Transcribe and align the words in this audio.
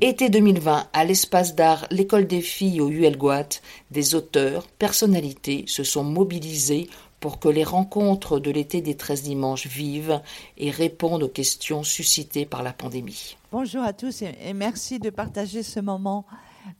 Été 0.00 0.28
2020, 0.28 0.88
à 0.92 1.04
l'espace 1.04 1.54
d'art 1.54 1.86
L'école 1.90 2.26
des 2.26 2.40
filles 2.40 2.80
au 2.80 2.88
Huelgoat, 2.88 3.60
des 3.90 4.14
auteurs, 4.14 4.66
personnalités 4.66 5.64
se 5.66 5.84
sont 5.84 6.04
mobilisés 6.04 6.88
pour 7.20 7.38
que 7.38 7.48
les 7.48 7.64
rencontres 7.64 8.38
de 8.38 8.50
l'été 8.50 8.82
des 8.82 8.96
13 8.96 9.22
dimanches 9.22 9.66
vivent 9.66 10.20
et 10.58 10.70
répondent 10.70 11.22
aux 11.22 11.28
questions 11.28 11.82
suscitées 11.82 12.44
par 12.44 12.62
la 12.62 12.72
pandémie. 12.72 13.36
Bonjour 13.50 13.82
à 13.82 13.94
tous 13.94 14.22
et, 14.22 14.52
merci 14.52 14.98
de 14.98 15.08
partager 15.08 15.62
ce 15.62 15.80
moment 15.80 16.26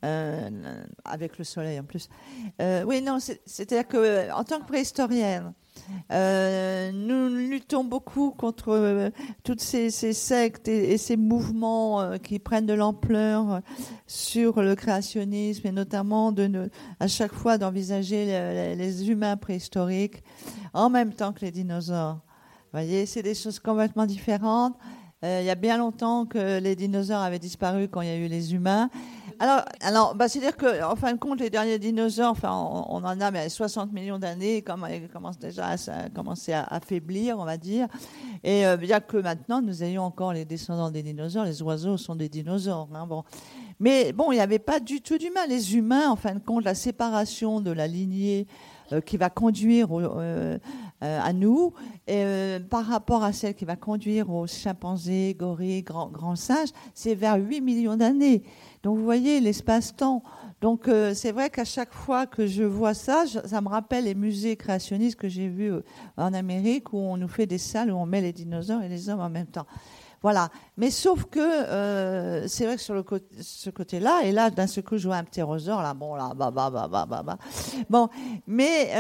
euh, 0.04 0.50
avec 1.04 1.38
le 1.38 1.44
soleil 1.44 1.80
en 1.80 1.84
plus. 1.84 2.10
Euh, 2.60 2.84
oui, 2.86 3.00
non, 3.00 3.18
c'est-à-dire 3.20 3.88
que 3.88 4.30
en 4.32 4.44
tant 4.44 4.60
que 4.60 4.66
préhistorienne, 4.66 5.54
euh, 6.12 6.92
nous 6.92 7.28
luttons 7.28 7.84
beaucoup 7.84 8.30
contre 8.30 8.70
euh, 8.70 9.10
toutes 9.42 9.60
ces, 9.60 9.90
sectes 9.90 10.68
et, 10.68 10.96
ces 10.98 11.16
mouvements 11.16 12.00
euh, 12.00 12.16
qui 12.18 12.38
prennent 12.38 12.66
de 12.66 12.74
l'ampleur 12.74 13.60
sur 14.06 14.62
le 14.62 14.74
créationnisme 14.74 15.66
et 15.66 15.72
notamment 15.72 16.32
à 17.00 17.08
chaque 17.08 17.32
fois 17.32 17.58
d'envisager 17.58 18.26
les, 18.76 19.10
humains 19.10 19.36
préhistoriques 19.36 20.22
en 20.72 20.90
même 20.90 21.12
temps 21.12 21.32
que 21.32 21.40
les 21.40 21.50
dinosaures. 21.50 22.14
Vous 22.14 22.80
voyez, 22.80 23.06
c'est 23.06 23.22
des 23.22 23.34
choses 23.34 23.58
complètement 23.60 24.06
différentes. 24.06 24.74
il 25.22 25.44
y 25.44 25.50
a 25.50 25.54
bien 25.54 25.78
longtemps 25.78 26.26
que 26.26 26.58
les 26.60 26.76
dinosaures 26.76 27.20
avaient 27.20 27.38
disparu 27.38 27.88
quand 27.88 28.02
il 28.02 28.08
y 28.08 28.12
a 28.12 28.16
eu 28.16 28.28
les 28.28 28.54
humains. 28.54 28.90
Alors, 29.38 30.14
bah, 30.14 30.28
c'est-à-dire 30.28 30.56
qu'en 30.56 30.96
fin 30.96 31.12
de 31.12 31.18
compte, 31.18 31.40
les 31.40 31.50
derniers 31.50 31.78
dinosaures, 31.78 32.30
enfin, 32.30 32.52
on, 32.52 33.04
en 33.04 33.20
a 33.20 33.30
mais 33.30 33.48
60 33.48 33.92
millions 33.92 34.18
d'années, 34.18 34.58
ils 34.58 35.08
commencent 35.08 35.38
déjà 35.38 35.68
à, 35.68 36.08
commencer 36.10 36.52
à 36.52 36.64
affaiblir, 36.64 37.38
on 37.38 37.44
va 37.44 37.56
dire. 37.56 37.88
Et 38.42 38.66
euh, 38.66 38.76
bien 38.76 39.00
que 39.00 39.16
maintenant, 39.16 39.60
nous 39.60 39.82
ayons 39.82 40.02
encore 40.02 40.32
les 40.32 40.44
descendants 40.44 40.90
des 40.90 41.02
dinosaures, 41.02 41.44
les 41.44 41.62
oiseaux 41.62 41.96
sont 41.96 42.14
des 42.14 42.28
dinosaures. 42.28 42.88
Hein, 42.94 43.06
bon. 43.06 43.24
Mais 43.80 44.12
bon, 44.12 44.30
il 44.30 44.36
n'y 44.36 44.40
avait 44.40 44.58
pas 44.58 44.80
du 44.80 45.00
tout 45.00 45.18
d'humains. 45.18 45.46
Les 45.48 45.76
humains, 45.76 46.10
en 46.10 46.16
fin 46.16 46.34
de 46.34 46.40
compte, 46.40 46.64
la 46.64 46.74
séparation 46.74 47.60
de 47.60 47.70
la 47.70 47.86
lignée 47.86 48.46
euh, 48.92 49.00
qui 49.00 49.16
va 49.16 49.30
conduire 49.30 49.88
euh, 49.92 50.58
à 51.00 51.32
nous 51.32 51.72
par 52.70 52.86
rapport 52.86 53.24
à 53.24 53.32
celle 53.32 53.54
qui 53.54 53.64
va 53.64 53.76
conduire 53.76 54.30
aux 54.30 54.46
chimpanzés, 54.46 55.34
gorilles, 55.38 55.82
grands, 55.82 56.08
grands 56.08 56.36
singes, 56.36 56.70
c'est 56.94 57.14
vers 57.14 57.36
8 57.36 57.60
millions 57.60 57.96
d'années. 57.96 58.42
Donc 58.84 58.98
vous 58.98 59.04
voyez 59.04 59.40
l'espace-temps. 59.40 60.22
Donc 60.60 60.88
euh, 60.88 61.14
c'est 61.14 61.32
vrai 61.32 61.48
qu'à 61.50 61.64
chaque 61.64 61.92
fois 61.92 62.26
que 62.26 62.46
je 62.46 62.62
vois 62.62 62.94
ça, 62.94 63.24
ça 63.26 63.60
me 63.60 63.68
rappelle 63.68 64.04
les 64.04 64.14
musées 64.14 64.56
créationnistes 64.56 65.18
que 65.18 65.28
j'ai 65.28 65.48
vus 65.48 65.72
euh, 65.72 65.80
en 66.18 66.34
Amérique 66.34 66.92
où 66.92 66.98
on 66.98 67.16
nous 67.16 67.28
fait 67.28 67.46
des 67.46 67.58
salles 67.58 67.90
où 67.90 67.96
on 67.96 68.06
met 68.06 68.20
les 68.20 68.32
dinosaures 68.32 68.82
et 68.82 68.88
les 68.88 69.08
hommes 69.08 69.20
en 69.20 69.30
même 69.30 69.46
temps. 69.46 69.66
Voilà. 70.22 70.50
Mais 70.76 70.90
sauf 70.90 71.24
que 71.24 71.40
euh, 71.40 72.46
c'est 72.46 72.66
vrai 72.66 72.76
que 72.76 72.82
sur 72.82 72.94
le 72.94 73.04
ce 73.40 73.70
côté-là, 73.70 74.22
et 74.24 74.32
là 74.32 74.50
d'un 74.50 74.66
seul 74.66 74.84
coup 74.84 74.98
je 74.98 75.06
vois 75.06 75.16
un 75.16 75.24
ptérosaure, 75.24 75.82
là, 75.82 75.92
bon, 75.94 76.14
là, 76.14 76.32
bah, 76.36 76.50
bah, 76.50 76.70
bah, 76.70 76.88
bah, 76.90 77.06
bah, 77.08 77.22
bah. 77.22 77.38
Bon, 77.90 78.08
mais 78.46 78.90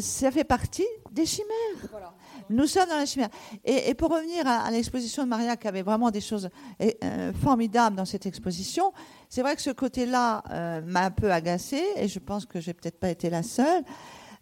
ça 0.00 0.30
fait 0.30 0.44
partie 0.44 0.86
des 1.12 1.26
chimères. 1.26 1.88
Voilà. 1.90 2.12
Nous 2.50 2.66
sommes 2.66 2.88
dans 2.88 2.96
la 2.96 3.06
chimère. 3.06 3.28
Et, 3.64 3.94
pour 3.94 4.10
revenir 4.10 4.46
à, 4.46 4.70
l'exposition 4.70 5.24
de 5.24 5.28
Maria, 5.28 5.56
qui 5.56 5.68
avait 5.68 5.82
vraiment 5.82 6.10
des 6.10 6.20
choses 6.20 6.48
euh, 6.80 7.32
formidables 7.42 7.96
dans 7.96 8.04
cette 8.04 8.26
exposition, 8.26 8.92
c'est 9.28 9.42
vrai 9.42 9.56
que 9.56 9.62
ce 9.62 9.70
côté-là 9.70 10.42
euh, 10.50 10.80
m'a 10.82 11.04
un 11.04 11.10
peu 11.10 11.32
agacée, 11.32 11.84
et 11.96 12.08
je 12.08 12.18
pense 12.18 12.46
que 12.46 12.60
j'ai 12.60 12.74
peut-être 12.74 12.98
pas 12.98 13.10
été 13.10 13.30
la 13.30 13.42
seule. 13.42 13.84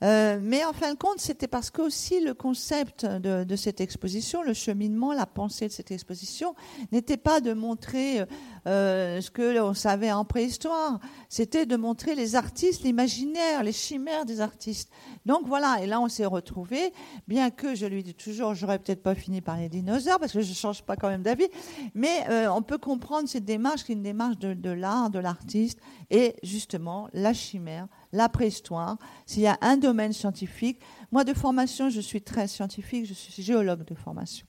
Euh, 0.03 0.39
mais 0.41 0.65
en 0.65 0.73
fin 0.73 0.93
de 0.93 0.99
compte, 0.99 1.19
c'était 1.21 1.49
parce 1.49 1.71
que 1.71 1.83
aussi 1.83 2.21
le 2.21 2.35
concept 2.35 3.05
de, 3.05 3.57
cette 3.57 3.81
exposition, 3.81 4.43
le 4.43 4.55
cheminement, 4.55 5.13
la 5.13 5.27
pensée 5.27 5.69
de 5.69 5.73
cette 5.73 5.91
exposition, 5.91 6.55
n'était 6.93 7.17
pas 7.17 7.41
de 7.41 7.53
montrer 7.53 8.25
euh, 8.67 9.21
ce 9.21 9.31
que 9.31 9.57
l'on 9.57 9.75
savait 9.75 10.13
en 10.13 10.25
préhistoire, 10.25 11.01
c'était 11.29 11.67
de 11.67 11.77
montrer 11.77 12.15
les 12.15 12.37
artistes, 12.37 12.83
l'imaginaire, 12.83 13.63
les 13.63 13.73
chimères 13.73 14.25
des 14.25 14.41
artistes. 14.41 14.91
Donc 15.27 15.47
voilà, 15.47 15.83
et 15.83 15.87
là 15.87 16.01
on 16.01 16.09
s'est 16.09 16.27
retrouvés, 16.27 16.93
bien 17.29 17.51
que 17.51 17.75
je 17.75 17.87
lui 17.87 18.03
dis 18.03 18.15
toujours, 18.15 18.55
j'aurais 18.55 18.79
peut-être 18.79 19.03
pas 19.03 19.15
fini 19.15 19.41
par 19.41 19.57
les 19.57 19.69
dinosaures, 19.69 20.19
parce 20.19 20.33
que 20.33 20.41
je 20.41 20.53
change 20.55 20.83
pas 20.83 20.97
quand 20.97 21.09
même 21.09 21.23
d'avis, 21.23 21.49
mais 21.95 22.27
euh, 22.31 22.49
on 22.51 22.63
peut 22.63 22.79
comprendre 22.79 23.29
cette 23.29 23.45
démarche 23.45 23.85
qui 23.85 23.93
est 23.93 23.97
une 23.97 24.03
démarche 24.03 24.39
de 24.39 24.71
l'art, 24.71 25.11
de 25.11 25.19
l'artiste, 25.19 25.79
et 26.11 26.37
justement 26.43 27.09
la 27.13 27.33
chimère 27.33 27.87
la 28.13 28.29
préhistoire, 28.29 28.97
s'il 29.27 29.43
y 29.43 29.47
a 29.47 29.59
un 29.61 29.77
domaine 29.77 30.13
scientifique, 30.13 30.81
moi 31.13 31.25
de 31.25 31.35
formation, 31.35 31.91
je 31.91 32.01
suis 32.01 32.23
très 32.23 32.49
scientifique, 32.49 33.07
je 33.07 33.15
suis 33.15 33.43
géologue 33.43 33.85
de 33.85 33.95
formation. 33.95 34.47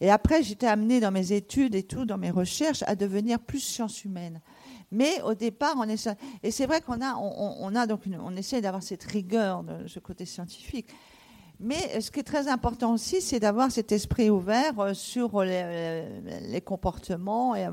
Et 0.00 0.10
après, 0.10 0.42
j'étais 0.42 0.66
amenée 0.66 1.00
dans 1.00 1.10
mes 1.10 1.32
études 1.32 1.74
et 1.74 1.82
tout, 1.82 2.04
dans 2.04 2.18
mes 2.18 2.30
recherches, 2.30 2.84
à 2.86 2.94
devenir 2.94 3.40
plus 3.40 3.60
science 3.60 4.04
humaine. 4.04 4.40
Mais 4.90 5.20
au 5.22 5.34
départ, 5.34 5.74
on 5.76 5.88
essaie, 5.88 6.16
et 6.42 6.50
c'est 6.50 6.66
vrai 6.66 6.80
qu'on 6.80 7.00
a, 7.02 7.14
on, 7.16 7.74
a 7.74 7.86
donc, 7.86 8.02
on 8.06 8.36
essaie 8.36 8.60
d'avoir 8.60 8.82
cette 8.82 9.04
rigueur 9.04 9.64
de 9.64 9.86
ce 9.86 9.98
côté 9.98 10.24
scientifique. 10.24 10.88
Mais 11.60 12.00
ce 12.00 12.12
qui 12.12 12.20
est 12.20 12.24
très 12.24 12.46
important 12.46 12.94
aussi, 12.94 13.20
c'est 13.20 13.40
d'avoir 13.40 13.72
cet 13.72 13.90
esprit 13.90 14.30
ouvert 14.30 14.78
euh, 14.78 14.94
sur 14.94 15.42
les, 15.42 16.62
comportements 16.64 17.56
et, 17.56 17.66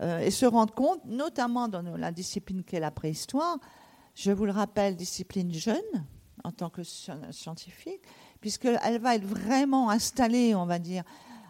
euh, 0.00 0.18
et 0.20 0.30
se 0.30 0.46
rendre 0.46 0.72
compte, 0.72 1.04
notamment 1.04 1.68
dans 1.68 1.82
la 1.82 2.12
discipline 2.12 2.64
qu'est 2.64 2.80
la 2.80 2.90
préhistoire, 2.90 3.58
je 4.14 4.32
vous 4.32 4.44
le 4.44 4.52
rappelle, 4.52 4.96
discipline 4.96 5.52
jeune 5.52 6.06
en 6.44 6.52
tant 6.52 6.70
que 6.70 6.82
scientifique, 6.82 8.00
puisqu'elle 8.40 9.00
va 9.00 9.16
être 9.16 9.24
vraiment 9.24 9.90
installée, 9.90 10.54
on 10.54 10.66
va 10.66 10.78
dire, 10.78 11.04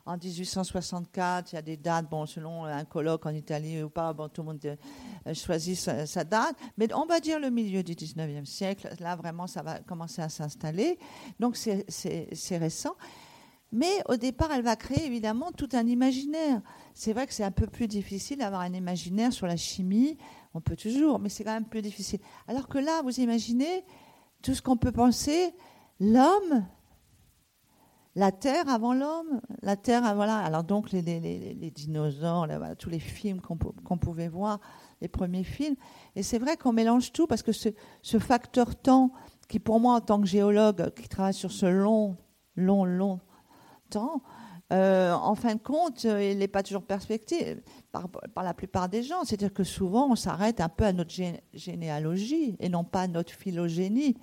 en 0.06 0.16
1864. 0.16 1.52
Il 1.52 1.54
y 1.54 1.58
a 1.58 1.62
des 1.62 1.76
dates, 1.76 2.08
bon, 2.08 2.26
selon 2.26 2.64
un 2.64 2.84
colloque 2.84 3.26
en 3.26 3.34
Italie 3.34 3.82
ou 3.82 3.88
pas, 3.88 4.12
bon, 4.12 4.28
tout 4.28 4.42
le 4.42 4.46
monde 4.48 4.60
euh, 4.64 5.34
choisit 5.34 5.76
sa, 5.76 6.24
date, 6.24 6.56
mais 6.76 6.92
on 6.94 7.06
va 7.06 7.20
dire 7.20 7.38
le 7.38 7.50
milieu 7.50 7.82
du 7.82 7.94
19e 7.94 8.44
siècle. 8.44 8.88
Là, 9.00 9.16
vraiment, 9.16 9.46
ça 9.46 9.62
va 9.62 9.78
commencer 9.80 10.22
à 10.22 10.28
s'installer. 10.28 10.98
Donc, 11.38 11.56
c'est 11.56 12.56
récent. 12.58 12.94
Mais 13.72 14.02
au 14.08 14.16
départ, 14.16 14.50
elle 14.50 14.62
va 14.62 14.74
créer 14.74 15.06
évidemment 15.06 15.52
tout 15.52 15.68
un 15.74 15.86
imaginaire. 15.86 16.60
C'est 16.92 17.12
vrai 17.12 17.26
que 17.28 17.32
c'est 17.32 17.44
un 17.44 17.52
peu 17.52 17.68
plus 17.68 17.86
difficile 17.86 18.38
d'avoir 18.38 18.62
un 18.62 18.72
imaginaire 18.72 19.32
sur 19.32 19.46
la 19.46 19.56
chimie, 19.56 20.18
on 20.54 20.60
peut 20.60 20.76
toujours, 20.76 21.18
mais 21.18 21.28
c'est 21.28 21.44
quand 21.44 21.52
même 21.52 21.68
plus 21.68 21.82
difficile. 21.82 22.20
Alors 22.48 22.68
que 22.68 22.78
là, 22.78 23.02
vous 23.02 23.20
imaginez 23.20 23.84
tout 24.42 24.54
ce 24.54 24.62
qu'on 24.62 24.76
peut 24.76 24.92
penser, 24.92 25.54
l'homme, 26.00 26.64
la 28.16 28.32
Terre 28.32 28.68
avant 28.68 28.92
l'homme, 28.92 29.40
la 29.62 29.76
Terre, 29.76 30.14
voilà. 30.14 30.38
Alors 30.38 30.64
donc 30.64 30.90
les, 30.90 31.02
dinosaures, 31.74 32.48
tous 32.78 32.90
les 32.90 32.98
films 32.98 33.40
qu'on 33.40 33.98
pouvait 33.98 34.28
voir, 34.28 34.58
les 35.00 35.08
premiers 35.08 35.44
films. 35.44 35.76
Et 36.16 36.22
c'est 36.22 36.38
vrai 36.38 36.56
qu'on 36.56 36.72
mélange 36.72 37.12
tout 37.12 37.26
parce 37.26 37.42
que 37.42 37.52
ce, 37.52 37.68
ce, 38.02 38.18
facteur 38.18 38.74
temps, 38.74 39.12
qui 39.48 39.60
pour 39.60 39.78
moi 39.78 39.94
en 39.94 40.00
tant 40.00 40.20
que 40.20 40.26
géologue 40.26 40.92
qui 40.94 41.08
travaille 41.08 41.34
sur 41.34 41.52
ce 41.52 41.66
long, 41.66 42.16
long, 42.56 42.84
long 42.84 43.20
temps, 43.90 44.22
euh, 44.72 45.12
en 45.12 45.34
fin 45.34 45.56
de 45.56 45.60
compte, 45.60 46.04
euh, 46.04 46.22
il 46.22 46.38
n'est 46.38 46.48
pas 46.48 46.62
toujours 46.62 46.82
perspective 46.82 47.60
par, 47.90 48.08
la 48.36 48.54
plupart 48.54 48.88
des 48.88 49.02
gens. 49.02 49.24
C'est-à-dire 49.24 49.52
que 49.52 49.64
souvent, 49.64 50.08
on 50.10 50.14
s'arrête 50.14 50.60
un 50.60 50.68
peu 50.68 50.84
à 50.84 50.92
notre 50.92 51.12
généalogie 51.52 52.56
et 52.60 52.68
non 52.68 52.84
pas 52.84 53.02
à 53.02 53.06
notre 53.08 53.32
phylogénie. 53.32 54.16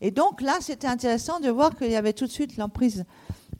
Et 0.00 0.12
donc 0.12 0.40
là, 0.40 0.58
c'était 0.60 0.86
intéressant 0.86 1.40
de 1.40 1.48
voir 1.50 1.74
qu'il 1.74 1.90
y 1.90 1.96
avait 1.96 2.12
tout 2.12 2.26
de 2.26 2.30
suite 2.30 2.56
l'emprise 2.56 3.04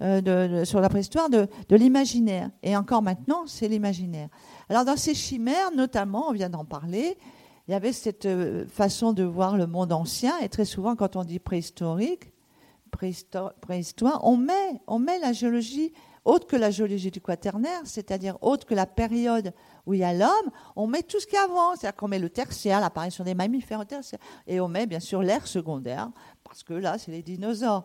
euh, 0.00 0.64
sur 0.64 0.80
la 0.80 0.88
préhistoire 0.88 1.28
de, 1.28 1.48
l'imaginaire. 1.70 2.50
Et 2.62 2.76
encore 2.76 3.02
maintenant, 3.02 3.44
c'est 3.46 3.66
l'imaginaire. 3.66 4.28
Alors 4.68 4.84
dans 4.84 4.96
ces 4.96 5.14
chimères, 5.14 5.72
notamment, 5.74 6.28
on 6.28 6.32
vient 6.32 6.50
d'en 6.50 6.64
parler, 6.64 7.18
il 7.66 7.72
y 7.72 7.74
avait 7.74 7.92
cette 7.92 8.28
façon 8.68 9.12
de 9.12 9.24
voir 9.24 9.56
le 9.56 9.66
monde 9.66 9.92
ancien. 9.92 10.38
Et 10.40 10.48
très 10.48 10.64
souvent, 10.64 10.94
quand 10.94 11.16
on 11.16 11.24
dit 11.24 11.38
préhistorique, 11.38 12.32
préhistoire, 12.90 14.24
on 14.24 14.36
met, 14.36 14.80
on 14.86 14.98
met 14.98 15.18
la 15.18 15.32
géologie 15.32 15.92
autre 16.24 16.46
que 16.46 16.56
la 16.56 16.70
géologie 16.70 17.10
du 17.10 17.20
quaternaire, 17.20 17.80
c'est-à-dire 17.84 18.38
autre 18.42 18.66
que 18.66 18.74
la 18.74 18.86
période 18.86 19.52
où 19.86 19.94
il 19.94 20.00
y 20.00 20.04
a 20.04 20.12
l'homme, 20.12 20.50
on 20.76 20.86
met 20.86 21.02
tout 21.02 21.18
ce 21.18 21.26
qui 21.26 21.34
est 21.34 21.38
avant, 21.38 21.74
c'est-à-dire 21.74 21.96
qu'on 21.96 22.08
met 22.08 22.18
le 22.18 22.30
tertiaire, 22.30 22.80
l'apparition 22.80 23.24
des 23.24 23.34
mammifères 23.34 23.84
tertiaire, 23.86 24.20
et 24.46 24.60
on 24.60 24.68
met 24.68 24.86
bien 24.86 25.00
sûr 25.00 25.22
l'ère 25.22 25.46
secondaire, 25.46 26.10
parce 26.44 26.62
que 26.62 26.74
là, 26.74 26.98
c'est 26.98 27.10
les 27.10 27.22
dinosaures. 27.22 27.84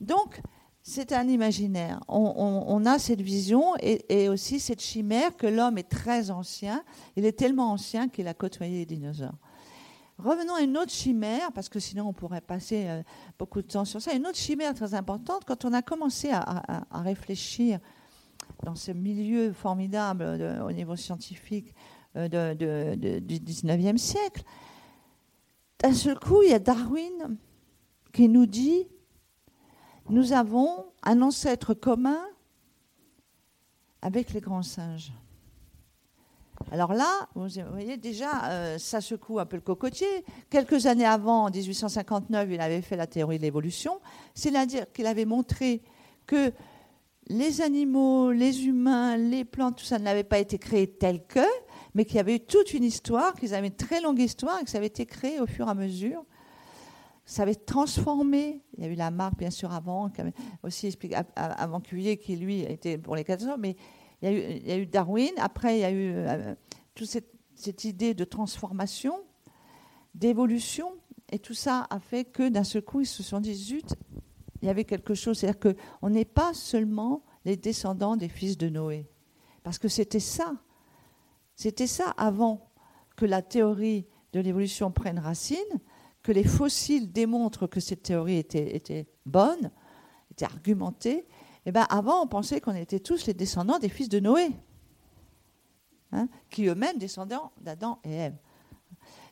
Donc, 0.00 0.40
c'est 0.82 1.12
un 1.12 1.26
imaginaire. 1.26 2.00
On, 2.06 2.86
a 2.86 3.00
cette 3.00 3.20
vision 3.20 3.74
et 3.80 4.28
aussi 4.28 4.60
cette 4.60 4.80
chimère 4.80 5.36
que 5.36 5.48
l'homme 5.48 5.78
est 5.78 5.88
très 5.88 6.30
ancien. 6.30 6.84
Il 7.16 7.24
est 7.24 7.36
tellement 7.36 7.72
ancien 7.72 8.08
qu'il 8.08 8.28
a 8.28 8.34
côtoyé 8.34 8.78
les 8.78 8.86
dinosaures. 8.86 9.34
Revenons 10.18 10.54
à 10.54 10.62
une 10.62 10.78
autre 10.78 10.92
chimère, 10.92 11.52
parce 11.52 11.68
que 11.68 11.78
sinon 11.78 12.08
on 12.08 12.12
pourrait 12.12 12.40
passer 12.40 12.86
euh, 12.88 13.02
beaucoup 13.38 13.60
de 13.60 13.66
temps 13.66 13.84
sur 13.84 14.00
ça. 14.00 14.14
Une 14.14 14.26
autre 14.26 14.38
chimère 14.38 14.74
très 14.74 14.94
importante, 14.94 15.44
quand 15.44 15.64
on 15.66 15.72
a 15.74 15.82
commencé 15.82 16.30
à, 16.32 16.86
réfléchir 17.02 17.78
dans 18.62 18.74
ce 18.74 18.92
milieu 18.92 19.52
formidable 19.52 20.24
au 20.64 20.72
niveau 20.72 20.96
scientifique 20.96 21.74
euh, 22.16 22.54
du 22.54 23.38
19e 23.38 23.98
siècle, 23.98 24.42
d'un 25.80 25.92
seul 25.92 26.18
coup, 26.18 26.42
il 26.42 26.50
y 26.50 26.54
a 26.54 26.58
Darwin 26.58 27.36
qui 28.12 28.28
nous 28.28 28.46
dit, 28.46 28.86
nous 30.08 30.32
avons 30.32 30.86
un 31.02 31.20
ancêtre 31.20 31.74
commun 31.74 32.20
avec 34.00 34.32
les 34.32 34.40
grands 34.40 34.62
singes. 34.62 35.12
Alors 36.72 36.94
là, 36.94 37.28
vous 37.34 37.48
voyez 37.70 37.96
déjà, 37.96 38.50
euh, 38.50 38.78
ça 38.78 39.00
secoue 39.00 39.38
un 39.38 39.46
peu 39.46 39.56
le 39.56 39.62
cocotier. 39.62 40.06
Quelques 40.50 40.86
années 40.86 41.06
avant, 41.06 41.44
en 41.44 41.50
1859, 41.50 42.48
il 42.50 42.60
avait 42.60 42.82
fait 42.82 42.96
la 42.96 43.06
théorie 43.06 43.38
de 43.38 43.42
l'évolution, 43.42 44.00
c'est-à-dire 44.34 44.90
qu'il 44.92 45.06
avait 45.06 45.26
montré 45.26 45.82
que 46.26 46.52
les 47.28 47.60
animaux, 47.60 48.32
les 48.32 48.66
humains, 48.66 49.16
les 49.16 49.44
plantes, 49.44 49.78
tout 49.78 49.84
ça 49.84 49.98
n'avait 49.98 50.24
pas 50.24 50.38
été 50.38 50.58
créé 50.58 50.88
tel 50.88 51.24
que, 51.26 51.46
mais 51.94 52.04
qu'il 52.04 52.16
y 52.16 52.20
avait 52.20 52.36
eu 52.36 52.40
toute 52.40 52.74
une 52.74 52.84
histoire, 52.84 53.34
qu'ils 53.34 53.54
avaient 53.54 53.68
une 53.68 53.74
très 53.74 54.00
longue 54.00 54.18
histoire 54.18 54.58
et 54.60 54.64
que 54.64 54.70
ça 54.70 54.78
avait 54.78 54.86
été 54.88 55.06
créé 55.06 55.40
au 55.40 55.46
fur 55.46 55.66
et 55.66 55.70
à 55.70 55.74
mesure. 55.74 56.24
Ça 57.24 57.42
avait 57.42 57.56
transformé. 57.56 58.62
Il 58.76 58.84
y 58.84 58.86
a 58.86 58.90
eu 58.90 58.94
la 58.94 59.10
marque, 59.10 59.38
bien 59.38 59.50
sûr, 59.50 59.72
avant, 59.72 60.10
aussi 60.62 60.86
expliqué, 60.86 61.16
avant 61.34 61.80
Cuvier, 61.80 62.16
qui 62.16 62.36
lui 62.36 62.60
était 62.60 62.98
pour 62.98 63.16
les 63.16 63.24
catastrophes, 63.24 63.58
mais 63.58 63.76
il 64.22 64.66
y, 64.66 64.72
a 64.72 64.78
eu, 64.78 64.86
Darwin. 64.86 65.32
Après, 65.38 65.78
il 65.78 65.80
y 65.80 65.84
a 65.84 65.90
eu 65.90 66.12
euh, 66.14 66.54
toute 66.94 67.06
cette, 67.06 67.84
idée 67.84 68.14
de 68.14 68.24
transformation, 68.24 69.14
d'évolution, 70.14 70.92
et 71.30 71.38
tout 71.38 71.54
ça 71.54 71.86
a 71.90 72.00
fait 72.00 72.24
que 72.24 72.48
d'un 72.48 72.64
seul 72.64 72.82
coup, 72.82 73.00
ils 73.00 73.06
se 73.06 73.22
sont 73.22 73.40
dit 73.40 73.78
il 74.62 74.66
y 74.66 74.70
avait 74.70 74.84
quelque 74.84 75.14
chose. 75.14 75.38
C'est-à-dire 75.38 75.74
qu'on 75.74 76.10
n'est 76.10 76.24
pas 76.24 76.54
seulement 76.54 77.24
les 77.44 77.56
descendants 77.56 78.16
des 78.16 78.28
fils 78.28 78.56
de 78.56 78.68
Noé. 78.68 79.06
Parce 79.62 79.78
que 79.78 79.88
c'était 79.88 80.20
ça. 80.20 80.54
C'était 81.54 81.86
ça 81.86 82.10
avant 82.16 82.70
que 83.16 83.26
la 83.26 83.42
théorie 83.42 84.06
de 84.32 84.40
l'évolution 84.40 84.90
prenne 84.90 85.18
racine, 85.18 85.58
que 86.22 86.32
les 86.32 86.44
fossiles 86.44 87.12
démontrent 87.12 87.66
que 87.66 87.80
cette 87.80 88.02
théorie 88.02 88.36
était 88.38 89.06
bonne, 89.24 89.70
était 90.30 90.44
argumentée. 90.44 91.26
Eh 91.66 91.72
ben 91.72 91.84
avant, 91.90 92.22
on 92.22 92.28
pensait 92.28 92.60
qu'on 92.60 92.76
était 92.76 93.00
tous 93.00 93.26
les 93.26 93.34
descendants 93.34 93.80
des 93.80 93.88
fils 93.88 94.08
de 94.08 94.20
Noé, 94.20 94.52
hein, 96.12 96.28
qui 96.48 96.66
eux-mêmes 96.66 96.98
descendants 96.98 97.50
d'Adam 97.60 97.98
et 98.04 98.12
Ève. 98.12 98.36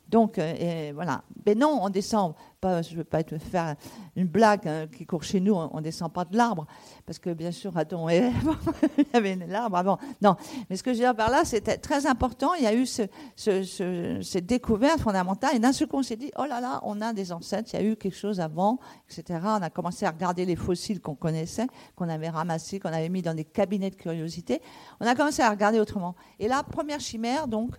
Donc, 0.08 0.38
euh, 0.38 0.92
voilà. 0.94 1.22
Mais 1.46 1.54
non, 1.54 1.80
on 1.82 1.88
descend. 1.88 2.34
Je 2.62 2.92
ne 2.92 2.96
veux 2.96 3.04
pas 3.04 3.22
te 3.22 3.36
faire 3.36 3.74
une 4.16 4.26
blague 4.26 4.66
hein, 4.66 4.86
qui 4.86 5.04
court 5.04 5.22
chez 5.22 5.38
nous, 5.38 5.54
on 5.54 5.76
ne 5.76 5.82
descend 5.82 6.10
pas 6.10 6.24
de 6.24 6.34
l'arbre. 6.36 6.66
Parce 7.04 7.18
que, 7.18 7.30
bien 7.30 7.50
sûr, 7.50 7.72
il 7.76 9.04
y 9.12 9.16
avait 9.16 9.36
l'arbre 9.46 9.76
avant. 9.76 9.98
Non, 10.22 10.36
mais 10.70 10.76
ce 10.76 10.82
que 10.82 10.92
je 10.92 10.98
veux 10.98 11.04
dire 11.04 11.14
par 11.14 11.30
là, 11.30 11.44
c'était 11.44 11.76
très 11.76 12.06
important. 12.06 12.54
Il 12.54 12.64
y 12.64 12.66
a 12.66 12.74
eu 12.74 12.86
ce, 12.86 13.02
cette 13.36 14.46
découverte 14.46 15.00
fondamentale. 15.00 15.56
Et 15.56 15.58
d'un 15.58 15.72
seul 15.72 15.88
coup, 15.88 15.98
on 15.98 16.02
s'est 16.02 16.16
dit 16.16 16.30
oh 16.38 16.46
là 16.46 16.60
là, 16.60 16.80
on 16.84 17.00
a 17.00 17.12
des 17.12 17.32
ancêtres, 17.32 17.70
il 17.74 17.80
y 17.80 17.82
a 17.82 17.84
eu 17.84 17.96
quelque 17.96 18.16
chose 18.16 18.40
avant, 18.40 18.78
etc. 19.10 19.40
On 19.44 19.62
a 19.62 19.70
commencé 19.70 20.06
à 20.06 20.10
regarder 20.10 20.46
les 20.46 20.56
fossiles 20.56 21.00
qu'on 21.00 21.14
connaissait, 21.14 21.66
qu'on 21.96 22.08
avait 22.08 22.30
ramassés, 22.30 22.80
qu'on 22.80 22.92
avait 22.92 23.10
mis 23.10 23.22
dans 23.22 23.34
des 23.34 23.44
cabinets 23.44 23.90
de 23.90 23.96
curiosité. 23.96 24.62
On 25.00 25.06
a 25.06 25.14
commencé 25.14 25.42
à 25.42 25.50
regarder 25.50 25.80
autrement. 25.80 26.14
Et 26.38 26.48
la 26.48 26.62
première 26.62 27.00
chimère, 27.00 27.46
donc, 27.46 27.74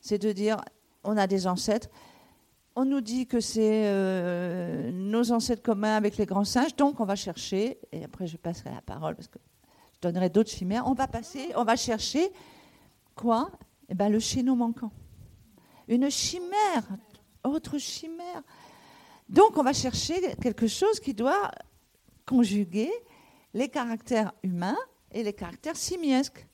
c'est 0.00 0.18
de 0.18 0.32
dire 0.32 0.58
on 1.04 1.16
a 1.16 1.26
des 1.26 1.46
ancêtres. 1.46 1.88
On 2.76 2.84
nous 2.84 3.00
dit 3.00 3.26
que 3.26 3.40
c'est 3.40 3.86
euh, 3.86 4.90
nos 4.92 5.32
ancêtres 5.32 5.62
communs 5.62 5.96
avec 5.96 6.16
les 6.16 6.26
grands 6.26 6.44
singes, 6.44 6.76
donc 6.76 7.00
on 7.00 7.04
va 7.04 7.16
chercher, 7.16 7.78
et 7.90 8.04
après 8.04 8.26
je 8.26 8.36
passerai 8.36 8.70
la 8.70 8.82
parole 8.82 9.16
parce 9.16 9.28
que 9.28 9.38
je 9.94 10.00
donnerai 10.00 10.28
d'autres 10.28 10.50
chimères, 10.50 10.86
on 10.86 10.94
va 10.94 11.08
passer, 11.08 11.50
on 11.56 11.64
va 11.64 11.76
chercher 11.76 12.30
quoi? 13.16 13.50
Eh 13.88 13.94
bien 13.94 14.08
le 14.08 14.20
chéneau 14.20 14.54
manquant. 14.54 14.92
Une 15.88 16.10
chimère, 16.10 16.84
autre 17.42 17.78
chimère. 17.78 18.42
Donc 19.28 19.56
on 19.56 19.62
va 19.62 19.72
chercher 19.72 20.36
quelque 20.36 20.66
chose 20.66 21.00
qui 21.00 21.14
doit 21.14 21.50
conjuguer 22.26 22.90
les 23.54 23.68
caractères 23.68 24.32
humains 24.42 24.78
et 25.10 25.22
les 25.22 25.32
caractères 25.32 25.76
simiesques. 25.76 26.46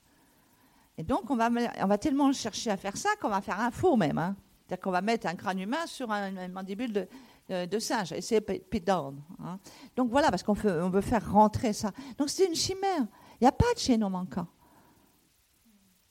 Et 0.97 1.03
donc, 1.03 1.29
on 1.29 1.35
va, 1.35 1.97
tellement 1.97 2.31
chercher 2.31 2.71
à 2.71 2.77
faire 2.77 2.95
ça 2.95 3.09
qu'on 3.21 3.29
va 3.29 3.41
faire 3.41 3.59
un 3.59 3.71
faux 3.71 3.95
même. 3.95 4.17
Hein. 4.17 4.35
C'est-à-dire 4.65 4.83
qu'on 4.83 4.91
va 4.91 5.01
mettre 5.01 5.27
un 5.27 5.35
crâne 5.35 5.59
humain 5.59 5.85
sur 5.85 6.11
un, 6.11 6.47
mandibule 6.47 7.07
de, 7.49 7.79
singe. 7.79 8.13
Et 8.13 8.21
c'est 8.21 8.41
down. 8.85 9.21
Hein. 9.43 9.59
Donc 9.95 10.09
voilà, 10.09 10.29
parce 10.29 10.43
qu'on 10.43 10.53
veut, 10.53 11.01
faire 11.01 11.31
rentrer 11.31 11.73
ça. 11.73 11.91
Donc 12.17 12.29
c'est 12.29 12.45
une 12.45 12.55
chimère. 12.55 13.05
Il 13.39 13.43
n'y 13.43 13.47
a 13.47 13.51
pas 13.51 13.73
de 13.73 13.79
chaînon 13.79 14.09
manquant. 14.09 14.47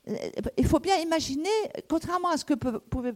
Euh, 0.08 0.14
il 0.58 0.66
faut 0.66 0.81
bien 0.81 0.98
imaginer, 0.98 1.48
contrairement 1.88 2.28
à 2.28 2.37
ce 2.37 2.44
que 2.44 2.54
pouvait. 2.54 3.14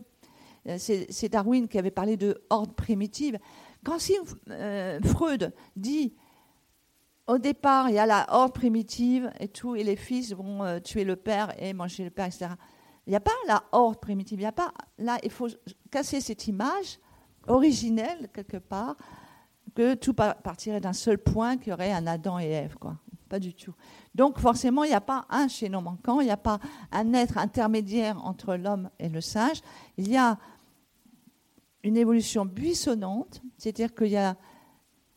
Euh, 0.66 0.76
c'est 0.78 1.28
Darwin 1.28 1.68
qui 1.68 1.78
avait 1.78 1.90
parlé 1.90 2.16
de 2.16 2.42
horde 2.50 2.74
primitive. 2.74 3.38
Quand 3.84 3.98
si 3.98 4.16
euh, 4.50 5.00
Freud 5.02 5.52
dit 5.76 6.14
au 7.28 7.38
départ, 7.38 7.90
il 7.90 7.94
y 7.94 7.98
a 7.98 8.06
la 8.06 8.26
horde 8.30 8.54
primitive 8.54 9.30
et 9.38 9.48
tout, 9.48 9.76
et 9.76 9.84
les 9.84 9.96
fils 9.96 10.32
vont 10.32 10.64
euh, 10.64 10.80
tuer 10.80 11.04
le 11.04 11.14
père 11.14 11.54
et 11.62 11.74
manger 11.74 12.04
le 12.04 12.10
père, 12.10 12.26
etc. 12.26 12.48
Il 13.06 13.10
n'y 13.10 13.16
a 13.16 13.20
pas 13.20 13.30
la 13.46 13.62
horde 13.72 14.00
primitive. 14.00 14.40
Il 14.40 14.42
y 14.42 14.46
a 14.46 14.52
pas. 14.52 14.72
Là, 14.98 15.18
il 15.22 15.30
faut 15.30 15.48
casser 15.90 16.20
cette 16.20 16.46
image 16.46 16.98
originelle 17.46 18.28
quelque 18.32 18.56
part 18.56 18.96
que 19.74 19.94
tout 19.94 20.14
partirait 20.14 20.80
d'un 20.80 20.92
seul 20.92 21.18
point, 21.18 21.58
qu'il 21.58 21.68
y 21.68 21.72
aurait 21.72 21.92
un 21.92 22.06
Adam 22.06 22.38
et 22.38 22.48
Ève, 22.48 22.76
quoi. 22.76 22.96
Pas 23.28 23.38
du 23.38 23.54
tout. 23.54 23.74
Donc 24.14 24.38
forcément, 24.38 24.84
il 24.84 24.88
n'y 24.88 24.94
a 24.94 25.02
pas 25.02 25.26
un 25.28 25.48
chaînon 25.48 25.82
manquant, 25.82 26.20
il 26.20 26.24
n'y 26.24 26.30
a 26.30 26.38
pas 26.38 26.58
un 26.90 27.12
être 27.12 27.36
intermédiaire 27.36 28.24
entre 28.24 28.56
l'homme 28.56 28.88
et 28.98 29.10
le 29.10 29.20
singe. 29.20 29.60
Il 29.98 30.08
y 30.08 30.16
a 30.16 30.38
une 31.84 31.96
évolution 31.98 32.46
buissonnante, 32.46 33.42
c'est-à-dire 33.58 33.94
qu'il 33.94 34.08
y 34.08 34.16
a 34.16 34.36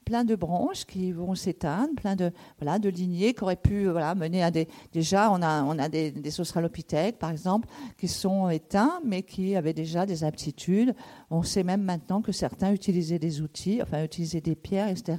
plein 0.05 0.23
de 0.23 0.35
branches 0.35 0.85
qui 0.85 1.11
vont 1.11 1.35
s'éteindre, 1.35 1.93
plein 1.95 2.15
de, 2.15 2.31
voilà, 2.59 2.79
de 2.79 2.89
lignées 2.89 3.33
qui 3.33 3.43
auraient 3.43 3.55
pu 3.55 3.87
voilà, 3.87 4.15
mener 4.15 4.43
à 4.43 4.51
des... 4.51 4.67
Déjà, 4.91 5.31
on 5.31 5.41
a, 5.41 5.63
on 5.63 5.77
a 5.79 5.89
des, 5.89 6.11
des 6.11 6.39
australopithèques, 6.39 7.17
par 7.17 7.29
exemple, 7.29 7.67
qui 7.97 8.07
sont 8.07 8.49
éteints, 8.49 8.99
mais 9.05 9.23
qui 9.23 9.55
avaient 9.55 9.73
déjà 9.73 10.05
des 10.05 10.23
aptitudes. 10.23 10.95
On 11.29 11.43
sait 11.43 11.63
même 11.63 11.83
maintenant 11.83 12.21
que 12.21 12.31
certains 12.31 12.73
utilisaient 12.73 13.19
des 13.19 13.41
outils, 13.41 13.81
enfin, 13.81 14.03
utilisaient 14.03 14.41
des 14.41 14.55
pierres, 14.55 14.89
etc. 14.89 15.17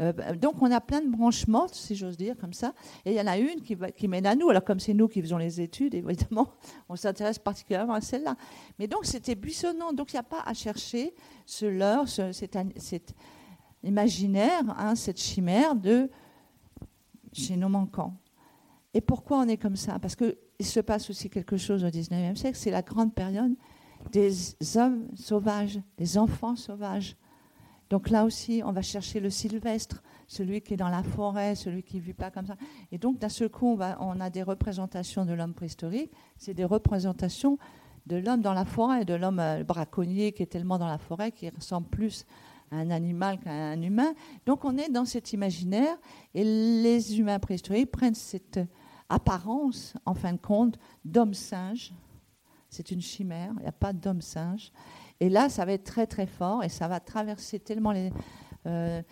Euh, 0.00 0.12
donc, 0.34 0.54
on 0.60 0.70
a 0.70 0.80
plein 0.80 1.00
de 1.00 1.08
branches 1.08 1.46
mortes, 1.46 1.74
si 1.74 1.94
j'ose 1.94 2.16
dire, 2.16 2.36
comme 2.36 2.52
ça. 2.52 2.74
Et 3.04 3.12
il 3.12 3.16
y 3.16 3.20
en 3.20 3.26
a 3.26 3.38
une 3.38 3.60
qui, 3.62 3.76
qui 3.96 4.08
mène 4.08 4.26
à 4.26 4.34
nous. 4.34 4.50
Alors, 4.50 4.64
comme 4.64 4.80
c'est 4.80 4.94
nous 4.94 5.08
qui 5.08 5.20
faisons 5.20 5.38
les 5.38 5.60
études, 5.60 5.94
évidemment, 5.94 6.48
on 6.88 6.96
s'intéresse 6.96 7.38
particulièrement 7.38 7.94
à 7.94 8.00
celle-là. 8.00 8.36
Mais 8.78 8.86
donc, 8.86 9.04
c'était 9.04 9.34
buissonnant. 9.34 9.92
Donc, 9.92 10.12
il 10.12 10.16
n'y 10.16 10.20
a 10.20 10.24
pas 10.24 10.42
à 10.44 10.54
chercher 10.54 11.14
ce 11.46 11.66
leurre, 11.66 12.08
ce, 12.08 12.32
cette, 12.32 12.58
cette 12.76 13.14
imaginaire, 13.84 14.62
hein, 14.78 14.94
cette 14.94 15.20
chimère 15.20 15.74
de 15.74 16.10
chez 17.32 17.56
nos 17.56 17.68
manquants. 17.68 18.14
Et 18.92 19.00
pourquoi 19.00 19.38
on 19.38 19.48
est 19.48 19.56
comme 19.56 19.76
ça? 19.76 19.98
Parce 19.98 20.14
qu'il 20.14 20.36
se 20.60 20.80
passe 20.80 21.10
aussi 21.10 21.28
quelque 21.28 21.56
chose 21.56 21.84
au 21.84 21.88
XIXe 21.88 22.38
siècle, 22.38 22.56
c'est 22.56 22.70
la 22.70 22.82
grande 22.82 23.14
période 23.14 23.54
des 24.12 24.54
hommes 24.76 25.08
sauvages, 25.16 25.80
des 25.96 26.18
enfants 26.18 26.56
sauvages. 26.56 27.16
Donc 27.90 28.10
là 28.10 28.24
aussi, 28.24 28.62
on 28.64 28.72
va 28.72 28.82
chercher 28.82 29.20
le 29.20 29.30
sylvestre, 29.30 30.02
celui 30.26 30.60
qui 30.60 30.74
est 30.74 30.76
dans 30.76 30.88
la 30.88 31.02
forêt, 31.02 31.54
celui 31.54 31.82
qui 31.82 31.96
ne 31.96 32.02
vit 32.02 32.14
pas 32.14 32.30
comme 32.30 32.46
ça. 32.46 32.56
Et 32.92 32.98
donc, 32.98 33.18
d'un 33.18 33.28
seul 33.28 33.48
coup, 33.48 33.78
on, 33.78 33.80
on 34.00 34.20
a 34.20 34.30
des 34.30 34.42
représentations 34.42 35.24
de 35.24 35.32
l'homme 35.32 35.54
préhistorique, 35.54 36.10
c'est 36.36 36.54
des 36.54 36.64
représentations 36.64 37.58
de 38.06 38.16
l'homme 38.16 38.40
dans 38.40 38.52
la 38.52 38.64
forêt, 38.64 39.04
de 39.04 39.14
l'homme 39.14 39.40
euh, 39.40 39.64
braconnier 39.64 40.32
qui 40.32 40.42
est 40.42 40.46
tellement 40.46 40.78
dans 40.78 40.88
la 40.88 40.98
forêt, 40.98 41.32
qui 41.32 41.48
ressemble 41.48 41.86
plus 41.88 42.26
un 42.70 42.90
animal 42.90 43.38
qu'un 43.40 43.80
humain. 43.80 44.14
Donc 44.46 44.64
on 44.64 44.76
est 44.76 44.88
dans 44.88 45.04
cet 45.04 45.32
imaginaire 45.32 45.96
et 46.34 46.44
les 46.44 47.18
humains 47.18 47.38
préhistoriques 47.38 47.90
prennent 47.90 48.14
cette 48.14 48.60
apparence, 49.08 49.94
en 50.06 50.14
fin 50.14 50.32
de 50.32 50.38
compte, 50.38 50.78
d'homme-singe. 51.04 51.92
C'est 52.68 52.90
une 52.90 53.00
chimère, 53.00 53.52
il 53.58 53.62
n'y 53.62 53.68
a 53.68 53.72
pas 53.72 53.92
d'homme-singe. 53.92 54.72
Et 55.20 55.28
là, 55.28 55.48
ça 55.48 55.64
va 55.64 55.72
être 55.72 55.84
très 55.84 56.06
très 56.06 56.26
fort 56.26 56.64
et 56.64 56.68
ça 56.68 56.88
va 56.88 56.98
traverser 56.98 57.60
tellement 57.60 57.92
les, 57.92 58.10
euh, 58.66 59.02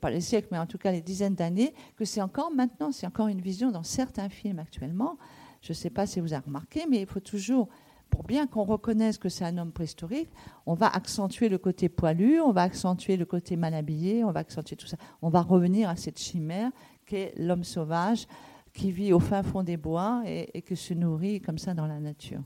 pas 0.00 0.10
les 0.10 0.20
siècles, 0.20 0.48
mais 0.52 0.58
en 0.58 0.66
tout 0.66 0.78
cas 0.78 0.92
les 0.92 1.00
dizaines 1.00 1.34
d'années, 1.34 1.74
que 1.96 2.04
c'est 2.04 2.20
encore 2.20 2.52
maintenant, 2.52 2.92
c'est 2.92 3.06
encore 3.06 3.28
une 3.28 3.40
vision 3.40 3.70
dans 3.70 3.82
certains 3.82 4.28
films 4.28 4.58
actuellement. 4.58 5.16
Je 5.62 5.72
ne 5.72 5.74
sais 5.74 5.90
pas 5.90 6.06
si 6.06 6.20
vous 6.20 6.32
avez 6.32 6.44
remarqué, 6.44 6.86
mais 6.88 7.00
il 7.00 7.06
faut 7.06 7.20
toujours 7.20 7.68
pour 8.10 8.24
bien 8.24 8.46
qu'on 8.46 8.64
reconnaisse 8.64 9.18
que 9.18 9.28
c'est 9.28 9.44
un 9.44 9.56
homme 9.58 9.72
préhistorique, 9.72 10.30
on 10.66 10.74
va 10.74 10.88
accentuer 10.88 11.48
le 11.48 11.58
côté 11.58 11.88
poilu, 11.88 12.40
on 12.40 12.52
va 12.52 12.62
accentuer 12.62 13.16
le 13.16 13.24
côté 13.24 13.56
mal 13.56 13.74
habillé, 13.74 14.24
on 14.24 14.32
va 14.32 14.40
accentuer 14.40 14.76
tout 14.76 14.86
ça. 14.86 14.96
On 15.22 15.28
va 15.28 15.42
revenir 15.42 15.88
à 15.88 15.96
cette 15.96 16.18
chimère 16.18 16.70
qu'est 17.06 17.32
l'homme 17.36 17.64
sauvage 17.64 18.26
qui 18.72 18.92
vit 18.92 19.12
au 19.12 19.20
fin 19.20 19.42
fond 19.42 19.62
des 19.62 19.76
bois 19.76 20.22
et, 20.26 20.50
et 20.54 20.62
qui 20.62 20.76
se 20.76 20.94
nourrit 20.94 21.40
comme 21.40 21.58
ça 21.58 21.74
dans 21.74 21.86
la 21.86 21.98
nature. 21.98 22.42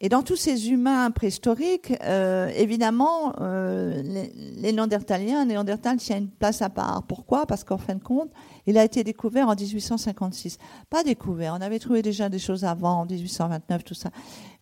Et 0.00 0.08
dans 0.08 0.22
tous 0.22 0.36
ces 0.36 0.70
humains 0.70 1.10
préhistoriques, 1.10 1.94
euh, 2.02 2.48
évidemment, 2.56 3.32
euh, 3.40 4.02
les, 4.02 4.30
les, 4.34 4.72
Néandertaliens, 4.72 5.46
Néandertal 5.46 5.96
tient 5.96 6.18
une 6.18 6.28
place 6.28 6.60
à 6.62 6.68
part. 6.68 7.04
Pourquoi? 7.04 7.46
Parce 7.46 7.64
qu'en 7.64 7.78
fin 7.78 7.94
de 7.94 8.02
compte, 8.02 8.30
il 8.66 8.76
a 8.76 8.84
été 8.84 9.02
découvert 9.02 9.48
en 9.48 9.54
1856. 9.54 10.58
Pas 10.90 11.04
découvert, 11.04 11.56
on 11.58 11.62
avait 11.62 11.78
trouvé 11.78 12.02
déjà 12.02 12.28
des 12.28 12.40
choses 12.40 12.64
avant, 12.64 13.00
en 13.00 13.06
1829, 13.06 13.84
tout 13.84 13.94
ça. 13.94 14.10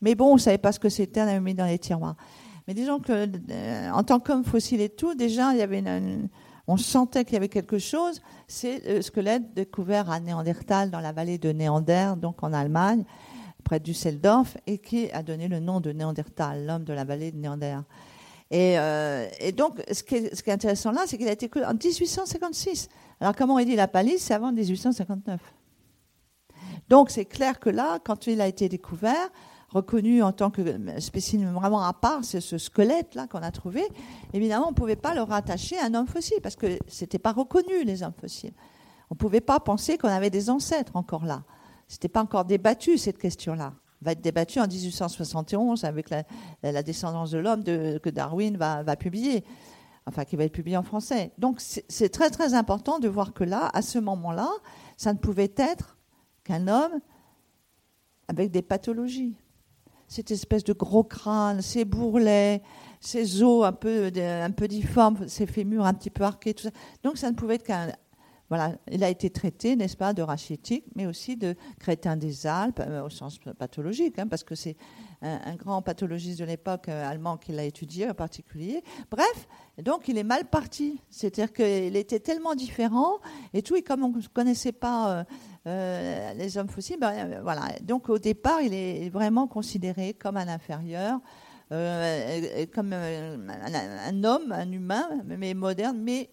Mais 0.01 0.15
bon, 0.15 0.31
on 0.31 0.35
ne 0.35 0.41
savait 0.41 0.59
pas 0.59 0.71
ce 0.71 0.79
que 0.79 0.89
c'était, 0.89 1.23
on 1.23 1.27
avait 1.27 1.41
mis 1.41 1.55
dans 1.55 1.67
les 1.67 1.79
tiroirs. 1.79 2.15
Mais 2.69 2.75
disons 2.75 3.01
que, 3.01 3.29
euh, 3.51 3.91
en 3.91 4.05
tant 4.05 4.21
qu'homme 4.21 4.45
fossile 4.45 4.81
et 4.81 4.91
tout, 4.91 5.15
déjà, 5.15 5.53
il 5.55 5.59
y 5.59 5.63
avait 5.63 5.81
une, 5.81 6.29
on 6.69 6.77
sentait 6.77 7.25
qu'il 7.25 7.35
y 7.35 7.37
avait 7.37 7.49
quelque 7.49 7.79
chose. 7.79 8.23
C'est 8.47 8.83
le 8.87 9.03
squelette 9.03 9.55
découvert 9.55 10.11
à 10.11 10.21
Néandertal, 10.21 10.91
dans 10.91 11.01
la 11.01 11.13
vallée 11.13 11.39
de 11.39 11.51
Néander, 11.51 12.13
donc 12.17 12.43
en 12.43 12.53
Allemagne, 12.53 13.05
près 13.63 13.81
du 13.81 13.93
Düsseldorf, 13.93 14.57
et 14.67 14.79
qui 14.79 15.11
a 15.13 15.23
donné 15.23 15.49
le 15.49 15.61
nom 15.61 15.81
de 15.81 15.93
Néandertal, 15.93 16.67
l'homme 16.67 16.85
de 16.85 16.93
la 16.93 17.05
vallée 17.05 17.33
de 17.33 17.37
Néander. 17.37 17.79
Et, 18.51 18.79
euh, 18.79 19.29
donc, 19.57 19.83
ce 19.91 20.03
qui, 20.03 20.17
est, 20.17 20.49
intéressant 20.49 20.93
là, 20.93 21.03
c'est 21.07 21.17
qu'il 21.17 21.29
a 21.29 21.33
été 21.33 21.51
en 21.65 21.73
1856. 21.73 22.89
Alors, 23.21 23.35
comment 23.35 23.59
il 23.59 23.67
dit 23.67 23.77
la 23.77 23.89
palisse 23.89 24.25
C'est 24.25 24.35
avant 24.35 24.53
1859. 24.53 25.41
Donc, 26.89 27.11
c'est 27.11 27.25
clair 27.25 27.59
que 27.59 27.71
là, 27.71 27.99
quand 28.05 28.27
il 28.27 28.43
a 28.43 28.47
été 28.47 28.69
découvert, 28.69 29.31
reconnu 29.71 30.23
en 30.23 30.33
tant 30.33 30.51
que 30.51 30.63
spécimen 31.01 31.51
vraiment 31.53 31.83
à 31.83 31.95
part, 31.95 32.25
c'est 32.25 32.43
ce 32.43 32.59
squelette-là 32.59 33.27
qu'on 33.27 33.39
a 33.39 33.51
trouvé, 33.51 33.83
évidemment, 34.35 34.67
on 34.67 34.71
ne 34.73 34.77
pouvait 34.77 34.97
pas 34.97 35.15
le 35.15 35.23
rattacher 35.23 35.79
à 35.79 35.87
un 35.87 35.95
homme 35.95 36.07
fossile, 36.07 36.39
parce 36.43 36.57
que 36.57 36.79
ce 36.89 37.05
n'était 37.05 37.19
pas 37.19 37.33
reconnu, 37.33 37.85
les 37.85 38.03
hommes 38.03 38.13
fossiles. 38.21 38.53
On 39.09 39.15
ne 39.15 39.19
pouvait 39.19 39.41
pas 39.41 39.61
penser 39.61 39.97
qu'on 39.97 40.09
avait 40.09 40.31
des 40.31 40.51
ancêtres 40.51 40.97
encore 40.97 41.25
là. 41.25 41.43
Ce 41.93 41.97
n'était 41.97 42.09
pas 42.09 42.23
encore 42.23 42.47
débattu, 42.47 42.97
cette 42.97 43.19
question-là. 43.19 43.75
Va 44.01 44.13
être 44.13 44.23
débattue 44.23 44.61
en 44.61 44.67
1871 44.67 45.85
avec 45.85 46.09
la, 46.09 46.83
descendance 46.83 47.31
de 47.31 47.39
l'homme 47.39 47.63
que 47.63 48.09
Darwin 48.09 48.57
va, 48.57 48.83
va 48.83 48.97
publier, 48.97 49.45
enfin 50.07 50.25
qui 50.25 50.37
va 50.37 50.45
être 50.45 50.55
publié 50.55 50.79
en 50.79 50.83
français. 50.83 51.33
Donc 51.37 51.61
c'est 51.61 52.09
très 52.09 52.31
très 52.31 52.55
important 52.55 52.99
de 52.99 53.09
voir 53.09 53.35
que 53.35 53.45
là, 53.45 53.71
à 53.75 53.83
ce 53.83 53.99
moment-là, 53.99 54.49
ça 54.97 55.13
ne 55.13 55.19
pouvait 55.19 55.53
être 55.59 55.99
qu'un 56.45 56.67
homme 56.67 56.99
avec 58.27 58.51
des 58.51 58.63
pathologies 58.63 59.37
cette 60.13 60.31
espèce 60.31 60.63
de 60.63 60.75
gros 60.75 61.05
crâne, 61.05 61.63
ces 61.63 61.87
bourrelets, 61.87 62.63
ces 63.01 63.43
os 63.43 63.65
un 63.65 63.73
peu, 63.73 64.11
un 64.15 64.51
peu 64.51 64.69
difformes, 64.69 65.27
ces 65.27 65.47
fémurs 65.47 65.87
un 65.87 65.95
petit 65.95 66.11
peu 66.11 66.25
arqués, 66.25 66.53
tout 66.53 66.65
ça. 66.65 66.71
Donc 67.03 67.17
ça 67.17 67.31
ne 67.31 67.35
pouvait 67.35 67.55
être 67.55 67.65
qu'un. 67.65 67.91
Il 68.91 69.05
a 69.05 69.09
été 69.09 69.31
traité, 69.31 69.77
n'est-ce 69.77 69.97
pas, 69.97 70.13
de 70.13 70.23
rachitique, 70.23 70.85
mais 70.95 71.07
aussi 71.07 71.37
de 71.37 71.55
crétin 71.79 72.17
des 72.17 72.47
Alpes, 72.47 72.81
euh, 72.81 73.05
au 73.05 73.11
sens 73.11 73.39
pathologique, 73.59 74.19
hein, 74.19 74.27
parce 74.27 74.45
que 74.45 74.55
c'est 74.55 74.77
un, 75.23 75.55
grand 75.55 75.83
pathologiste 75.83 76.41
de 76.41 76.45
l'époque 76.45 76.89
euh, 76.89 77.09
allemand 77.09 77.37
qui 77.37 77.53
l'a 77.53 77.65
étudié 77.65 78.11
en 78.11 78.15
particulier. 78.15 78.83
Bref, 79.11 79.49
donc 79.81 80.09
il 80.09 80.19
est 80.19 80.25
mal 80.25 80.47
parti. 80.47 81.01
C'est-à-dire 81.11 81.53
qu'il 81.53 81.97
était 81.97 82.21
tellement 82.21 82.55
différent, 82.55 83.19
et 83.55 83.63
tout, 83.63 83.77
et 83.77 83.83
comme 83.83 84.05
on 84.05 84.09
ne 84.09 84.23
connaissait 84.33 84.73
pas. 84.73 85.25
Euh, 85.67 86.35
les 86.35 86.59
hommes 86.59 86.69
fossiles, 86.69 86.99
ben, 86.99 87.41
voilà. 87.43 87.69
Donc 87.83 88.09
au 88.09 88.19
départ, 88.19 88.61
il 88.63 88.75
est 88.75 89.09
vraiment 89.11 89.47
considéré 89.47 90.13
comme 90.13 90.37
un 90.37 90.49
inférieur, 90.49 91.21
comme 91.71 92.93
un, 92.93 94.25
homme, 94.25 94.53
un 94.53 94.73
humain, 94.73 95.09
mais 95.25 95.55
moderne, 95.55 95.99
mais 96.03 96.31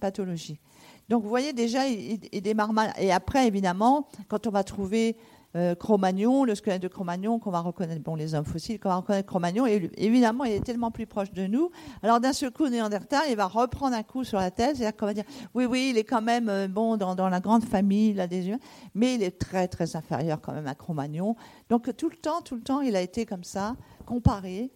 pathologique. 0.00 0.60
Donc 1.08 1.22
vous 1.22 1.28
voyez 1.28 1.52
déjà, 1.52 1.86
il, 1.86 2.18
démarre 2.42 2.72
mal. 2.72 2.92
Et 2.98 3.12
après, 3.12 3.46
évidemment, 3.46 4.08
quand 4.28 4.46
on 4.46 4.50
va 4.50 4.64
trouver 4.64 5.16
euh, 5.56 5.74
Cro-Magnon, 5.74 6.44
le 6.44 6.54
squelette 6.54 6.82
de 6.82 6.88
Cro-Magnon, 6.88 7.38
qu'on 7.38 7.50
va 7.50 7.60
reconnaître, 7.60 8.02
bon, 8.02 8.16
les 8.16 8.34
hommes 8.34 8.44
fossiles, 8.44 8.80
qu'on 8.80 8.88
va 8.88 8.96
reconnaître 8.96 9.28
Cro-Magnon, 9.28 9.66
et 9.66 9.90
évidemment, 9.98 10.44
il 10.44 10.52
est 10.52 10.64
tellement 10.64 10.90
plus 10.90 11.06
proche 11.06 11.30
de 11.32 11.46
nous. 11.46 11.70
Alors, 12.02 12.20
d'un 12.20 12.32
seul 12.32 12.50
coup, 12.50 12.68
Néandertal, 12.68 13.22
il 13.30 13.36
va 13.36 13.46
reprendre 13.46 13.94
un 13.94 14.02
coup 14.02 14.24
sur 14.24 14.38
la 14.38 14.50
tête, 14.50 14.76
c'est-à-dire 14.76 15.06
va 15.06 15.14
dire, 15.14 15.24
oui, 15.54 15.66
oui, 15.66 15.90
il 15.90 15.98
est 15.98 16.04
quand 16.04 16.22
même, 16.22 16.48
euh, 16.48 16.66
bon, 16.66 16.96
dans, 16.96 17.28
la 17.28 17.40
grande 17.40 17.64
famille, 17.64 18.14
là, 18.14 18.26
des 18.26 18.48
humains, 18.48 18.58
mais 18.94 19.14
il 19.14 19.22
est 19.22 19.38
très, 19.38 19.68
très 19.68 19.94
inférieur 19.94 20.40
quand 20.40 20.52
même 20.52 20.66
à 20.66 20.74
Cro-Magnon. 20.74 21.36
Donc, 21.68 21.94
tout 21.96 22.08
le 22.08 22.16
temps, 22.16 22.40
tout 22.40 22.56
le 22.56 22.62
temps, 22.62 22.80
il 22.80 22.96
a 22.96 23.00
été 23.00 23.26
comme 23.26 23.44
ça, 23.44 23.76
comparé, 24.06 24.72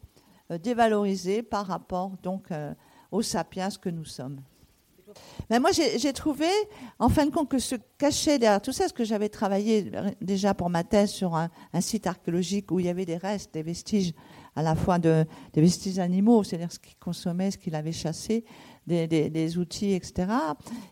euh, 0.53 0.59
dévalorisé 0.59 1.43
par 1.43 1.67
rapport, 1.67 2.13
donc, 2.23 2.51
aux 3.11 3.23
sapiens 3.23 3.71
que 3.81 3.89
nous 3.89 4.05
sommes. 4.05 4.41
Mais 5.51 5.61
moi, 5.61 5.71
j'ai 5.73 6.13
trouvé, 6.13 6.47
en 6.99 7.09
fin 7.09 7.25
de 7.25 7.31
compte, 7.31 7.49
que 7.49 7.59
se 7.59 7.77
cachait 7.97 8.39
derrière 8.39 8.61
tout 8.61 8.73
ça, 8.73 8.87
ce 8.87 8.93
que 8.93 9.05
j'avais 9.05 9.31
travaillé 9.31 9.91
déjà 10.21 10.53
pour 10.53 10.69
ma 10.69 10.85
thèse 10.85 11.11
sur 11.11 11.35
un, 11.35 11.49
site 11.81 12.07
archéologique 12.07 12.71
où 12.71 12.81
il 12.81 12.87
y 12.87 12.89
avait 12.91 13.07
des 13.07 13.17
restes, 13.17 13.55
des 13.55 13.63
vestiges, 13.63 14.13
à 14.57 14.63
la 14.63 14.75
fois 14.75 14.99
de, 14.99 15.25
des 15.55 15.61
vestiges 15.61 15.99
animaux, 15.99 16.45
c'est-à-dire 16.45 16.71
ce 16.71 16.79
qu'il 16.79 16.97
consommait, 16.97 17.51
ce 17.51 17.57
qu'il 17.57 17.75
avait 17.75 17.93
chassé, 17.93 18.45
des, 18.87 19.59
outils, 19.59 19.93
etc. 19.93 20.27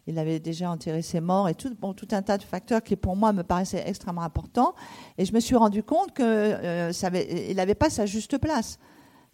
Il 0.06 0.18
avait 0.18 0.40
déjà 0.40 0.70
enterré 0.70 1.02
ses 1.02 1.20
morts 1.20 1.48
et 1.48 1.54
tout, 1.54 1.74
bon, 1.78 1.92
tout 1.92 2.08
un 2.12 2.22
tas 2.22 2.38
de 2.38 2.42
facteurs 2.42 2.82
qui, 2.82 2.96
pour 2.96 3.16
moi, 3.16 3.32
me 3.32 3.42
paraissaient 3.42 3.84
extrêmement 3.86 4.22
importants. 4.22 4.74
Et 5.18 5.24
je 5.24 5.32
me 5.32 5.40
suis 5.40 5.56
rendu 5.56 5.82
compte 5.82 6.14
qu'il 6.14 6.24
euh, 6.24 6.92
n'avait 7.54 7.74
pas 7.74 7.90
sa 7.90 8.06
juste 8.06 8.38
place. 8.38 8.78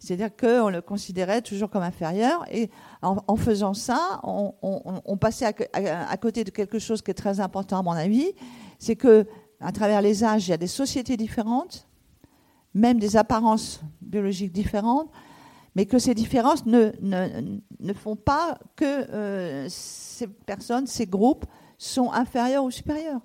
C'est-à-dire 0.03 0.35
qu'on 0.35 0.67
le 0.67 0.81
considérait 0.81 1.41
toujours 1.41 1.69
comme 1.69 1.81
inférieur. 1.81 2.43
Et 2.51 2.69
en, 3.01 3.35
faisant 3.37 3.73
ça, 3.73 4.19
on, 4.23 5.17
passait 5.17 5.45
à, 5.45 6.17
côté 6.17 6.43
de 6.43 6.49
quelque 6.49 6.77
chose 6.77 7.01
qui 7.01 7.11
est 7.11 7.13
très 7.13 7.39
important 7.39 7.79
à 7.79 7.83
mon 7.83 7.91
avis. 7.91 8.33
C'est 8.79 8.97
que 8.97 9.25
à 9.61 9.71
travers 9.71 10.01
les 10.01 10.25
âges, 10.25 10.45
il 10.45 10.51
y 10.51 10.53
a 10.53 10.57
des 10.57 10.67
sociétés 10.67 11.15
différentes, 11.15 11.87
même 12.73 12.99
des 12.99 13.15
apparences 13.15 13.79
biologiques 14.01 14.51
différentes, 14.51 15.09
mais 15.73 15.85
que 15.85 15.97
ces 15.99 16.13
différences 16.13 16.65
ne, 16.65 16.91
font 17.93 18.17
pas 18.17 18.59
que 18.75 18.83
euh, 18.83 19.67
ces 19.69 20.27
personnes, 20.27 20.85
ces 20.85 21.05
groupes 21.07 21.45
sont 21.77 22.11
inférieurs 22.11 22.65
ou 22.65 22.71
supérieurs. 22.71 23.21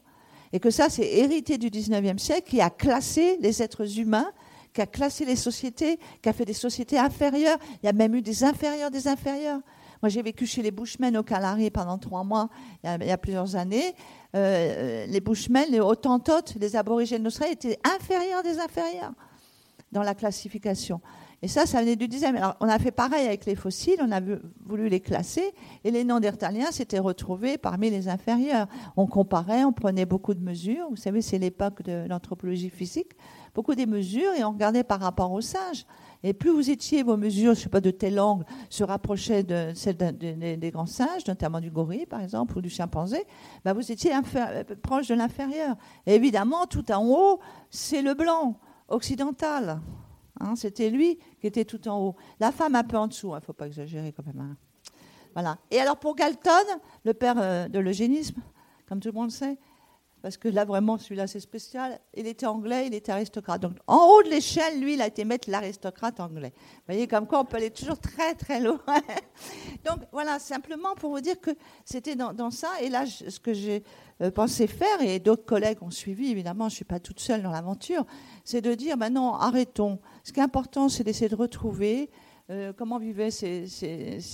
Et 0.52 0.60
que 0.60 0.70
ça, 0.70 0.88
c'est 0.90 1.12
hérité 1.12 1.58
du 1.58 1.70
19e 1.70 2.18
siècle 2.18 2.48
qui 2.48 2.60
a 2.60 2.70
classé 2.70 3.36
les 3.40 3.64
êtres 3.64 3.98
humains 3.98 4.30
qui 4.72 4.80
a 4.80 4.86
classé 4.86 5.24
les 5.24 5.36
sociétés, 5.36 5.98
qui 6.22 6.28
a 6.28 6.32
fait 6.32 6.44
des 6.44 6.52
sociétés 6.52 6.98
inférieures. 6.98 7.58
Il 7.82 7.86
y 7.86 7.88
a 7.88 7.92
même 7.92 8.14
eu 8.14 8.22
des 8.22 8.44
inférieurs 8.44 8.90
des 8.90 9.08
inférieurs. 9.08 9.60
Moi, 10.02 10.10
j'ai 10.10 10.22
vécu 10.22 10.46
chez 10.46 10.62
les 10.62 10.70
Bushmen 10.70 11.16
au 11.16 11.22
Calari 11.22 11.70
pendant 11.70 11.98
trois 11.98 12.22
mois, 12.22 12.48
il 12.84 13.06
y 13.06 13.10
a, 13.10 13.18
plusieurs 13.18 13.56
années. 13.56 13.94
Euh, 14.36 15.06
les 15.06 15.20
Bushmen, 15.20 15.66
les 15.70 15.80
Hottentotes, 15.80 16.54
les 16.60 16.76
aborigènes 16.76 17.24
d'Australie 17.24 17.52
étaient 17.52 17.78
inférieurs 17.84 18.42
des 18.42 18.60
inférieurs 18.60 19.12
dans 19.90 20.02
la 20.02 20.14
classification. 20.14 21.00
Et 21.40 21.48
ça, 21.48 21.66
ça 21.66 21.80
venait 21.80 21.96
du 21.96 22.08
10e. 22.08 22.36
Alors, 22.36 22.56
on 22.60 22.68
a 22.68 22.78
fait 22.78 22.90
pareil 22.90 23.26
avec 23.26 23.46
les 23.46 23.54
fossiles, 23.54 23.98
on 24.00 24.10
a 24.10 24.20
voulu 24.66 24.88
les 24.88 25.00
classer, 25.00 25.52
et 25.84 25.90
les 25.90 26.02
Néandertaliens 26.02 26.72
s'étaient 26.72 26.98
retrouvés 26.98 27.58
parmi 27.58 27.90
les 27.90 28.08
inférieurs. 28.08 28.66
On 28.96 29.06
comparait, 29.06 29.64
on 29.64 29.72
prenait 29.72 30.06
beaucoup 30.06 30.34
de 30.34 30.42
mesures. 30.42 30.88
Vous 30.90 30.96
savez, 30.96 31.22
c'est 31.22 31.38
l'époque 31.38 31.82
de 31.82 32.06
l'anthropologie 32.08 32.70
physique 32.70 33.12
beaucoup 33.54 33.74
des 33.74 33.86
mesures 33.86 34.32
et 34.34 34.44
on 34.44 34.52
regardait 34.52 34.84
par 34.84 35.00
rapport 35.00 35.32
aux 35.32 35.40
singes. 35.40 35.86
Et 36.22 36.32
plus 36.32 36.50
vous 36.50 36.68
étiez, 36.70 37.02
vos 37.02 37.16
mesures, 37.16 37.54
je 37.54 37.60
sais 37.60 37.68
pas, 37.68 37.80
de 37.80 37.92
tel 37.92 38.18
angle, 38.18 38.44
se 38.70 38.82
rapprochaient 38.82 39.44
de 39.44 39.72
celles 39.74 39.96
des 39.96 40.70
grands 40.72 40.86
singes, 40.86 41.26
notamment 41.26 41.60
du 41.60 41.70
gorille, 41.70 42.06
par 42.06 42.20
exemple, 42.20 42.58
ou 42.58 42.60
du 42.60 42.70
chimpanzé, 42.70 43.24
bah 43.64 43.72
vous 43.72 43.92
étiez 43.92 44.12
euh, 44.14 44.64
proche 44.82 45.08
de 45.08 45.14
l'inférieur. 45.14 45.76
Évidemment, 46.06 46.66
tout 46.66 46.90
en 46.90 47.06
haut, 47.06 47.38
c'est 47.70 48.02
le 48.02 48.14
blanc, 48.14 48.58
occidental. 48.88 49.80
Hein, 50.40 50.56
C'était 50.56 50.90
lui 50.90 51.18
qui 51.40 51.46
était 51.46 51.64
tout 51.64 51.86
en 51.88 52.00
haut. 52.00 52.16
La 52.40 52.50
femme 52.50 52.74
un 52.74 52.84
peu 52.84 52.96
en 52.96 53.06
dessous, 53.06 53.28
il 53.28 53.34
hein, 53.34 53.36
ne 53.36 53.44
faut 53.44 53.52
pas 53.52 53.66
exagérer 53.66 54.12
quand 54.12 54.26
même. 54.26 54.40
Hein. 54.40 54.56
Voilà. 55.34 55.58
Et 55.70 55.78
alors 55.78 55.98
pour 55.98 56.16
Galton, 56.16 56.50
le 57.04 57.14
père 57.14 57.36
euh, 57.38 57.68
de 57.68 57.78
l'eugénisme, 57.78 58.40
comme 58.88 58.98
tout 58.98 59.08
le 59.08 59.14
monde 59.14 59.26
le 59.26 59.30
sait, 59.30 59.58
parce 60.22 60.36
que 60.36 60.48
là, 60.48 60.64
vraiment, 60.64 60.98
celui-là, 60.98 61.26
c'est 61.26 61.40
spécial. 61.40 62.00
Il 62.14 62.26
était 62.26 62.46
anglais, 62.46 62.86
il 62.86 62.94
était 62.94 63.12
aristocrate. 63.12 63.62
Donc, 63.62 63.74
en 63.86 64.06
haut 64.06 64.22
de 64.22 64.28
l'échelle, 64.28 64.80
lui, 64.80 64.94
il 64.94 65.02
a 65.02 65.06
été 65.06 65.24
mettre 65.24 65.48
l'aristocrate 65.48 66.18
anglais. 66.18 66.52
Vous 66.56 66.82
voyez, 66.88 67.06
comme 67.06 67.26
quoi, 67.26 67.40
on 67.40 67.44
peut 67.44 67.56
aller 67.56 67.70
toujours 67.70 67.98
très, 67.98 68.34
très 68.34 68.60
loin. 68.60 68.80
Donc, 69.84 70.00
voilà, 70.10 70.38
simplement 70.38 70.94
pour 70.96 71.10
vous 71.10 71.20
dire 71.20 71.40
que 71.40 71.50
c'était 71.84 72.16
dans, 72.16 72.50
ça. 72.50 72.68
Et 72.82 72.88
là, 72.88 73.06
ce 73.06 73.38
que 73.38 73.52
j'ai 73.52 73.84
euh, 74.20 74.30
pensé 74.30 74.66
faire, 74.66 75.00
et 75.00 75.20
d'autres 75.20 75.44
collègues 75.44 75.82
ont 75.82 75.90
suivi, 75.90 76.30
évidemment, 76.30 76.68
je 76.68 76.74
ne 76.74 76.76
suis 76.76 76.84
pas 76.84 76.98
toute 76.98 77.20
seule 77.20 77.42
dans 77.42 77.52
l'aventure, 77.52 78.04
c'est 78.44 78.60
de 78.60 78.74
dire, 78.74 78.96
maintenant, 78.96 79.36
arrêtons. 79.36 80.00
Ce 80.24 80.32
qui 80.32 80.40
est 80.40 80.42
important, 80.42 80.88
c'est 80.88 81.04
d'essayer 81.04 81.28
de 81.28 81.36
retrouver 81.36 82.10
euh, 82.50 82.72
comment 82.74 82.98
vivaient 82.98 83.30
ces, 83.30 83.66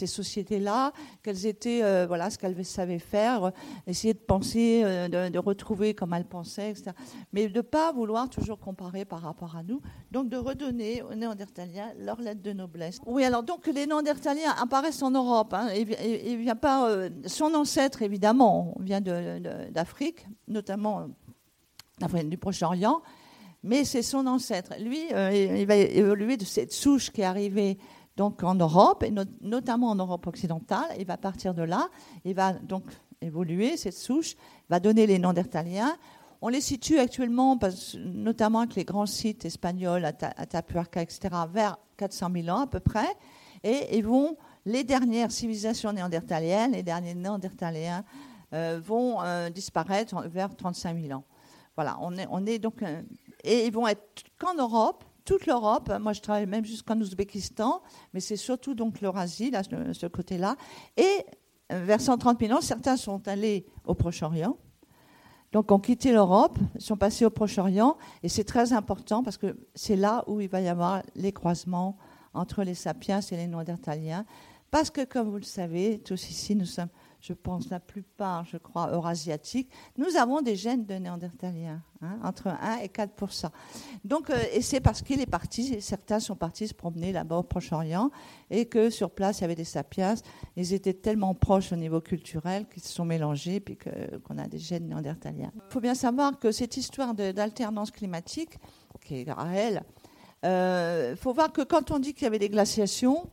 sociétés-là, 0.06 0.92
quelles 1.24 1.46
étaient, 1.46 1.82
euh, 1.82 2.06
voilà, 2.06 2.30
ce 2.30 2.38
qu'elles 2.38 2.64
savaient 2.64 3.00
faire, 3.00 3.50
essayer 3.88 4.14
de 4.14 4.20
penser, 4.20 4.82
euh, 4.84 5.08
de, 5.08 5.38
retrouver 5.40 5.94
comme 5.94 6.14
elles 6.14 6.24
pensaient, 6.24 6.70
etc. 6.70 6.92
Mais 7.32 7.48
de 7.48 7.56
ne 7.56 7.60
pas 7.60 7.90
vouloir 7.90 8.30
toujours 8.30 8.60
comparer 8.60 9.04
par 9.04 9.20
rapport 9.22 9.56
à 9.56 9.64
nous, 9.64 9.80
donc 10.12 10.28
de 10.28 10.36
redonner 10.36 11.02
aux 11.02 11.16
Néandertaliens 11.16 11.92
leur 11.98 12.20
lettre 12.20 12.40
de 12.40 12.52
noblesse. 12.52 13.00
Oui, 13.04 13.24
alors 13.24 13.42
donc 13.42 13.66
les 13.66 13.84
Néandertaliens 13.84 14.54
apparaissent 14.62 15.02
en 15.02 15.10
Europe. 15.10 15.52
Hein, 15.52 15.70
il 15.74 16.36
vient 16.36 16.54
pas, 16.54 17.08
son 17.26 17.52
ancêtre 17.52 18.02
évidemment 18.02 18.76
vient 18.78 19.00
d'Afrique, 19.00 20.24
notamment 20.46 21.08
du 22.26 22.38
Proche-Orient 22.38 23.02
mais 23.66 23.84
c'est 23.84 24.02
son 24.02 24.26
ancêtre. 24.26 24.74
Lui, 24.78 25.06
il 25.08 25.66
va 25.66 25.74
évoluer 25.74 26.36
de 26.36 26.44
cette 26.44 26.70
souche 26.70 27.10
qui 27.10 27.22
est 27.22 27.24
arrivée 27.24 27.78
donc 28.16 28.42
en 28.42 28.54
Europe, 28.54 29.02
et 29.02 29.12
notamment 29.40 29.90
en 29.90 29.94
Europe 29.96 30.26
occidentale. 30.26 30.86
Il 30.98 31.06
va 31.06 31.16
partir 31.16 31.54
de 31.54 31.62
là, 31.62 31.88
il 32.24 32.34
va 32.34 32.52
donc 32.52 32.84
évoluer, 33.20 33.76
cette 33.76 33.96
souche, 33.96 34.36
va 34.68 34.80
donner 34.80 35.06
les 35.06 35.18
Néandertaliens. 35.18 35.96
On 36.40 36.48
les 36.48 36.60
situe 36.60 36.98
actuellement, 36.98 37.58
notamment 37.96 38.60
avec 38.60 38.74
les 38.74 38.84
grands 38.84 39.06
sites 39.06 39.44
espagnols, 39.44 40.04
Atapuerca, 40.04 41.02
etc., 41.02 41.30
vers 41.50 41.78
400 41.96 42.28
000 42.34 42.48
ans 42.48 42.60
à 42.60 42.66
peu 42.66 42.80
près. 42.80 43.08
Et 43.62 44.02
vont 44.02 44.36
les 44.66 44.84
dernières 44.84 45.32
civilisations 45.32 45.92
néandertaliennes, 45.92 46.72
les 46.72 46.82
derniers 46.82 47.14
néandertaliens 47.14 48.04
vont 48.52 49.18
disparaître 49.54 50.28
vers 50.28 50.54
35 50.54 51.00
000 51.00 51.18
ans. 51.18 51.24
Voilà, 51.76 51.96
on 52.00 52.14
est, 52.16 52.26
on 52.30 52.44
est 52.46 52.58
donc. 52.58 52.84
et 53.42 53.66
ils 53.66 53.72
vont 53.72 53.88
être 53.88 54.22
qu'en 54.38 54.54
Europe, 54.54 55.02
toute 55.24 55.46
l'Europe. 55.46 55.92
Moi, 56.00 56.12
je 56.12 56.20
travaille 56.20 56.46
même 56.46 56.64
jusqu'en 56.64 56.98
Ouzbékistan, 57.00 57.82
mais 58.12 58.20
c'est 58.20 58.36
surtout 58.36 58.74
donc 58.74 59.00
l'Eurasie, 59.00 59.50
là, 59.50 59.62
ce 59.62 60.06
côté-là. 60.06 60.56
Et 60.96 61.24
vers 61.70 62.00
130 62.00 62.40
000 62.40 62.52
ans, 62.56 62.60
certains 62.60 62.96
sont 62.96 63.26
allés 63.26 63.66
au 63.86 63.94
Proche-Orient. 63.94 64.56
Donc, 65.52 65.70
ont 65.70 65.78
quitté 65.78 66.12
l'Europe, 66.12 66.58
sont 66.78 66.96
passés 66.96 67.24
au 67.24 67.30
Proche-Orient, 67.30 67.96
et 68.22 68.28
c'est 68.28 68.44
très 68.44 68.72
important 68.72 69.22
parce 69.22 69.36
que 69.36 69.56
c'est 69.74 69.96
là 69.96 70.24
où 70.26 70.40
il 70.40 70.48
va 70.48 70.60
y 70.60 70.68
avoir 70.68 71.02
les 71.14 71.32
croisements 71.32 71.96
entre 72.32 72.64
les 72.64 72.74
sapiens 72.74 73.20
et 73.20 73.36
les 73.36 73.46
néandertaliens. 73.46 74.26
Parce 74.72 74.90
que, 74.90 75.04
comme 75.04 75.30
vous 75.30 75.36
le 75.36 75.42
savez, 75.42 76.00
tous 76.00 76.28
ici, 76.28 76.56
nous 76.56 76.66
sommes 76.66 76.88
je 77.26 77.32
pense 77.32 77.70
la 77.70 77.80
plupart, 77.80 78.44
je 78.44 78.58
crois, 78.58 78.90
eurasiatiques, 78.92 79.70
nous 79.96 80.16
avons 80.16 80.42
des 80.42 80.56
gènes 80.56 80.84
de 80.84 80.94
néandertaliens, 80.94 81.80
hein, 82.02 82.18
entre 82.22 82.48
1 82.48 82.80
et 82.82 82.88
4% 82.88 83.48
Donc, 84.04 84.28
euh, 84.28 84.36
Et 84.52 84.60
c'est 84.60 84.80
parce 84.80 85.00
qu'il 85.00 85.22
est 85.22 85.26
parti, 85.26 85.80
certains 85.80 86.20
sont 86.20 86.36
partis 86.36 86.68
se 86.68 86.74
promener 86.74 87.12
là-bas 87.12 87.36
au 87.36 87.42
Proche-Orient, 87.42 88.10
et 88.50 88.66
que 88.66 88.90
sur 88.90 89.10
place, 89.10 89.38
il 89.38 89.42
y 89.42 89.44
avait 89.44 89.54
des 89.54 89.64
sapiens, 89.64 90.16
ils 90.56 90.74
étaient 90.74 90.92
tellement 90.92 91.34
proches 91.34 91.72
au 91.72 91.76
niveau 91.76 92.02
culturel 92.02 92.66
qu'ils 92.68 92.82
se 92.82 92.92
sont 92.92 93.06
mélangés, 93.06 93.58
puis 93.58 93.78
qu'on 93.78 94.36
a 94.36 94.46
des 94.46 94.58
gènes 94.58 94.88
néandertaliens. 94.88 95.50
Il 95.54 95.72
faut 95.72 95.80
bien 95.80 95.94
savoir 95.94 96.38
que 96.38 96.52
cette 96.52 96.76
histoire 96.76 97.14
d'alternance 97.14 97.90
climatique, 97.90 98.58
qui 99.00 99.22
est 99.22 99.32
réelle, 99.32 99.82
il 100.42 100.48
euh, 100.48 101.16
faut 101.16 101.32
voir 101.32 101.54
que 101.54 101.62
quand 101.62 101.90
on 101.90 101.98
dit 101.98 102.12
qu'il 102.12 102.24
y 102.24 102.26
avait 102.26 102.38
des 102.38 102.50
glaciations, 102.50 103.30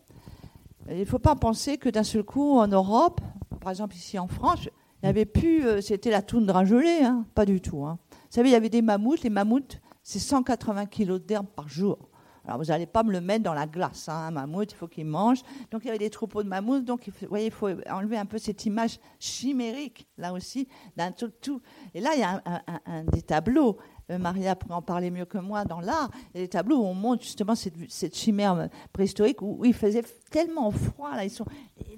il 0.89 0.99
ne 0.99 1.05
faut 1.05 1.19
pas 1.19 1.35
penser 1.35 1.77
que 1.77 1.89
d'un 1.89 2.03
seul 2.03 2.23
coup, 2.23 2.57
en 2.57 2.67
Europe, 2.67 3.19
par 3.61 3.69
exemple 3.71 3.95
ici 3.95 4.19
en 4.19 4.27
France, 4.27 4.65
il 4.65 5.05
n'y 5.05 5.09
avait 5.09 5.25
plus, 5.25 5.65
euh, 5.65 5.81
c'était 5.81 6.11
la 6.11 6.21
toundra 6.21 6.65
gelée, 6.65 6.99
hein, 7.03 7.25
pas 7.33 7.45
du 7.45 7.61
tout. 7.61 7.85
Hein. 7.85 7.97
Vous 8.11 8.17
savez, 8.35 8.49
il 8.49 8.51
y 8.51 8.55
avait 8.55 8.69
des 8.69 8.81
mammouths, 8.81 9.23
les 9.23 9.29
mammouths, 9.29 9.79
c'est 10.03 10.19
180 10.19 10.87
kg 10.87 11.17
d'herbe 11.17 11.47
par 11.47 11.67
jour. 11.67 12.09
Alors 12.45 12.57
vous 12.57 12.65
n'allez 12.65 12.87
pas 12.87 13.03
me 13.03 13.11
le 13.11 13.21
mettre 13.21 13.43
dans 13.43 13.53
la 13.53 13.67
glace, 13.67 14.09
hein, 14.09 14.27
un 14.27 14.31
mammouth, 14.31 14.71
il 14.71 14.75
faut 14.75 14.87
qu'il 14.87 15.05
mange. 15.05 15.41
Donc 15.69 15.83
il 15.83 15.87
y 15.87 15.89
avait 15.89 15.99
des 15.99 16.09
troupeaux 16.09 16.43
de 16.43 16.49
mammouths, 16.49 16.83
donc 16.83 17.07
vous 17.07 17.27
voyez, 17.27 17.47
il 17.47 17.51
faut 17.51 17.69
enlever 17.89 18.17
un 18.17 18.25
peu 18.25 18.39
cette 18.39 18.65
image 18.65 18.99
chimérique, 19.19 20.07
là 20.17 20.33
aussi, 20.33 20.67
d'un 20.97 21.11
tout, 21.11 21.31
tout. 21.41 21.61
Et 21.93 22.01
là, 22.01 22.11
il 22.15 22.19
y 22.19 22.23
a 22.23 22.41
un, 22.85 23.03
des 23.05 23.21
tableaux 23.21 23.77
Maria 24.17 24.55
pourrait 24.55 24.75
en 24.75 24.81
parler 24.81 25.11
mieux 25.11 25.25
que 25.25 25.37
moi 25.37 25.65
dans 25.65 25.79
l'art, 25.79 26.09
les 26.33 26.47
tableaux 26.47 26.77
où 26.77 26.85
on 26.85 26.93
montre 26.93 27.23
justement 27.23 27.55
cette, 27.55 28.15
chimère 28.15 28.69
préhistorique 28.93 29.41
où, 29.41 29.63
il 29.65 29.73
faisait 29.73 30.03
tellement 30.29 30.71
froid. 30.71 31.15
Là, 31.15 31.23
ils 31.23 31.29
sont, 31.29 31.45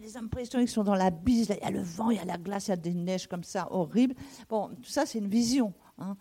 les 0.02 0.18
hommes 0.18 0.30
préhistoriques 0.30 0.70
sont 0.70 0.84
dans 0.84 0.96
la 0.96 1.10
bise, 1.10 1.50
il 1.50 1.64
y 1.64 1.68
a 1.68 1.72
le 1.72 1.82
vent, 1.82 2.10
il 2.10 2.18
y 2.18 2.20
a 2.20 2.26
la 2.26 2.38
glace, 2.38 2.68
il 2.68 2.72
y 2.72 2.74
a 2.74 2.78
des 2.78 2.94
neiges 2.94 3.28
comme 3.28 3.44
ça, 3.44 3.68
horribles. 3.72 4.16
Bon, 4.50 4.70
tout 4.70 4.90
ça, 4.90 5.06
c'est 5.06 5.20
une 5.20 5.30
vision. 5.30 5.74
Hein. 5.98 6.18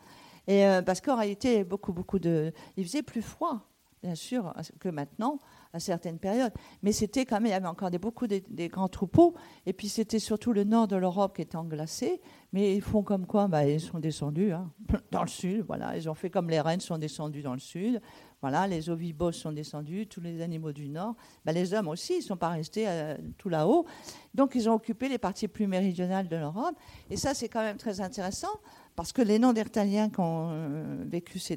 Et, 0.46 0.66
euh, 0.66 0.82
parce 0.82 1.00
qu'en 1.00 1.16
réalité, 1.16 1.64
beaucoup, 1.64 1.92
beaucoup 1.92 2.18
de. 2.18 2.52
Il 2.76 2.84
faisait 2.84 3.02
plus 3.02 3.22
froid, 3.22 3.60
bien 4.02 4.14
sûr, 4.14 4.52
que 4.80 4.88
maintenant 4.88 5.38
à 5.72 5.80
certaines 5.80 6.18
périodes. 6.18 6.52
Mais 6.82 6.92
c'était 6.92 7.24
quand 7.24 7.36
même, 7.36 7.46
il 7.46 7.50
y 7.50 7.54
avait 7.54 7.66
encore 7.66 7.90
beaucoup 7.92 8.26
des, 8.26 8.68
grands 8.68 8.88
troupeaux. 8.88 9.34
Et 9.64 9.72
puis 9.72 9.88
c'était 9.88 10.18
surtout 10.18 10.52
le 10.52 10.64
nord 10.64 10.88
de 10.88 10.96
l'Europe 10.96 11.36
qui 11.36 11.42
était 11.42 11.56
englacé. 11.56 12.20
Mais 12.52 12.74
ils 12.76 12.82
font 12.82 13.02
comme 13.02 13.26
quoi? 13.26 13.48
Bah, 13.48 13.66
Ils 13.66 13.80
sont 13.80 13.98
descendus 13.98 14.52
hein, 14.52 14.70
dans 15.10 15.22
le 15.22 15.28
sud. 15.28 15.64
Voilà, 15.66 15.96
ils 15.96 16.08
ont 16.10 16.14
fait 16.14 16.30
comme 16.30 16.50
les 16.50 16.60
rennes 16.60 16.80
sont 16.80 16.98
descendus 16.98 17.42
dans 17.42 17.54
le 17.54 17.60
sud. 17.60 18.00
Voilà, 18.42 18.66
les 18.66 18.90
ovibos 18.90 19.32
sont 19.32 19.52
descendus, 19.52 20.08
tous 20.08 20.20
les 20.20 20.42
animaux 20.42 20.72
du 20.72 20.88
nord. 20.88 21.14
Bah, 21.44 21.52
les 21.52 21.72
hommes 21.72 21.88
aussi, 21.88 22.14
ils 22.14 22.18
ne 22.18 22.24
sont 22.24 22.36
pas 22.36 22.50
restés 22.50 22.84
euh, 22.88 23.16
tout 23.38 23.48
là-haut. 23.48 23.86
Donc 24.34 24.54
ils 24.54 24.68
ont 24.68 24.74
occupé 24.74 25.08
les 25.08 25.18
parties 25.18 25.48
plus 25.48 25.66
méridionales 25.66 26.28
de 26.28 26.36
l'Europe. 26.36 26.74
Et 27.08 27.16
ça, 27.16 27.34
c'est 27.34 27.48
quand 27.48 27.62
même 27.62 27.76
très 27.78 28.00
intéressant 28.00 28.60
parce 28.96 29.12
que 29.12 29.22
les 29.22 29.38
Néandertaliens 29.38 30.10
qui 30.10 30.20
ont 30.20 30.50
euh, 30.50 31.04
vécu 31.06 31.38
ces 31.38 31.56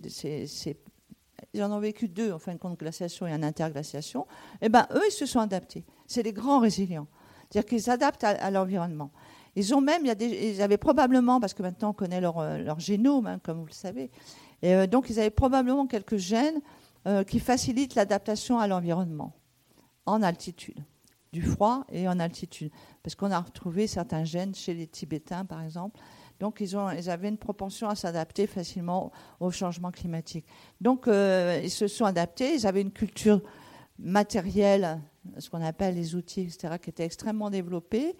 ils 1.55 1.63
en 1.63 1.71
ont 1.71 1.79
vécu 1.79 2.07
deux, 2.09 2.33
en 2.33 2.39
fin 2.39 2.53
de 2.53 2.57
compte, 2.57 2.77
glaciation 2.77 3.25
et 3.27 3.33
en 3.33 3.41
interglaciation, 3.41 4.27
et 4.61 4.65
eh 4.65 4.69
ben, 4.69 4.85
eux, 4.93 5.01
ils 5.07 5.11
se 5.11 5.25
sont 5.25 5.39
adaptés. 5.39 5.85
C'est 6.05 6.21
des 6.21 6.33
grands 6.33 6.59
résilients. 6.59 7.07
C'est-à-dire 7.49 7.69
qu'ils 7.69 7.81
s'adaptent 7.81 8.23
à, 8.25 8.51
l'environnement. 8.51 9.11
Ils 9.55 9.73
ont 9.73 9.79
même, 9.79 10.05
il 10.05 10.07
y 10.07 10.11
a 10.11 10.21
ils 10.21 10.61
avaient 10.61 10.77
probablement, 10.77 11.39
parce 11.39 11.53
que 11.53 11.61
maintenant 11.61 11.91
on 11.91 11.93
connaît 11.93 12.19
leur, 12.19 12.39
euh, 12.39 12.75
génome, 12.77 13.27
hein, 13.27 13.39
comme 13.41 13.59
vous 13.59 13.65
le 13.67 13.71
savez, 13.71 14.11
et 14.61 14.75
euh, 14.75 14.87
donc 14.87 15.09
ils 15.09 15.19
avaient 15.19 15.29
probablement 15.29 15.87
quelques 15.87 16.17
gènes 16.17 16.59
euh, 17.07 17.23
qui 17.23 17.39
facilitent 17.39 17.95
l'adaptation 17.95 18.59
à 18.59 18.67
l'environnement, 18.67 19.31
en 20.05 20.21
altitude, 20.21 20.83
du 21.31 21.41
froid 21.41 21.85
et 21.89 22.09
en 22.09 22.19
altitude. 22.19 22.71
Parce 23.01 23.15
qu'on 23.15 23.31
a 23.31 23.39
retrouvé 23.39 23.87
certains 23.87 24.25
gènes 24.25 24.53
chez 24.53 24.73
les 24.73 24.87
Tibétains, 24.87 25.45
par 25.45 25.61
exemple, 25.61 25.99
donc, 26.39 26.59
ils, 26.59 26.75
avaient 27.09 27.29
une 27.29 27.37
propension 27.37 27.87
à 27.87 27.95
s'adapter 27.95 28.45
facilement 28.47 29.11
au 29.39 29.51
changement 29.51 29.91
climatique. 29.91 30.45
Donc, 30.81 31.07
euh, 31.07 31.61
ils 31.63 31.71
se 31.71 31.87
sont 31.87 32.05
adaptés. 32.05 32.55
Ils 32.55 32.67
avaient 32.67 32.81
une 32.81 32.91
culture 32.91 33.41
matérielle, 33.97 34.99
ce 35.37 35.49
qu'on 35.49 35.61
appelle 35.61 35.95
les 35.95 36.15
outils, 36.15 36.41
etc., 36.41 36.75
qui 36.81 36.89
était 36.89 37.05
extrêmement 37.05 37.49
développée. 37.49 38.17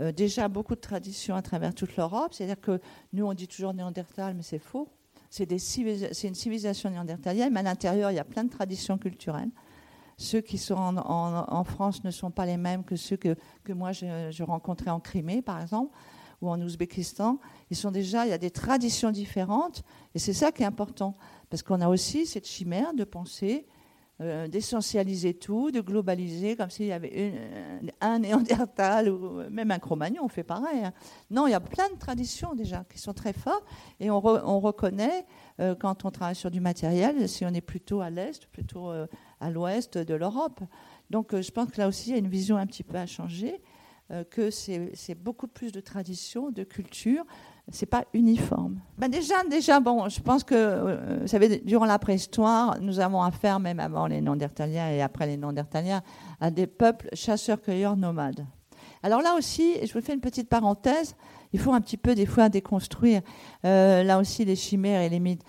Euh, 0.00 0.12
déjà, 0.12 0.46
beaucoup 0.48 0.76
de 0.76 0.80
traditions 0.80 1.34
à 1.34 1.42
travers 1.42 1.74
toute 1.74 1.96
l'Europe. 1.96 2.34
C'est-à-dire 2.34 2.60
que 2.60 2.80
nous, 3.12 3.26
on 3.26 3.34
dit 3.34 3.48
toujours 3.48 3.74
néandertal, 3.74 4.34
mais 4.34 4.42
c'est 4.42 4.60
faux. 4.60 4.88
C'est 5.28 5.50
une 5.50 6.34
civilisation 6.34 6.88
néandertalienne, 6.88 7.52
mais 7.52 7.60
à 7.60 7.64
l'intérieur, 7.64 8.12
il 8.12 8.14
y 8.14 8.20
a 8.20 8.24
plein 8.24 8.44
de 8.44 8.50
traditions 8.50 8.96
culturelles. 8.96 9.50
Ceux 10.18 10.40
qui 10.40 10.56
sont 10.56 10.76
en, 10.76 11.64
France 11.64 12.04
ne 12.04 12.10
sont 12.10 12.30
pas 12.30 12.46
les 12.46 12.56
mêmes 12.56 12.84
que 12.84 12.96
ceux 12.96 13.16
que, 13.16 13.36
moi 13.68 13.92
je 13.92 14.42
rencontrais 14.42 14.90
en 14.90 15.00
Crimée, 15.00 15.42
par 15.42 15.60
exemple 15.60 15.90
ou 16.40 16.50
en 16.50 16.60
Ouzbékistan, 16.60 17.38
ils 17.70 17.76
sont 17.76 17.90
déjà, 17.90 18.26
il 18.26 18.30
y 18.30 18.34
a 18.34 18.38
des 18.38 18.50
traditions 18.50 19.10
différentes, 19.10 19.82
et 20.14 20.18
c'est 20.18 20.32
ça 20.32 20.52
qui 20.52 20.62
est 20.62 20.66
important, 20.66 21.16
parce 21.50 21.62
qu'on 21.62 21.80
a 21.80 21.88
aussi 21.88 22.26
cette 22.26 22.46
chimère 22.46 22.94
de 22.94 23.04
penser, 23.04 23.66
euh, 24.22 24.48
d'essentialiser 24.48 25.34
tout, 25.34 25.70
de 25.70 25.82
globaliser, 25.82 26.56
comme 26.56 26.70
s'il 26.70 26.86
y 26.86 26.92
avait 26.92 27.34
un 28.00 28.18
néandertal 28.18 29.10
ou 29.10 29.42
même 29.50 29.70
un 29.70 29.78
cro-magnon, 29.78 30.22
on 30.24 30.28
fait 30.28 30.42
pareil. 30.42 30.84
Hein. 30.84 30.94
Non, 31.30 31.46
il 31.46 31.50
y 31.50 31.54
a 31.54 31.60
plein 31.60 31.90
de 31.90 31.98
traditions 31.98 32.54
déjà 32.54 32.84
qui 32.90 32.98
sont 32.98 33.12
très 33.12 33.34
fortes, 33.34 33.64
et 34.00 34.10
on, 34.10 34.20
reconnaît, 34.20 35.26
euh, 35.60 35.74
quand 35.74 36.06
on 36.06 36.10
travaille 36.10 36.34
sur 36.34 36.50
du 36.50 36.60
matériel, 36.60 37.28
si 37.28 37.44
on 37.44 37.50
est 37.50 37.60
plutôt 37.60 38.00
à 38.00 38.08
l'est, 38.08 38.46
plutôt 38.46 38.90
euh, 38.90 39.06
à 39.40 39.50
l'ouest 39.50 39.98
de 39.98 40.14
l'Europe. 40.14 40.60
Donc 41.10 41.38
je 41.38 41.50
pense 41.50 41.70
que 41.70 41.80
là 41.80 41.86
aussi, 41.86 42.10
il 42.10 42.12
y 42.12 42.16
a 42.16 42.18
une 42.18 42.28
vision 42.28 42.56
un 42.56 42.66
petit 42.66 42.84
peu 42.84 42.96
à 42.96 43.06
changer. 43.06 43.60
Euh, 44.12 44.22
que 44.22 44.50
c'est 44.50 45.16
beaucoup 45.16 45.48
plus 45.48 45.72
de 45.72 45.80
tradition, 45.80 46.52
de 46.52 46.62
culture. 46.62 47.24
C'est 47.72 47.86
pas 47.86 48.04
uniforme. 48.14 48.78
Ben 48.96 49.08
déjà, 49.08 49.42
déjà, 49.50 49.80
bon, 49.80 50.08
je 50.08 50.20
pense 50.20 50.44
que, 50.44 50.54
euh, 50.54 51.18
vous 51.22 51.26
savez, 51.26 51.58
durant 51.64 51.86
la 51.86 51.98
préhistoire, 51.98 52.80
nous 52.80 53.00
avons 53.00 53.20
affaire, 53.20 53.58
même 53.58 53.80
avant 53.80 54.06
les 54.06 54.20
Néandertaliens 54.20 54.90
et 54.90 55.02
après 55.02 55.26
les 55.26 55.36
Néandertaliens, 55.36 56.02
à 56.40 56.52
des 56.52 56.68
peuples 56.68 57.08
chasseurs-cueilleurs 57.14 57.96
nomades. 57.96 58.46
Alors 59.02 59.22
là 59.22 59.34
aussi, 59.36 59.74
je 59.84 59.92
vous 59.92 60.00
fais 60.00 60.14
une 60.14 60.20
petite 60.20 60.48
parenthèse. 60.48 61.16
Il 61.52 61.58
faut 61.58 61.72
un 61.72 61.80
petit 61.80 61.96
peu 61.96 62.14
des 62.14 62.26
fois 62.26 62.48
déconstruire 62.48 63.22
euh, 63.64 64.04
là 64.04 64.20
aussi 64.20 64.44
les 64.44 64.56
chimères 64.56 65.00
et 65.00 65.08
les 65.08 65.20
mythes. 65.20 65.42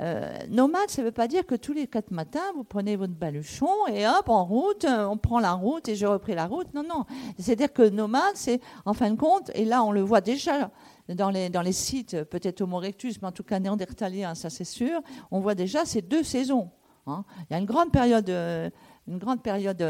Euh, 0.00 0.38
nomade, 0.48 0.88
ça 0.88 1.02
ne 1.02 1.06
veut 1.06 1.12
pas 1.12 1.28
dire 1.28 1.44
que 1.44 1.54
tous 1.54 1.74
les 1.74 1.86
quatre 1.86 2.10
matins, 2.10 2.40
vous 2.54 2.64
prenez 2.64 2.96
votre 2.96 3.12
baluchon 3.12 3.86
et 3.92 4.06
hop, 4.06 4.28
en 4.28 4.46
route, 4.46 4.84
euh, 4.84 5.04
on 5.04 5.18
prend 5.18 5.40
la 5.40 5.52
route 5.52 5.88
et 5.88 5.94
j'ai 5.94 6.06
repris 6.06 6.34
la 6.34 6.46
route. 6.46 6.72
Non, 6.72 6.82
non. 6.82 7.04
C'est-à-dire 7.38 7.70
que 7.70 7.86
nomade, 7.88 8.34
c'est 8.34 8.60
en 8.86 8.94
fin 8.94 9.10
de 9.10 9.16
compte, 9.16 9.50
et 9.54 9.66
là 9.66 9.84
on 9.84 9.92
le 9.92 10.00
voit 10.00 10.22
déjà 10.22 10.70
dans 11.08 11.28
les, 11.28 11.50
dans 11.50 11.60
les 11.60 11.72
sites, 11.72 12.22
peut-être 12.24 12.62
Homo 12.62 12.78
erectus, 12.78 13.20
mais 13.20 13.28
en 13.28 13.32
tout 13.32 13.42
cas 13.42 13.58
néandertalien, 13.58 14.34
ça 14.34 14.48
c'est 14.48 14.64
sûr, 14.64 15.02
on 15.30 15.40
voit 15.40 15.54
déjà 15.54 15.84
ces 15.84 16.00
deux 16.00 16.22
saisons. 16.22 16.70
Hein. 17.06 17.24
Il 17.50 17.52
y 17.52 17.56
a 17.56 17.58
une 17.58 17.66
grande 17.66 17.92
période, 17.92 18.30
euh, 18.30 18.70
une 19.06 19.18
grande 19.18 19.42
période 19.42 19.84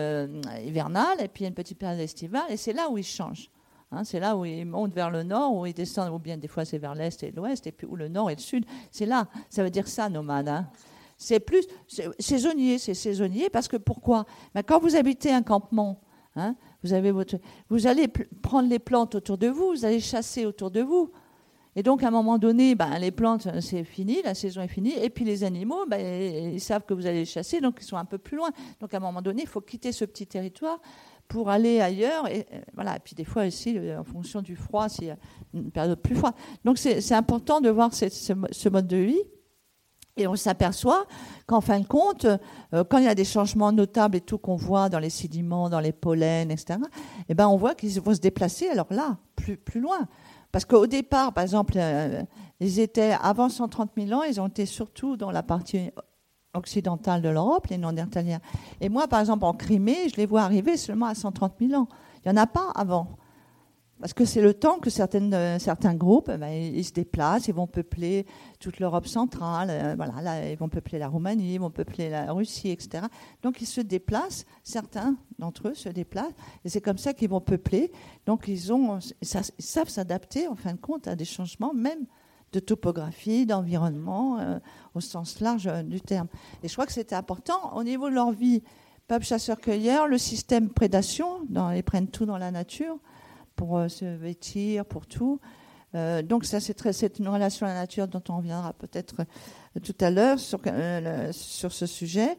hivernale 0.65 1.21
et 1.21 1.29
puis 1.29 1.45
une 1.45 1.55
petite 1.55 1.79
période 1.79 2.01
estivale, 2.01 2.47
et 2.49 2.57
c'est 2.57 2.73
là 2.73 2.89
où 2.91 2.99
ils 2.99 3.05
changent. 3.05 3.49
Hein, 3.93 4.05
c'est 4.05 4.21
là 4.21 4.37
où 4.37 4.45
ils 4.45 4.65
montent 4.65 4.95
vers 4.95 5.11
le 5.11 5.25
nord, 5.25 5.55
où 5.55 5.67
ils 5.67 5.75
descendent, 5.75 6.13
ou 6.15 6.19
bien 6.19 6.37
des 6.37 6.47
fois 6.47 6.65
c'est 6.65 6.79
vers 6.79 6.95
l'est 6.95 7.23
et 7.23 7.33
l'ouest, 7.33 7.67
et 7.67 7.73
puis 7.73 7.87
où 7.87 7.97
le 7.97 8.09
nord 8.09 8.31
et 8.31 8.37
le 8.37 8.41
sud. 8.41 8.65
C'est 8.91 9.07
là, 9.07 9.27
ça 9.49 9.65
veut 9.65 9.71
dire 9.71 9.89
ça, 9.89 10.09
nomade. 10.09 10.49
Hein. 10.49 10.69
C'est 11.17 11.41
plus 11.41 11.67
saisonnier, 12.19 12.79
c'est 12.79 12.95
saisonnier 12.95 13.51
parce 13.51 13.69
que 13.69 13.77
pourquoi? 13.77 14.25
Ben, 14.55 14.63
Quand 14.63 14.81
vous 14.81 14.97
habitez 14.97 15.33
un 15.33 15.43
campement, 15.43 16.01
hein, 16.37 16.55
vous, 16.83 16.93
avez 16.93 17.11
votre, 17.11 17.37
vous 17.69 17.87
allez 17.87 18.09
prendre 18.09 18.69
les 18.69 18.79
plantes 18.79 19.17
autour 19.17 19.37
de 19.37 19.49
vous, 19.49 19.71
vous 19.71 19.85
allez 19.85 20.01
chasser 20.01 20.47
autour 20.47 20.71
de 20.71 20.81
vous. 20.81 21.11
Et 21.77 21.83
donc, 21.83 22.03
à 22.03 22.09
un 22.09 22.11
moment 22.11 22.39
donné, 22.39 22.75
ben, 22.75 22.99
les 22.99 23.11
plantes, 23.11 23.49
c'est 23.61 23.85
fini, 23.85 24.23
la 24.25 24.35
saison 24.35 24.63
est 24.63 24.69
finie. 24.69 24.95
Et 24.95 25.11
puis, 25.11 25.25
les 25.25 25.45
animaux, 25.45 25.85
ben, 25.87 26.01
ils 26.55 26.61
savent 26.61 26.85
que 26.85 26.95
vous 26.95 27.07
allez 27.07 27.21
les 27.21 27.25
chasser, 27.25 27.61
donc 27.61 27.77
ils 27.81 27.85
sont 27.85 27.97
un 27.97 28.05
peu 28.05 28.19
plus 28.19 28.37
loin. 28.37 28.51
Donc, 28.81 28.93
à 28.95 28.97
un 28.97 29.01
moment 29.01 29.23
donné, 29.23 29.43
il 29.43 29.49
faut 29.49 29.61
quitter 29.61 29.93
ce 29.93 30.05
petit 30.05 30.27
territoire 30.27 30.81
pour 31.31 31.49
aller 31.49 31.81
ailleurs. 31.81 32.29
Et, 32.29 32.47
euh, 32.53 32.61
voilà. 32.75 32.99
puis 32.99 33.15
des 33.15 33.25
fois 33.25 33.47
aussi, 33.47 33.79
euh, 33.79 34.01
en 34.01 34.05
fonction 34.05 34.43
du 34.43 34.57
froid, 34.57 34.89
y 35.01 35.11
a 35.11 35.17
une 35.55 35.71
période 35.71 35.99
plus 35.99 36.17
froide. 36.17 36.35
Donc 36.65 36.77
c'est 36.77 37.15
important 37.15 37.63
de 37.63 37.71
voir 37.71 37.95
ce, 37.95 38.69
mode 38.69 38.87
de 38.87 38.97
vie. 38.99 39.23
Et 40.17 40.27
on 40.27 40.37
s'aperçoit 40.37 41.07
qu'en 41.47 41.63
fin 41.63 41.81
de 41.81 41.87
compte, 41.87 42.27
euh, 42.75 42.85
quand 42.85 42.99
il 42.99 43.05
y 43.05 43.09
a 43.09 43.15
des 43.15 43.25
changements 43.25 43.73
notables 43.73 44.17
et 44.17 44.21
tout 44.21 44.37
qu'on 44.37 44.57
voit 44.57 44.89
dans 44.91 44.99
les 44.99 45.09
sédiments, 45.09 45.71
dans 45.71 45.81
les 45.81 45.93
pollens, 45.93 46.51
etc., 46.51 46.81
eh 47.29 47.35
ben 47.35 47.49
on 47.49 47.57
voit 47.57 47.75
qu'ils 47.75 47.99
vont 48.01 48.13
se 48.13 48.21
déplacer, 48.21 48.69
alors 48.69 48.89
là, 48.91 49.17
plus, 49.37 49.57
plus 49.57 49.81
loin. 49.81 50.09
Parce 50.53 50.65
qu'au 50.65 50.87
départ, 50.89 51.33
par 51.33 51.45
exemple, 51.45 51.75
euh, 51.77 52.23
ils 52.59 52.81
étaient, 52.81 53.15
avant 53.23 53.49
130 53.49 53.93
000 53.97 54.13
ans, 54.13 54.25
ils 54.25 54.41
ont 54.41 54.49
été 54.49 54.67
surtout 54.67 55.17
dans 55.17 55.31
la 55.31 55.45
partie 55.45 55.91
occidentale 56.55 57.23
de 57.23 57.29
l'Europe, 57.29 57.67
les 57.69 57.79
Néandertaliens. 57.79 58.41
Et 58.81 58.89
moi, 58.89 59.09
par 59.09 59.21
exemple, 59.21 59.45
en 59.45 59.53
Crimée, 59.53 60.09
je 60.09 60.17
les 60.17 60.27
vois 60.27 60.43
arriver 60.43 60.77
seulement 60.77 61.07
à 61.07 61.15
130 61.15 61.55
000 61.61 61.81
ans. 61.81 61.89
Il 62.25 62.33
n'y 62.33 62.39
en 62.39 62.43
a 62.43 62.47
pas 62.47 62.71
avant. 62.75 63.17
Parce 64.01 64.15
que 64.15 64.25
c'est 64.25 64.41
le 64.41 64.55
temps 64.55 64.79
que 64.79 64.89
certaines, 64.89 65.35
euh, 65.35 65.59
certains 65.59 65.95
groupes, 65.95 66.31
eh 66.35 66.39
ben, 66.39 66.51
ils 66.51 66.85
se 66.85 66.93
déplacent, 66.93 67.49
ils 67.49 67.55
vont 67.55 67.67
peupler 67.67 68.25
toute 68.59 68.81
l'Europe 68.81 69.07
centrale, 69.07 69.69
euh, 69.71 69.95
voilà, 69.95 70.23
là, 70.23 70.51
ils 70.51 70.57
vont 70.57 70.71
peupler 70.71 70.99
la 70.99 71.09
Roumanie, 71.09 71.55
ils 71.55 71.61
vont 71.61 71.71
peupler 71.71 72.09
la 72.09 72.33
Russie, 72.33 72.71
etc. 72.71 73.05
Donc 73.43 73.61
ils 73.61 73.67
se 73.67 73.83
déplacent, 73.83 74.47
certains 74.63 75.17
d'entre 75.39 75.69
eux 75.69 75.75
se 75.75 75.91
déplacent, 75.91 76.33
et 76.65 76.71
c'est 76.71 76.81
comme 76.81 76.97
ça 76.97 77.13
qu'ils 77.13 77.29
vont 77.29 77.43
peupler. 77.43 77.93
Donc 78.25 78.49
ils, 78.49 78.73
ont, 78.73 79.01
ils 79.21 79.27
savent 79.27 79.91
s'adapter, 79.91 80.49
en 80.49 80.57
fin 80.57 80.73
de 80.73 80.81
compte, 80.81 81.07
à 81.07 81.15
des 81.15 81.27
changements, 81.27 81.75
même 81.75 82.07
de 82.53 82.61
topographie, 82.61 83.47
d'environnement, 83.47 84.39
euh, 84.39 84.59
au 84.95 85.01
sens 85.01 85.41
large 85.41 85.71
du 85.85 86.01
terme. 86.01 86.29
Et 86.63 86.69
je 86.69 86.73
crois 86.73 86.87
que 86.87 86.93
c'était 86.93 87.15
important 87.15 87.77
au 87.77 87.85
niveau 87.85 88.09
de 88.09 88.15
leur 88.15 88.33
vie. 88.33 88.63
Peuple 89.11 89.25
chasseur-cueilleur, 89.25 90.07
le 90.07 90.19
système 90.19 90.69
prédation, 90.69 91.41
dans, 91.49 91.73
ils 91.73 91.83
prennent 91.83 92.07
tout 92.07 92.27
dans 92.27 92.39
la 92.39 92.53
nature 92.53 92.97
pour 93.57 93.77
euh, 93.77 93.89
se 93.89 94.05
vêtir, 94.05 94.85
pour 94.85 95.07
tout. 95.07 95.41
Euh, 95.97 96.23
donc 96.23 96.45
ça, 96.45 96.61
c'est, 96.61 97.19
une 97.19 97.29
relation 97.29 97.67
à 97.67 97.71
la 97.71 97.75
nature 97.75 98.07
dont 98.07 98.23
on 98.29 98.37
reviendra 98.37 98.73
peut-être 98.73 99.17
euh, 99.21 99.81
tout 99.81 99.97
à 100.01 100.11
l'heure 100.11 100.39
sur, 100.39 100.61
sur 101.33 101.73
ce 101.73 101.87
sujet, 101.87 102.39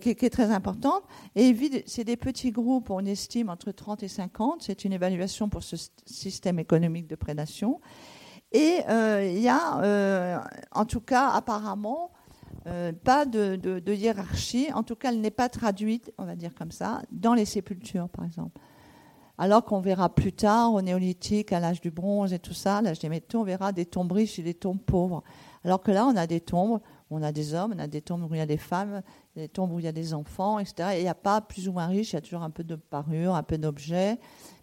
qui, 0.00 0.10
est 0.10 0.30
très 0.30 0.50
importante. 0.50 1.02
Et 1.34 1.56
c'est 1.86 2.04
des 2.04 2.16
petits 2.16 2.50
groupes, 2.50 2.90
on 2.90 3.04
estime 3.06 3.48
entre 3.48 3.72
30 3.72 4.02
et 4.02 4.08
50. 4.08 4.62
C'est 4.62 4.84
une 4.84 4.92
évaluation 4.92 5.48
pour 5.48 5.62
ce 5.62 5.76
système 6.04 6.58
économique 6.58 7.06
de 7.06 7.16
prédation. 7.16 7.80
Et 8.52 8.82
il 8.88 9.40
y 9.40 9.48
a, 9.48 10.42
en 10.72 10.84
tout 10.84 11.00
cas, 11.00 11.28
apparemment, 11.28 12.10
pas 13.04 13.24
de, 13.24 13.92
hiérarchie. 13.92 14.72
En 14.72 14.82
tout 14.82 14.96
cas, 14.96 15.10
elle 15.10 15.20
n'est 15.20 15.30
pas 15.30 15.48
traduite, 15.48 16.12
on 16.18 16.24
va 16.24 16.34
dire 16.34 16.54
comme 16.54 16.72
ça, 16.72 17.02
dans 17.12 17.34
les 17.34 17.44
sépultures, 17.44 18.08
par 18.08 18.24
exemple. 18.24 18.60
Alors 19.38 19.64
qu'on 19.64 19.80
verra 19.80 20.14
plus 20.14 20.32
tard, 20.32 20.74
au 20.74 20.82
néolithique, 20.82 21.52
à 21.52 21.60
l'âge 21.60 21.80
du 21.80 21.90
bronze 21.90 22.32
et 22.32 22.38
tout 22.38 22.52
ça, 22.52 22.82
l'âge 22.82 22.98
des 22.98 23.08
métaux, 23.08 23.40
on 23.40 23.44
verra 23.44 23.72
des 23.72 23.86
tombes 23.86 24.12
riches 24.12 24.38
et 24.38 24.42
des 24.42 24.52
tombes 24.52 24.82
pauvres. 24.82 25.22
Alors 25.64 25.82
que 25.82 25.90
là, 25.90 26.06
on 26.06 26.16
a 26.16 26.26
des 26.26 26.40
tombes 26.40 26.80
on 27.10 27.22
a 27.22 27.32
des 27.32 27.54
hommes, 27.54 27.74
on 27.76 27.78
a 27.78 27.88
des 27.88 28.00
tombes 28.00 28.30
où 28.30 28.34
il 28.34 28.38
y 28.38 28.40
a 28.40 28.46
des 28.46 28.56
femmes, 28.56 29.02
des 29.40 29.48
tombes 29.48 29.72
où 29.72 29.78
il 29.78 29.84
y 29.84 29.88
a 29.88 29.92
des 29.92 30.14
enfants, 30.14 30.58
etc. 30.58 30.90
Et 30.94 30.98
il 30.98 31.02
n'y 31.02 31.08
a 31.08 31.14
pas 31.14 31.40
plus 31.40 31.68
ou 31.68 31.72
moins 31.72 31.86
riche, 31.86 32.12
il 32.12 32.16
y 32.16 32.18
a 32.18 32.20
toujours 32.20 32.42
un 32.42 32.50
peu 32.50 32.64
de 32.64 32.76
parure, 32.76 33.34
un 33.34 33.42
peu 33.42 33.58
d'objets. 33.58 34.18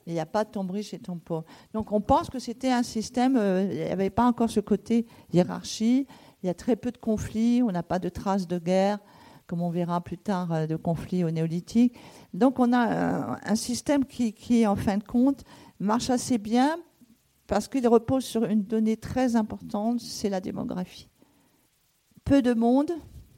Il 0.05 0.13
n'y 0.13 0.19
a 0.19 0.25
pas 0.25 0.45
de 0.45 0.49
tombes 0.49 0.71
riches 0.71 0.93
et 0.93 0.99
tombes 0.99 1.19
pauvres. 1.19 1.45
Donc 1.73 1.91
on 1.91 1.99
pense 1.99 2.29
que 2.29 2.39
c'était 2.39 2.71
un 2.71 2.83
système, 2.83 3.35
euh, 3.35 3.67
il 3.69 3.77
n'y 3.77 3.83
avait 3.83 4.09
pas 4.09 4.25
encore 4.25 4.49
ce 4.49 4.61
côté 4.61 5.05
hiérarchie, 5.33 6.07
il 6.41 6.47
y 6.47 6.49
a 6.49 6.53
très 6.53 6.77
peu 6.77 6.91
de 6.91 6.97
conflits, 6.97 7.61
on 7.61 7.71
n'a 7.71 7.83
pas 7.83 7.99
de 7.99 8.07
traces 8.07 8.47
de 8.47 8.57
guerre 8.57 8.99
comme 9.47 9.61
on 9.61 9.69
verra 9.69 10.01
plus 10.01 10.17
tard, 10.17 10.51
euh, 10.51 10.67
de 10.67 10.75
conflits 10.75 11.23
au 11.23 11.31
néolithique. 11.31 11.95
Donc 12.33 12.59
on 12.59 12.73
a 12.73 12.91
euh, 12.91 13.35
un, 13.43 13.55
système 13.55 14.05
qui, 14.05 14.67
en 14.67 14.75
fin 14.75 14.97
de 14.97 15.03
compte, 15.03 15.43
marche 15.79 16.09
assez 16.09 16.37
bien 16.37 16.77
parce 17.47 17.69
qu'il 17.69 17.87
repose 17.87 18.25
sur 18.25 18.43
une 18.43 18.63
donnée 18.63 18.97
très 18.97 19.37
importante, 19.37 20.01
c'est 20.01 20.29
la 20.29 20.41
démographie. 20.41 21.07
Peu 22.25 22.41
de 22.41 22.53
monde 22.53 22.91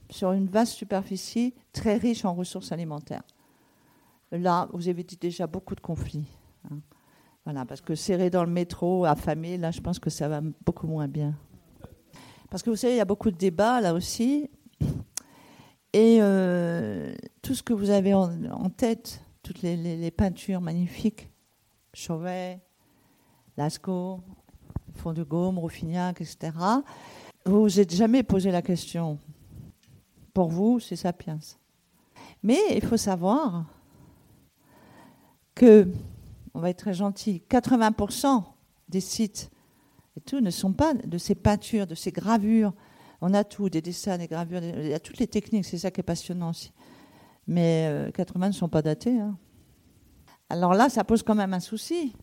sur 0.10 0.32
une 0.32 0.48
vaste 0.48 0.74
superficie, 0.74 1.54
très 1.74 1.98
riche 1.98 2.26
en 2.26 2.34
ressources 2.34 2.72
alimentaires. 2.72 3.24
Là, 4.32 4.68
vous 4.74 4.88
avez 4.88 5.04
dit 5.04 5.18
déjà 5.18 5.48
beaucoup 5.48 5.76
de 5.76 5.82
conflits. 5.82 6.28
Hein. 6.70 6.80
Voilà, 7.46 7.66
parce 7.66 7.82
que 7.82 7.96
serré 7.96 8.30
dans 8.30 8.44
le 8.44 8.52
métro, 8.52 9.06
affamé, 9.06 9.58
là, 9.58 9.72
je 9.72 9.82
pense 9.82 9.98
que 9.98 10.10
ça 10.10 10.28
va 10.28 10.42
beaucoup 10.66 10.88
moins 10.88 11.08
bien. 11.08 11.36
Parce 12.50 12.64
que 12.64 12.70
vous 12.70 12.76
savez, 12.76 12.94
il 12.94 12.98
y 12.98 13.02
a 13.02 13.06
beaucoup 13.06 13.32
de 13.32 13.38
débats 13.38 13.82
là 13.82 13.94
aussi. 13.94 14.50
Et 15.94 16.20
euh, 16.22 17.16
tout 17.42 17.56
ce 17.56 17.64
que 17.64 17.74
vous 17.74 17.90
avez 17.90 18.14
en, 18.14 18.70
tête, 18.70 19.24
toutes 19.42 19.62
les, 19.64 20.12
peintures 20.12 20.62
magnifiques, 20.62 21.32
Chauvet, 21.94 22.60
Lascaux, 23.58 24.22
Fond 24.96 25.14
de 25.14 25.24
Gaume, 25.24 25.58
Rouffignac, 25.58 26.22
etc., 26.22 26.52
vous 27.46 27.62
vous 27.62 27.80
êtes 27.80 27.94
jamais 27.94 28.22
posé 28.22 28.52
la 28.52 28.62
question. 28.62 29.18
Pour 30.40 30.48
vous, 30.48 30.80
c'est 30.80 30.96
Sapiens. 30.96 31.38
Mais 32.44 32.62
il 32.72 32.82
faut 32.82 32.96
savoir 32.96 33.66
que, 35.54 35.92
on 36.54 36.62
va 36.62 36.70
être 36.70 36.78
très 36.78 36.94
gentil, 36.94 37.44
80% 37.50 38.46
des 38.88 39.02
sites 39.02 39.52
et 40.16 40.22
tout 40.22 40.40
ne 40.40 40.50
sont 40.50 40.72
pas 40.72 40.94
de 40.94 41.18
ces 41.18 41.36
peintures, 41.36 41.88
de 41.88 41.94
ces 41.94 42.14
gravures 42.14 42.72
on 43.20 43.34
a 43.34 43.44
tout, 43.44 43.68
des 43.68 43.82
dessins, 43.82 44.18
des 44.18 44.28
gravures, 44.28 44.64
il 44.64 44.88
y 44.88 44.94
a 44.94 45.00
toutes 45.02 45.18
les 45.18 45.28
techniques, 45.28 45.66
c'est 45.66 45.78
ça 45.78 45.92
qui 45.92 46.00
est 46.00 46.04
passionnant 46.04 46.52
aussi. 46.52 46.72
Mais 47.46 48.10
80 48.14 48.46
euh, 48.46 48.48
ne 48.48 48.54
sont 48.54 48.70
pas 48.70 48.82
datés. 48.82 49.20
Hein. 49.20 49.36
Alors 50.50 50.74
là, 50.74 50.88
ça 50.88 51.04
pose 51.04 51.22
quand 51.22 51.36
même 51.36 51.54
un 51.54 51.60
souci. 51.60 52.16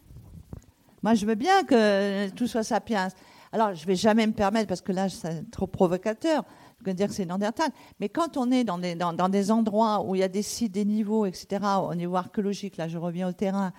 Moi, 1.02 1.12
je 1.12 1.26
veux 1.26 1.35
bien 1.35 1.64
que 1.64 2.31
tout 2.31 2.46
soit 2.46 2.62
sapiens. 2.62 3.09
Alors, 3.52 3.74
je 3.74 3.83
ne 3.83 3.87
vais 3.87 3.94
jamais 3.94 4.26
me 4.26 4.33
permettre, 4.33 4.68
parce 4.68 4.81
que 4.81 4.92
là, 4.92 5.11
c'est 5.11 5.50
trop 5.50 5.66
provocateur, 5.66 6.44
de 6.84 6.92
dire 6.92 7.08
que 7.08 7.14
c'est 7.14 7.24
Néandertal. 7.24 7.70
Mais 8.00 8.08
quand 8.08 8.36
on 8.36 8.50
est 8.50 8.64
dans 8.64 8.78
des, 8.78 8.94
dans 8.94 9.28
des 9.28 9.50
endroits 9.50 10.02
où 10.04 10.14
il 10.14 10.18
y 10.18 10.24
a 10.24 10.28
des 10.28 10.42
sites, 10.42 10.72
des 10.72 10.84
niveaux, 10.84 11.26
etc., 11.26 11.64
au 11.82 11.94
niveau 11.94 12.16
archéologique, 12.16 12.76
là, 12.76 12.88
je 12.88 12.98
reviens 12.98 13.28
au 13.28 13.32
terrain, 13.32 13.72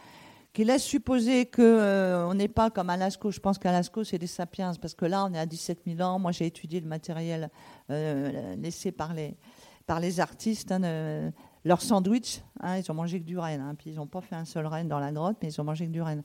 qui 0.54 0.64
laisse 0.64 0.84
supposer 0.84 1.46
qu'on 1.46 1.62
euh, 1.62 2.34
n'est 2.34 2.48
pas 2.48 2.72
comme 2.72 2.90
à 2.90 2.98
Lascaux. 2.98 3.32
Je 3.32 3.40
pense 3.40 3.60
qu'à 3.60 3.72
Lascaux, 3.72 4.04
c'est 4.04 4.18
des 4.18 4.28
sapiens, 4.28 4.74
parce 4.82 4.96
que 4.96 5.06
là, 5.06 5.26
on 5.26 5.34
est 5.34 5.40
à 5.40 5.46
17 5.46 5.82
000 5.86 6.02
ans. 6.02 6.18
Moi, 6.18 6.32
j'ai 6.32 6.48
étudié 6.48 6.80
le 6.80 6.88
matériel 6.88 7.50
euh, 7.92 8.56
laissé 8.56 8.92
par 8.92 9.14
les, 9.14 9.38
par 9.86 10.00
les 10.00 10.20
artistes. 10.20 10.72
Hein, 10.72 11.32
leur 11.64 11.82
sandwich, 11.82 12.42
hein, 12.62 12.78
ils 12.78 12.92
ont 12.92 12.96
mangé 12.96 13.20
que 13.20 13.26
du 13.26 13.38
renne. 13.38 13.62
Hein, 13.62 13.76
puis 13.78 13.92
ils 13.92 13.98
n'ont 13.98 14.08
pas 14.08 14.22
fait 14.22 14.36
un 14.36 14.46
seul 14.46 14.66
renne 14.66 14.88
dans 14.88 15.00
la 15.00 15.12
grotte, 15.12 15.38
mais 15.42 15.50
ils 15.50 15.62
ont 15.62 15.64
mangé 15.64 15.86
que 15.86 15.92
du 15.92 16.02
renne. 16.02 16.24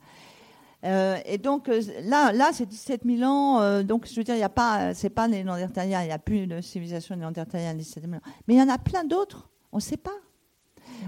Euh, 0.83 1.17
et 1.25 1.37
donc 1.37 1.69
là, 2.03 2.33
là 2.33 2.49
c'est 2.51 2.65
17 2.65 3.03
000 3.05 3.23
ans. 3.23 3.83
donc 3.83 4.07
je 4.07 4.15
veux 4.15 4.23
dire, 4.23 4.35
il 4.35 4.39
y 4.39 4.43
a 4.43 4.49
pas, 4.49 4.93
c'est 4.93 5.09
pas 5.09 5.27
les 5.27 5.43
Néandertaliens. 5.43 6.01
Il 6.01 6.07
n'y 6.07 6.11
a 6.11 6.19
plus 6.19 6.47
de 6.47 6.61
civilisation 6.61 7.15
néandertalienne 7.15 7.77
17 7.77 8.03
000 8.03 8.15
ans. 8.15 8.19
Mais 8.47 8.55
il 8.55 8.57
y 8.57 8.61
en 8.61 8.69
a 8.69 8.77
plein 8.77 9.03
d'autres. 9.03 9.49
On 9.71 9.77
ne 9.77 9.81
sait 9.81 9.97
pas. 9.97 10.11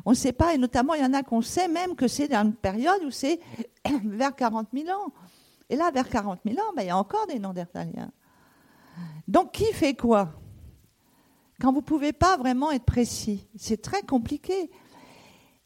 On 0.06 0.12
ne 0.12 0.16
sait 0.16 0.34
pas, 0.34 0.54
et 0.54 0.58
notamment, 0.58 0.94
il 0.94 1.02
y 1.02 1.06
en 1.06 1.14
a 1.14 1.24
qu'on 1.24 1.42
sait 1.42 1.68
même 1.68 1.96
que 1.96 2.08
c'est 2.08 2.28
dans 2.28 2.44
une 2.44 2.54
période 2.54 3.04
où 3.04 3.12
c'est 3.12 3.40
vers 4.04 4.36
40 4.36 4.68
000 4.74 4.90
ans. 4.90 5.12
Et 5.70 5.76
là, 5.76 5.92
vers 5.92 6.10
40 6.10 6.40
000 6.46 6.58
ans, 6.60 6.74
ben, 6.76 6.84
il 6.84 6.88
y 6.88 6.92
a 6.92 6.98
encore 6.98 7.28
des 7.28 7.40
Néandertaliens. 7.40 8.12
Donc, 9.28 9.54
qui 9.54 9.66
fait 9.74 9.96
quoi? 9.96 10.34
Quand 11.60 11.72
vous 11.72 11.80
ne 11.80 11.86
pouvez 11.86 12.14
pas 12.14 12.38
vraiment 12.38 12.72
être 12.72 12.86
précis, 12.86 13.48
c'est 13.56 13.82
très 13.82 14.02
compliqué. 14.02 14.70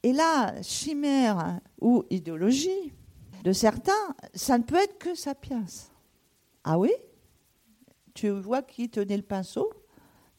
Et 0.03 0.13
là, 0.13 0.61
chimère 0.61 1.59
ou 1.81 2.03
idéologie 2.09 2.93
de 3.43 3.53
certains, 3.53 4.15
ça 4.33 4.57
ne 4.57 4.63
peut 4.63 4.75
être 4.75 4.97
que 4.97 5.15
sapiens. 5.15 5.65
Ah 6.63 6.77
oui? 6.77 6.91
Tu 8.13 8.29
vois 8.29 8.61
qui 8.61 8.89
tenait 8.89 9.17
le 9.17 9.23
pinceau 9.23 9.71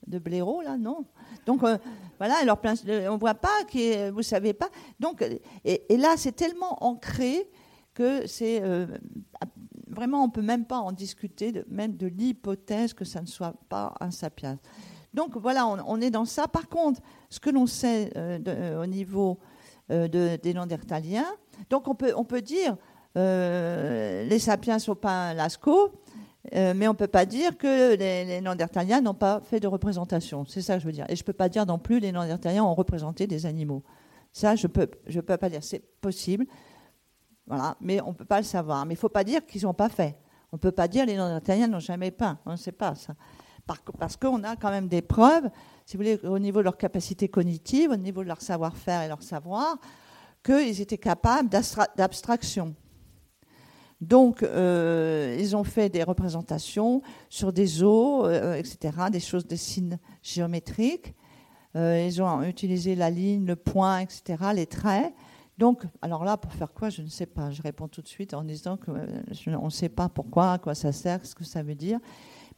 de 0.07 0.19
blaireau, 0.19 0.61
là? 0.63 0.77
Non. 0.77 1.05
Donc, 1.47 1.63
euh, 1.63 1.79
voilà, 2.19 2.37
alors 2.37 2.59
on 2.63 3.15
ne 3.15 3.19
voit 3.19 3.35
pas, 3.35 3.65
qui 3.69 3.95
vous 4.11 4.19
ne 4.19 4.23
savez 4.23 4.53
pas. 4.53 4.69
Donc, 4.99 5.25
et, 5.65 5.97
là, 5.97 6.15
c'est 6.17 6.33
tellement 6.33 6.83
ancré 6.85 7.49
que 7.95 8.27
c'est 8.27 8.63
euh, 8.63 8.87
vraiment, 9.89 10.23
on 10.23 10.27
ne 10.27 10.33
peut 10.33 10.43
même 10.43 10.65
pas 10.65 10.79
en 10.79 10.93
discuter, 10.93 11.53
même 11.69 11.97
de 11.97 12.07
l'hypothèse 12.07 12.95
que 12.95 13.05
ça 13.05 13.21
ne 13.21 13.27
soit 13.27 13.55
pas 13.69 13.95
un 14.01 14.11
sapiens. 14.11 14.59
Donc 15.13 15.37
voilà, 15.37 15.67
on, 15.67 16.01
est 16.01 16.11
dans 16.11 16.25
ça. 16.25 16.47
Par 16.47 16.69
contre, 16.69 17.01
ce 17.31 17.41
que 17.41 17.51
l'on 17.51 17.67
sait 17.67 18.13
euh, 18.17 18.39
euh, 18.47 18.83
au 18.83 18.87
niveau 18.87 19.39
de, 19.89 20.37
des 20.37 20.55
Néandertaliens, 20.55 21.27
donc 21.69 21.89
on 21.89 21.97
peut, 21.97 22.13
on 22.17 22.25
peut 22.25 22.43
dire 22.43 22.77
les 23.15 24.39
sapiens 24.39 24.79
sont 24.79 24.95
pas 24.95 25.35
Lascaux, 25.35 25.93
euh, 26.55 26.73
mais 26.75 26.89
on 26.89 26.93
ne 26.93 26.97
peut 26.97 27.07
pas 27.07 27.27
dire 27.27 27.57
que 27.59 27.97
les, 27.97 28.25
les 28.25 28.41
Néandertaliens 28.41 29.01
n'ont 29.01 29.15
pas 29.15 29.41
fait 29.41 29.61
de 29.61 29.67
représentation. 29.67 30.45
C'est 30.47 30.63
ça 30.63 30.75
que 30.75 30.81
je 30.81 30.87
veux 30.87 30.93
dire. 30.93 31.05
Et 31.09 31.17
je 31.17 31.23
ne 31.23 31.27
peux 31.27 31.33
pas 31.33 31.49
dire 31.49 31.67
non 31.67 31.79
plus 31.79 31.97
que 31.97 32.03
les 32.03 32.13
Néandertaliens 32.13 32.65
ont 32.65 32.75
représenté 32.75 33.27
des 33.27 33.47
animaux. 33.47 33.83
Ça, 34.33 34.57
je 34.57 34.67
ne 34.67 35.21
peux 35.21 35.37
pas 35.37 35.49
dire. 35.49 35.63
C'est 35.63 35.83
possible. 36.01 36.47
Voilà, 37.47 37.77
mais 37.81 38.01
on 38.01 38.09
ne 38.09 38.15
peut 38.15 38.25
pas 38.25 38.39
le 38.39 38.45
savoir. 38.45 38.87
Mais 38.87 38.95
il 38.95 38.97
ne 38.97 39.01
faut 39.01 39.09
pas 39.09 39.25
dire 39.25 39.45
qu'ils 39.45 39.65
n'ont 39.65 39.75
pas 39.75 39.89
fait. 39.89 40.17
On 40.53 40.57
ne 40.57 40.61
peut 40.61 40.73
pas 40.73 40.89
dire 40.89 41.05
que 41.05 41.11
les 41.11 41.17
Néandertaliens 41.17 41.69
n'ont 41.69 41.79
jamais 41.79 42.11
peint. 42.11 42.39
On 42.47 42.53
ne 42.53 42.57
sait 42.57 42.73
pas 42.73 42.95
ça. 42.95 43.15
Parce 43.99 44.17
qu'on 44.17 44.43
a 44.43 44.57
quand 44.57 44.71
même 44.71 44.89
des 44.89 45.03
preuves, 45.03 45.49
si 45.85 45.97
vous 45.97 46.03
voulez, 46.03 46.19
au 46.25 46.39
niveau 46.39 46.59
de 46.59 46.65
leur 46.65 46.77
capacité 46.77 47.29
cognitive, 47.29 47.91
au 47.91 47.97
niveau 47.97 48.23
de 48.23 48.29
leur 48.29 48.41
savoir-faire 48.41 49.03
et 49.03 49.09
leur 49.09 49.23
savoir, 49.23 49.77
qu'ils 50.43 50.81
étaient 50.81 50.99
capables 50.99 51.49
d'abstraction. 51.49 52.75
Donc, 54.01 54.43
euh, 54.43 55.37
ils 55.39 55.55
ont 55.57 55.65
fait 55.65 55.91
des 55.91 56.03
représentations 56.03 57.03
sur 57.29 57.53
des 57.53 57.83
eaux, 57.83 58.25
euh, 58.25 58.55
etc., 58.55 58.93
des 59.13 59.21
choses, 59.21 59.47
des 59.47 59.59
signes 59.59 59.99
géométriques. 60.23 61.15
Euh, 61.77 62.07
ils 62.07 62.23
ont 62.23 62.43
utilisé 62.43 62.95
la 62.95 63.11
ligne, 63.11 63.45
le 63.45 63.57
point, 63.57 64.01
etc., 64.01 64.43
les 64.55 64.67
traits. 64.67 65.13
Donc, 65.59 65.85
alors 66.01 66.25
là, 66.25 66.39
pour 66.39 66.53
faire 66.55 66.73
quoi, 66.73 66.89
je 66.89 67.03
ne 67.03 67.09
sais 67.09 67.27
pas. 67.27 67.51
Je 67.51 67.61
réponds 67.61 67.89
tout 67.89 68.01
de 68.01 68.09
suite 68.09 68.33
en 68.33 68.43
disant 68.43 68.79
qu'on 68.79 68.95
ne 69.67 69.71
sait 69.71 69.91
pas 69.91 70.09
pourquoi, 70.09 70.53
à 70.53 70.59
quoi 70.59 70.75
ça 70.75 70.93
sert, 70.93 71.25
ce 71.27 71.35
que 71.35 71.45
ça 71.45 71.63
veut 71.63 71.75
dire. 71.75 71.99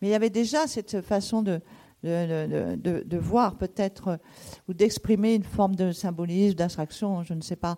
Mais 0.00 0.08
il 0.08 0.10
y 0.12 0.14
avait 0.14 0.30
déjà 0.30 0.68
cette 0.68 1.00
façon 1.00 1.42
de, 1.42 1.60
de, 2.04 3.18
voir 3.18 3.56
peut-être 3.56 4.20
ou 4.68 4.74
d'exprimer 4.74 5.34
une 5.34 5.42
forme 5.42 5.74
de 5.74 5.90
symbolisme, 5.90 6.54
d'abstraction, 6.54 7.24
je 7.24 7.34
ne 7.34 7.40
sais 7.40 7.56
pas 7.56 7.76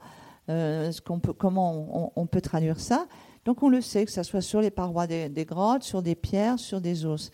ce 0.49 1.01
peut, 1.01 1.33
comment 1.33 2.13
on, 2.17 2.27
peut 2.27 2.43
traduire 2.43 2.79
ça. 2.79 3.07
Donc 3.45 3.63
on 3.63 3.69
le 3.69 3.81
sait, 3.81 4.05
que 4.05 4.11
ce 4.11 4.23
soit 4.23 4.41
sur 4.41 4.61
les 4.61 4.71
parois 4.71 5.07
des, 5.07 5.45
grottes, 5.45 5.83
sur 5.83 6.03
des 6.03 6.15
pierres, 6.15 6.59
sur 6.59 6.81
des 6.81 7.05
os. 7.05 7.31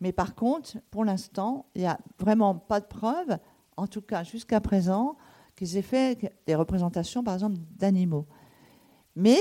Mais 0.00 0.12
par 0.12 0.34
contre, 0.34 0.76
pour 0.90 1.04
l'instant, 1.04 1.66
il 1.74 1.82
n'y 1.82 1.86
a 1.86 1.98
vraiment 2.18 2.54
pas 2.54 2.80
de 2.80 2.86
preuve, 2.86 3.38
en 3.76 3.86
tout 3.86 4.02
cas 4.02 4.22
jusqu'à 4.22 4.60
présent, 4.60 5.16
qu'ils 5.56 5.76
aient 5.76 5.82
fait 5.82 6.32
des 6.46 6.54
représentations, 6.54 7.22
par 7.22 7.34
exemple, 7.34 7.56
d'animaux. 7.76 8.26
Mais 9.16 9.38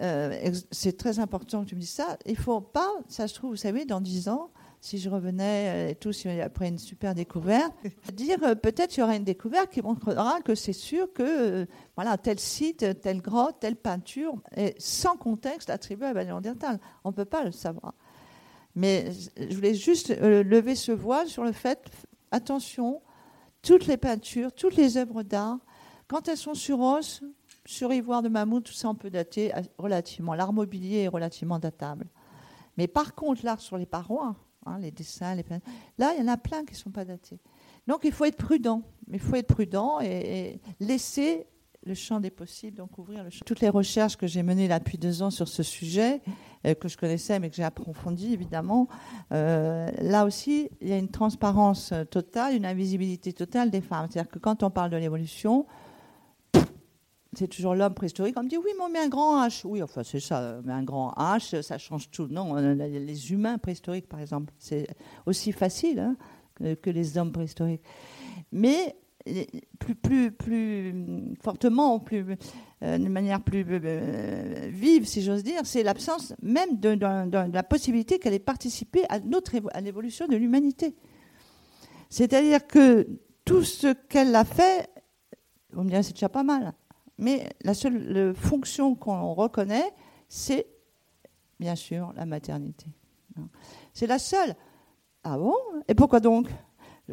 euh, 0.00 0.52
c'est 0.70 0.96
très 0.96 1.20
important 1.20 1.62
que 1.64 1.68
tu 1.68 1.76
me 1.76 1.80
dises 1.80 1.92
ça. 1.92 2.18
Il 2.26 2.32
ne 2.32 2.38
faut 2.38 2.60
pas, 2.60 2.90
ça 3.08 3.28
se 3.28 3.34
trouve, 3.34 3.50
vous 3.50 3.56
savez, 3.56 3.84
dans 3.84 4.00
dix 4.00 4.28
ans, 4.28 4.50
si 4.84 4.98
je 4.98 5.08
revenais 5.08 5.88
euh, 5.88 5.90
et 5.92 5.94
tout, 5.94 6.10
après 6.42 6.68
une 6.68 6.78
super 6.78 7.14
découverte, 7.14 7.72
dire 8.12 8.36
euh, 8.42 8.54
peut-être 8.54 8.94
il 8.94 9.00
y 9.00 9.02
aura 9.02 9.16
une 9.16 9.24
découverte 9.24 9.72
qui 9.72 9.80
montrera 9.80 10.42
que 10.42 10.54
c'est 10.54 10.74
sûr 10.74 11.10
que 11.14 11.22
euh, 11.22 11.66
voilà 11.96 12.18
tel 12.18 12.38
site, 12.38 13.00
telle 13.00 13.22
grotte, 13.22 13.56
telle 13.60 13.76
peinture 13.76 14.34
est 14.54 14.78
sans 14.78 15.16
contexte 15.16 15.70
attribuée 15.70 16.08
à 16.08 16.12
la 16.12 16.26
Néandertal. 16.26 16.78
On 17.02 17.08
ne 17.08 17.14
peut 17.14 17.24
pas 17.24 17.44
le 17.44 17.50
savoir. 17.50 17.94
Mais 18.76 19.10
je 19.38 19.54
voulais 19.54 19.72
juste 19.72 20.10
lever 20.20 20.74
ce 20.74 20.92
voile 20.92 21.28
sur 21.28 21.44
le 21.44 21.52
fait, 21.52 21.90
attention, 22.30 23.00
toutes 23.62 23.86
les 23.86 23.96
peintures, 23.96 24.52
toutes 24.52 24.76
les 24.76 24.98
œuvres 24.98 25.22
d'art, 25.22 25.60
quand 26.08 26.28
elles 26.28 26.36
sont 26.36 26.54
sur 26.54 26.80
os, 26.80 27.22
sur 27.64 27.90
ivoire 27.90 28.20
de 28.20 28.28
mammouth, 28.28 28.64
tout 28.64 28.72
ça 28.72 28.90
on 28.90 28.94
peut 28.96 29.10
dater 29.10 29.52
relativement. 29.78 30.34
L'art 30.34 30.52
mobilier 30.52 31.04
est 31.04 31.08
relativement 31.08 31.58
datable. 31.58 32.06
Mais 32.76 32.88
par 32.88 33.14
contre, 33.14 33.44
l'art 33.44 33.60
sur 33.60 33.78
les 33.78 33.86
parois, 33.86 34.34
Hein, 34.66 34.78
les 34.78 34.90
dessins, 34.90 35.34
les 35.34 35.44
Là, 35.98 36.14
il 36.14 36.20
y 36.20 36.22
en 36.22 36.28
a 36.28 36.36
plein 36.36 36.64
qui 36.64 36.72
ne 36.72 36.78
sont 36.78 36.90
pas 36.90 37.04
datés. 37.04 37.38
Donc, 37.86 38.00
il 38.04 38.12
faut 38.12 38.24
être 38.24 38.36
prudent. 38.36 38.82
Il 39.12 39.20
faut 39.20 39.36
être 39.36 39.48
prudent 39.48 40.00
et, 40.00 40.60
laisser 40.80 41.46
le 41.86 41.92
champ 41.92 42.18
des 42.18 42.30
possibles, 42.30 42.78
donc 42.78 42.96
ouvrir 42.96 43.22
le 43.22 43.28
champ. 43.28 43.44
Toutes 43.44 43.60
les 43.60 43.68
recherches 43.68 44.16
que 44.16 44.26
j'ai 44.26 44.42
menées 44.42 44.68
là 44.68 44.78
depuis 44.78 44.96
deux 44.96 45.22
ans 45.22 45.30
sur 45.30 45.48
ce 45.48 45.62
sujet, 45.62 46.22
euh, 46.66 46.72
que 46.72 46.88
je 46.88 46.96
connaissais 46.96 47.38
mais 47.38 47.50
que 47.50 47.56
j'ai 47.56 47.62
approfondi 47.62 48.32
évidemment, 48.32 48.88
euh, 49.32 49.90
là 50.00 50.24
aussi, 50.24 50.70
il 50.80 50.88
y 50.88 50.92
a 50.94 50.96
une 50.96 51.10
transparence 51.10 51.92
totale, 52.10 52.56
une 52.56 52.64
invisibilité 52.64 53.34
totale 53.34 53.70
des 53.70 53.82
femmes. 53.82 54.06
C'est-à-dire 54.10 54.30
que 54.30 54.38
quand 54.38 54.62
on 54.62 54.70
parle 54.70 54.90
de 54.90 54.96
l'évolution, 54.96 55.66
c'est 57.36 57.48
toujours 57.48 57.74
l'homme 57.74 57.94
préhistorique. 57.94 58.36
On 58.38 58.42
me 58.42 58.48
dit 58.48 58.56
oui, 58.56 58.70
mais 58.76 58.84
on 58.84 58.88
met 58.88 58.98
un 58.98 59.08
grand 59.08 59.46
H. 59.46 59.62
Oui, 59.64 59.82
enfin 59.82 60.02
c'est 60.04 60.20
ça, 60.20 60.60
mais 60.64 60.72
un 60.72 60.82
grand 60.82 61.12
H, 61.16 61.62
ça 61.62 61.78
change 61.78 62.10
tout. 62.10 62.26
Non, 62.28 62.54
les 62.54 63.32
humains 63.32 63.58
préhistoriques, 63.58 64.08
par 64.08 64.20
exemple, 64.20 64.52
c'est 64.58 64.86
aussi 65.26 65.52
facile 65.52 65.98
hein, 66.00 66.16
que, 66.56 66.90
les 66.90 67.18
hommes 67.18 67.32
préhistoriques. 67.32 67.82
Mais 68.52 68.96
plus, 69.78 69.94
plus, 69.94 70.30
plus 70.32 70.94
fortement, 71.42 71.98
plus, 71.98 72.36
euh, 72.82 72.98
manière 72.98 73.40
plus 73.40 73.64
euh, 73.68 74.68
vive, 74.70 75.06
si 75.06 75.22
j'ose 75.22 75.42
dire, 75.42 75.62
c'est 75.64 75.82
l'absence 75.82 76.34
même 76.42 76.78
de, 76.78 76.98
la 77.52 77.62
possibilité 77.62 78.18
qu'elle 78.18 78.34
ait 78.34 78.38
participé 78.38 79.04
à, 79.08 79.20
notre, 79.20 79.54
à 79.72 79.80
l'évolution 79.80 80.26
de 80.26 80.36
l'humanité. 80.36 80.94
C'est-à-dire 82.10 82.66
que 82.66 83.08
tout 83.44 83.62
ce 83.62 83.92
qu'elle 83.92 84.34
a 84.34 84.44
fait, 84.44 84.90
vous 85.72 85.82
me 85.82 85.88
direz, 85.88 86.02
c'est 86.02 86.12
déjà 86.12 86.28
pas 86.28 86.44
mal 86.44 86.74
mais 87.18 87.48
la 87.62 87.74
seule 87.74 88.34
fonction 88.34 88.94
qu'on 88.94 89.34
reconnaît, 89.34 89.92
c'est 90.28 90.66
bien 91.60 91.76
sûr 91.76 92.12
la 92.16 92.26
maternité. 92.26 92.86
C'est 93.92 94.06
la 94.06 94.18
seule. 94.18 94.54
Ah 95.22 95.38
bon? 95.38 95.54
Et 95.88 95.94
pourquoi 95.94 96.20
donc? 96.20 96.48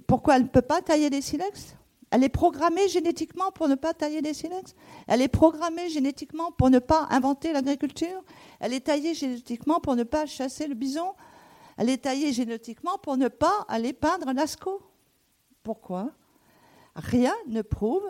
Pourquoi 0.08 0.38
elle 0.38 0.44
ne 0.44 0.48
peut 0.48 0.62
pas 0.62 0.82
tailler 0.82 1.10
des 1.10 1.22
silex? 1.22 1.76
Elle 2.12 2.24
est 2.24 2.30
programmée 2.30 2.90
génétiquement 2.90 3.52
pour 3.52 3.70
ne 3.70 3.76
pas 3.76 3.94
tailler 3.94 4.22
des 4.22 4.34
silex? 4.34 4.76
Elle 5.08 5.22
est 5.22 5.30
programmée 5.30 5.90
génétiquement 5.90 6.52
pour 6.52 6.70
ne 6.70 6.80
pas 6.80 7.08
inventer 7.10 7.54
l'agriculture? 7.54 8.24
Elle 8.60 8.74
est 8.74 8.82
taillée 8.82 9.14
génétiquement 9.14 9.80
pour 9.80 9.96
ne 9.96 10.04
pas 10.04 10.26
chasser 10.26 10.68
le 10.68 10.76
bison? 10.76 11.14
Elle 11.78 11.90
est 11.90 12.04
taillée 12.04 12.34
génétiquement 12.34 12.98
pour 12.98 13.16
ne 13.18 13.30
pas 13.30 13.66
aller 13.70 13.94
peindre 13.94 14.34
Lascaux 14.34 14.82
Pourquoi? 15.64 16.12
Rien 16.96 17.34
ne 17.48 17.62
prouve 17.62 18.04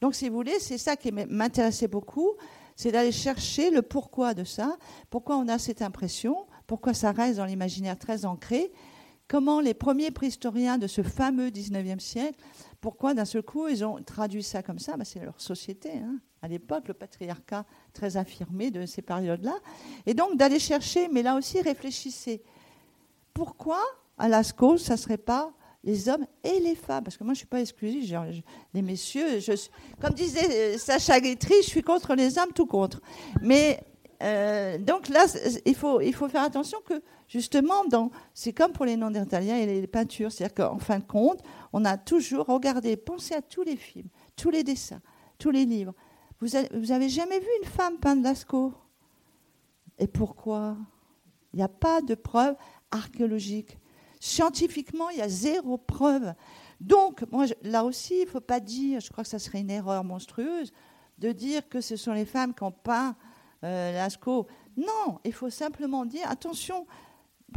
donc, 0.00 0.14
si 0.14 0.28
vous 0.28 0.34
voulez, 0.34 0.58
c'est 0.60 0.78
ça 0.78 0.96
qui 0.96 1.12
m'intéressait 1.12 1.88
beaucoup, 1.88 2.32
c'est 2.76 2.92
d'aller 2.92 3.12
chercher 3.12 3.70
le 3.70 3.82
pourquoi 3.82 4.34
de 4.34 4.44
ça, 4.44 4.76
pourquoi 5.10 5.36
on 5.36 5.48
a 5.48 5.58
cette 5.58 5.82
impression, 5.82 6.46
pourquoi 6.66 6.94
ça 6.94 7.12
reste 7.12 7.38
dans 7.38 7.44
l'imaginaire 7.44 7.98
très 7.98 8.24
ancré, 8.24 8.72
comment 9.26 9.60
les 9.60 9.74
premiers 9.74 10.10
préhistoriens 10.10 10.78
de 10.78 10.86
ce 10.86 11.02
fameux 11.02 11.48
19e 11.48 11.98
siècle, 11.98 12.38
pourquoi 12.80 13.14
d'un 13.14 13.24
seul 13.24 13.42
coup 13.42 13.68
ils 13.68 13.84
ont 13.84 14.00
traduit 14.02 14.42
ça 14.42 14.62
comme 14.62 14.78
ça? 14.78 14.96
Ben, 14.96 15.04
C'est 15.04 15.20
leur 15.20 15.40
société. 15.40 15.90
Hein. 15.90 16.18
À 16.40 16.46
l'époque, 16.46 16.86
le 16.86 16.94
patriarcat 16.94 17.64
très 17.92 18.16
affirmé 18.16 18.70
de 18.70 18.86
ces 18.86 19.02
périodes-là. 19.02 19.56
Et 20.06 20.14
donc 20.14 20.36
d'aller 20.36 20.60
chercher, 20.60 21.08
mais 21.08 21.22
là 21.22 21.34
aussi 21.36 21.60
réfléchissez. 21.60 22.42
Pourquoi 23.34 23.80
à 24.16 24.28
Lascaux, 24.28 24.76
ça 24.78 24.94
ne 24.94 24.98
serait 24.98 25.18
pas 25.18 25.52
les 25.88 26.10
hommes 26.10 26.26
et 26.44 26.60
les 26.60 26.74
femmes, 26.74 27.02
parce 27.02 27.16
que 27.16 27.24
moi 27.24 27.32
je 27.32 27.38
ne 27.38 27.38
suis 27.38 27.46
pas 27.46 27.60
exclusive, 27.60 28.20
les 28.74 28.82
messieurs, 28.82 29.40
je, 29.40 29.52
comme 30.00 30.12
disait 30.12 30.74
euh, 30.74 30.78
Sacha 30.78 31.18
Guitry, 31.18 31.54
je 31.62 31.68
suis 31.68 31.82
contre 31.82 32.14
les 32.14 32.38
hommes, 32.38 32.52
tout 32.54 32.66
contre. 32.66 33.00
Mais 33.40 33.80
euh, 34.22 34.76
donc 34.76 35.08
là, 35.08 35.24
il 35.64 35.74
faut, 35.74 36.00
faire 36.28 36.42
attention 36.42 36.78
que 36.84 37.02
justement, 37.26 37.84
c'est 38.34 38.52
comme 38.52 38.72
pour 38.72 38.84
les 38.84 38.96
Néandertaliens 38.96 39.56
et 39.56 39.64
les 39.64 39.86
peintures, 39.86 40.30
c'est-à-dire 40.30 40.54
qu'en 40.54 40.78
fin 40.78 40.98
de 40.98 41.04
compte, 41.04 41.40
on 41.72 41.86
a 41.86 41.96
toujours 41.96 42.44
regardé, 42.44 42.98
pensé 42.98 43.34
à 43.34 43.40
tous 43.40 43.62
les 43.62 43.76
films, 43.76 44.08
tous 44.36 44.50
les 44.50 44.64
dessins, 44.64 45.00
tous 45.38 45.50
les 45.50 45.64
livres. 45.64 45.94
Vous 46.40 46.54
avez, 46.54 46.68
vous 46.76 46.92
avez 46.92 47.08
jamais 47.08 47.40
vu 47.40 47.48
une 47.62 47.68
femme 47.68 47.96
peindre 47.96 48.22
Lascaux? 48.22 48.74
Et 49.98 50.06
pourquoi? 50.06 50.76
Il 51.54 51.56
n'y 51.56 51.62
a 51.62 51.68
pas 51.68 52.02
de 52.02 52.14
preuves 52.14 52.56
archéologiques. 52.90 53.78
Scientifiquement, 54.20 55.10
il 55.10 55.18
y 55.18 55.22
a 55.22 55.28
zéro 55.28 55.78
preuve. 55.78 56.34
Donc, 56.80 57.24
moi, 57.30 57.46
là 57.62 57.84
aussi, 57.84 58.14
il 58.18 58.24
ne 58.24 58.30
faut 58.30 58.40
pas 58.40 58.60
dire, 58.60 59.00
je 59.00 59.10
crois 59.10 59.24
que 59.24 59.30
ça 59.30 59.38
serait 59.38 59.60
une 59.60 59.70
erreur 59.70 60.04
monstrueuse, 60.04 60.72
de 61.18 61.32
dire 61.32 61.68
que 61.68 61.80
ce 61.80 61.96
sont 61.96 62.12
les 62.12 62.24
femmes 62.24 62.54
qui 62.54 62.62
ont 62.62 62.72
peint 62.72 63.16
euh, 63.64 63.92
Lascaux. 63.92 64.46
Non, 64.76 65.18
il 65.24 65.32
faut 65.32 65.50
simplement 65.50 66.04
dire, 66.04 66.30
attention, 66.30 66.86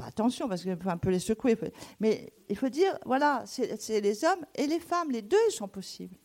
attention, 0.02 0.48
parce 0.48 0.64
qu'il 0.64 0.76
faut 0.78 0.90
un 0.90 0.98
peu 0.98 1.10
les 1.10 1.20
secouer, 1.20 1.58
mais 2.00 2.34
il 2.50 2.58
faut 2.58 2.70
dire, 2.70 2.98
voilà, 3.06 3.44
c'est 3.46 4.02
les 4.02 4.24
hommes 4.24 4.46
et 4.56 4.66
les 4.66 4.80
femmes, 4.80 5.12
les 5.12 5.22
deux 5.22 5.50
sont 5.50 5.68
possibles. 5.68 6.18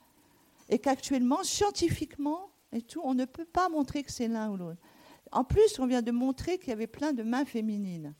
Et 0.68 0.79
qu'actuellement, 0.79 1.44
scientifiquement 1.44 2.51
et 2.72 2.83
tout, 2.83 3.01
on 3.05 3.14
ne 3.14 3.25
peut 3.25 3.44
pas 3.44 3.68
montrer 3.68 4.03
que 4.03 4.11
c'est 4.11 4.29
l'un 4.29 4.51
ou 4.51 4.57
l'autre. 4.57 4.81
En 5.33 5.44
plus, 5.44 5.79
on 5.79 5.87
vient 5.87 6.03
de 6.03 6.11
montrer 6.11 6.59
qu'il 6.59 6.68
y 6.68 6.72
avait 6.72 6.87
plein 6.87 7.12
de 7.12 7.22
mains 7.22 7.44
féminines. 7.44 8.14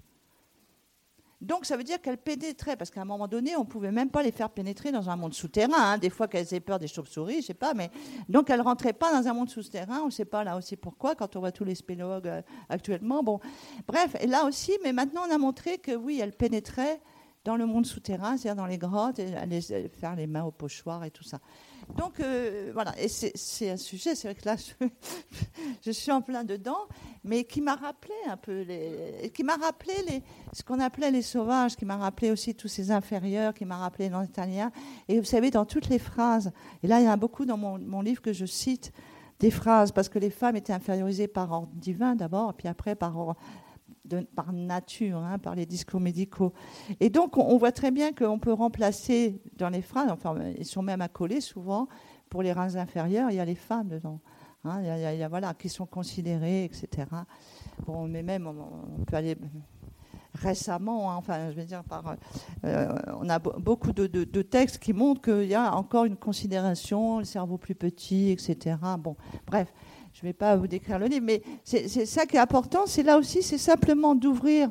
Donc 1.47 1.65
ça 1.65 1.77
veut 1.77 1.85
dire 1.85 2.03
qu'elles 2.03 2.19
pénétraient, 2.19 2.75
parce 2.75 2.91
qu'à 2.91 3.03
un 3.03 3.05
moment 3.05 3.29
donné, 3.29 3.55
on 3.55 3.61
ne 3.61 3.67
pouvait 3.67 3.93
même 3.93 4.11
pas 4.11 4.25
les 4.25 4.33
faire 4.33 4.51
pénétrer 4.51 4.91
dans 4.91 5.09
un 5.09 5.15
monde 5.15 5.33
souterrain. 5.33 5.93
Hein. 5.93 5.99
Des 5.99 6.11
fois 6.11 6.27
qu'elles 6.27 6.53
aient 6.53 6.61
peur 6.61 6.81
des 6.81 6.89
chauves-souris, 6.89 7.35
je 7.35 7.39
ne 7.39 7.43
sais 7.43 7.55
pas, 7.55 7.73
mais 7.73 7.89
donc 8.29 8.51
elles 8.51 8.59
ne 8.59 8.65
rentraient 8.65 8.93
pas 8.93 9.13
dans 9.13 9.29
un 9.29 9.33
monde 9.33 9.49
souterrain. 9.49 10.01
On 10.03 10.07
ne 10.07 10.11
sait 10.11 10.25
pas 10.25 10.43
là 10.43 10.57
aussi 10.57 10.77
pourquoi, 10.77 11.15
quand 11.15 11.37
on 11.37 11.41
voit 11.41 11.53
tous 11.53 11.63
les 11.63 11.77
spéléologues 11.77 12.27
euh, 12.27 12.43
actuellement. 12.69 13.23
Bon, 13.23 13.39
bref, 13.87 14.17
et 14.21 14.27
là 14.27 14.45
aussi, 14.45 14.73
mais 14.83 14.93
maintenant 14.93 15.23
on 15.29 15.33
a 15.33 15.39
montré 15.39 15.79
que 15.79 15.93
oui, 15.93 16.19
elles 16.21 16.33
pénétraient 16.33 17.01
dans 17.45 17.55
le 17.55 17.65
monde 17.65 17.87
souterrain, 17.87 18.37
c'est-à-dire 18.37 18.57
dans 18.57 18.67
les 18.67 18.79
grottes, 18.79 19.21
et 19.21 19.37
aller 19.37 19.61
faire 19.61 20.17
les 20.17 20.27
mains 20.27 20.43
au 20.43 20.51
pochoir 20.51 21.05
et 21.05 21.13
tout 21.13 21.23
ça. 21.23 21.39
Donc 21.97 22.21
euh, 22.21 22.71
voilà, 22.75 22.93
et 23.01 23.09
c'est 23.09 23.71
un 23.71 23.77
sujet, 23.77 24.15
c'est 24.15 24.29
vrai 24.29 24.35
que 24.35 24.45
là, 24.45 24.57
je, 25.85 25.91
suis 25.91 26.11
en 26.11 26.21
plein 26.21 26.43
dedans, 26.43 26.89
mais 27.25 27.45
qui 27.45 27.61
m'a 27.61 27.77
rappelé 27.77 28.15
un 28.29 28.37
peu, 28.37 28.63
les, 28.63 29.31
qui 29.33 29.45
m'a 29.45 29.55
rappelé 29.55 29.95
les, 30.09 30.23
ce 30.53 30.63
qu'on 30.63 30.81
appelait 30.81 31.11
les 31.11 31.23
sauvages, 31.23 31.77
qui 31.77 31.85
m'a 31.85 31.97
rappelé 31.97 32.31
aussi 32.31 32.55
tous 32.55 32.69
ces 32.69 32.91
inférieurs, 32.91 33.55
qui 33.55 33.65
m'a 33.65 33.77
rappelé 33.77 34.11
italien. 34.25 34.73
Et 35.09 35.21
vous 35.21 35.25
savez, 35.25 35.51
dans 35.51 35.65
toutes 35.65 35.89
les 35.89 36.01
phrases, 36.01 36.51
et 36.83 36.89
là, 36.89 37.01
il 37.01 37.07
y 37.07 37.09
en 37.09 37.13
a 37.13 37.17
beaucoup 37.17 37.45
dans 37.47 37.57
mon, 37.57 37.79
mon 37.79 38.01
livre 38.01 38.21
que 38.21 38.33
je 38.33 38.47
cite, 38.47 38.93
des 39.39 39.51
phrases, 39.51 39.93
parce 39.93 40.09
que 40.09 40.19
les 40.19 40.31
femmes 40.31 40.57
étaient 40.57 40.73
infériorisées 40.73 41.29
par 41.29 41.53
ordre 41.53 41.73
divin 41.75 42.17
d'abord, 42.17 42.55
puis 42.55 42.69
après 42.69 42.95
par 42.95 43.17
ordre 43.17 43.37
par 44.35 44.53
nature, 44.53 45.19
hein, 45.19 45.39
par 45.39 45.55
les 45.55 45.67
discours 45.67 46.01
médicaux. 46.01 46.53
Et 47.01 47.11
donc, 47.11 47.37
on, 47.37 47.57
voit 47.57 47.73
très 47.73 47.91
bien 47.91 48.13
qu'on 48.13 48.39
peut 48.39 48.53
remplacer 48.53 49.41
dans 49.57 49.69
les 49.69 49.83
phrases, 49.83 50.11
enfin, 50.11 50.37
ils 50.59 50.65
sont 50.65 50.83
même 50.83 51.01
accolés 51.01 51.41
souvent, 51.41 51.89
pour 52.29 52.43
les 52.43 52.53
reins 52.53 52.77
inférieurs, 52.77 53.31
il 53.31 53.37
y 53.37 53.41
a 53.41 53.45
les 53.45 53.55
femmes 53.55 53.89
dedans. 53.89 54.21
hein, 54.65 54.83
y 54.83 55.23
a, 55.23 55.29
voilà, 55.29 55.55
qui 55.55 55.69
sont 55.69 55.87
considérés, 55.87 56.65
etc. 56.65 57.07
Bon, 57.87 58.09
mais 58.09 58.23
même, 58.23 58.47
on, 58.47 59.05
peut 59.05 59.17
aller 59.17 59.37
récemment, 60.35 61.11
hein, 61.11 61.17
enfin, 61.17 61.51
je 61.51 61.57
veux 61.57 61.65
dire, 61.65 61.83
par, 61.85 62.17
euh, 62.65 62.95
on 63.21 63.29
a 63.29 63.39
beaucoup 63.39 63.93
de, 63.93 64.43
textes 64.43 64.79
qui 64.79 64.93
montrent 64.93 65.23
qu'il 65.23 65.49
y 65.49 65.55
a 65.55 65.75
encore 65.75 66.05
une 66.05 66.17
considération, 66.17 67.19
le 67.19 67.25
cerveau 67.25 67.59
plus 67.59 67.75
petit, 67.75 68.31
etc. 68.31 68.77
Bon, 68.99 69.17
bref, 69.47 69.73
je 70.17 70.25
ne 70.25 70.31
vais 70.31 70.33
pas 70.33 70.57
vous 70.57 70.67
décrire 70.67 70.99
le 70.99 71.09
livre, 71.09 71.27
mais 71.27 71.43
c'est 71.63 71.89
ça 72.07 72.25
qui 72.25 72.37
est 72.37 72.41
important, 72.41 72.87
c'est 72.87 73.03
là 73.03 73.19
aussi, 73.19 73.43
c'est 73.43 73.59
simplement 73.59 74.15
d'ouvrir 74.15 74.71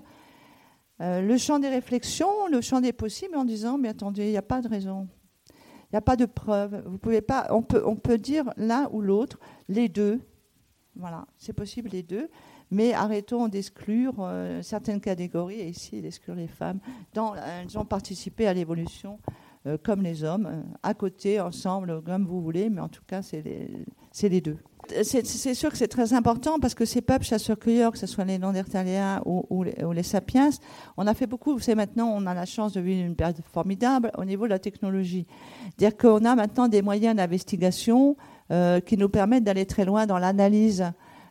euh, 1.01 1.21
le 1.21 1.37
champ 1.37 1.59
des 1.59 1.69
réflexions, 1.69 2.47
le 2.49 2.61
champ 2.61 2.81
des 2.81 2.93
possibles, 2.93 3.37
en 3.37 3.45
disant, 3.45 3.77
mais 3.77 3.89
attendez, 3.89 4.25
il 4.25 4.31
n'y 4.31 4.37
a 4.37 4.41
pas 4.41 4.61
de 4.61 4.67
raison. 4.67 5.07
Il 5.51 5.93
n'y 5.93 5.97
a 5.97 6.01
pas 6.01 6.15
de 6.15 6.25
preuve. 6.25 6.81
Vous 6.87 6.97
pouvez 6.97 7.21
pas, 7.21 7.45
on, 7.51 7.61
peut, 7.61 7.83
on 7.85 7.95
peut 7.95 8.17
dire 8.17 8.51
l'un 8.57 8.89
ou 8.91 9.01
l'autre, 9.01 9.39
les 9.69 9.87
deux. 9.87 10.19
Voilà, 10.95 11.27
c'est 11.37 11.53
possible 11.53 11.89
les 11.91 12.01
deux. 12.01 12.27
Mais 12.71 12.93
arrêtons 12.93 13.47
d'exclure 13.47 14.15
euh, 14.21 14.63
certaines 14.63 14.99
catégories, 14.99 15.59
et 15.59 15.67
ici 15.67 16.01
d'exclure 16.01 16.33
les 16.33 16.47
femmes. 16.47 16.79
Dans, 17.13 17.35
elles 17.35 17.77
ont 17.77 17.85
participé 17.85 18.47
à 18.47 18.53
l'évolution 18.55 19.19
euh, 19.67 19.77
comme 19.77 20.01
les 20.01 20.23
hommes, 20.23 20.63
à 20.81 20.95
côté, 20.95 21.39
ensemble, 21.39 22.01
comme 22.01 22.25
vous 22.25 22.41
voulez, 22.41 22.71
mais 22.71 22.81
en 22.81 22.89
tout 22.89 23.03
cas, 23.05 23.21
c'est 23.21 23.43
les, 23.43 23.69
les 24.27 24.41
deux 24.41 24.57
c'est 25.03 25.53
sûr 25.53 25.71
que 25.71 25.77
c'est 25.77 25.87
très 25.87 26.13
important 26.13 26.59
parce 26.59 26.75
que 26.75 26.85
ces 26.85 27.01
peuples 27.01 27.25
chasseurs-cueilleurs, 27.25 27.91
que 27.91 27.97
ce 27.97 28.07
soit 28.07 28.25
les 28.25 28.37
Néandertaliens 28.37 29.21
ou, 29.25 29.63
les, 29.63 30.03
Sapiens, 30.03 30.49
on 30.97 31.07
a 31.07 31.13
fait 31.13 31.27
beaucoup. 31.27 31.53
Vous 31.53 31.59
savez, 31.59 31.75
maintenant, 31.75 32.11
on 32.15 32.25
a 32.25 32.33
la 32.33 32.45
chance 32.45 32.73
de 32.73 32.81
vivre 32.81 33.05
une 33.05 33.15
période 33.15 33.37
formidable 33.51 34.11
au 34.17 34.25
niveau 34.25 34.45
de 34.45 34.49
la 34.49 34.59
technologie. 34.59 35.25
Dire 35.77 35.95
qu'on 35.97 36.23
a 36.25 36.35
maintenant 36.35 36.67
des 36.67 36.81
moyens 36.81 37.15
d'investigation 37.15 38.15
euh, 38.51 38.79
qui 38.79 38.97
nous 38.97 39.09
permettent 39.09 39.43
d'aller 39.43 39.65
très 39.65 39.85
loin 39.85 40.05
dans 40.05 40.19
l'analyse 40.19 40.85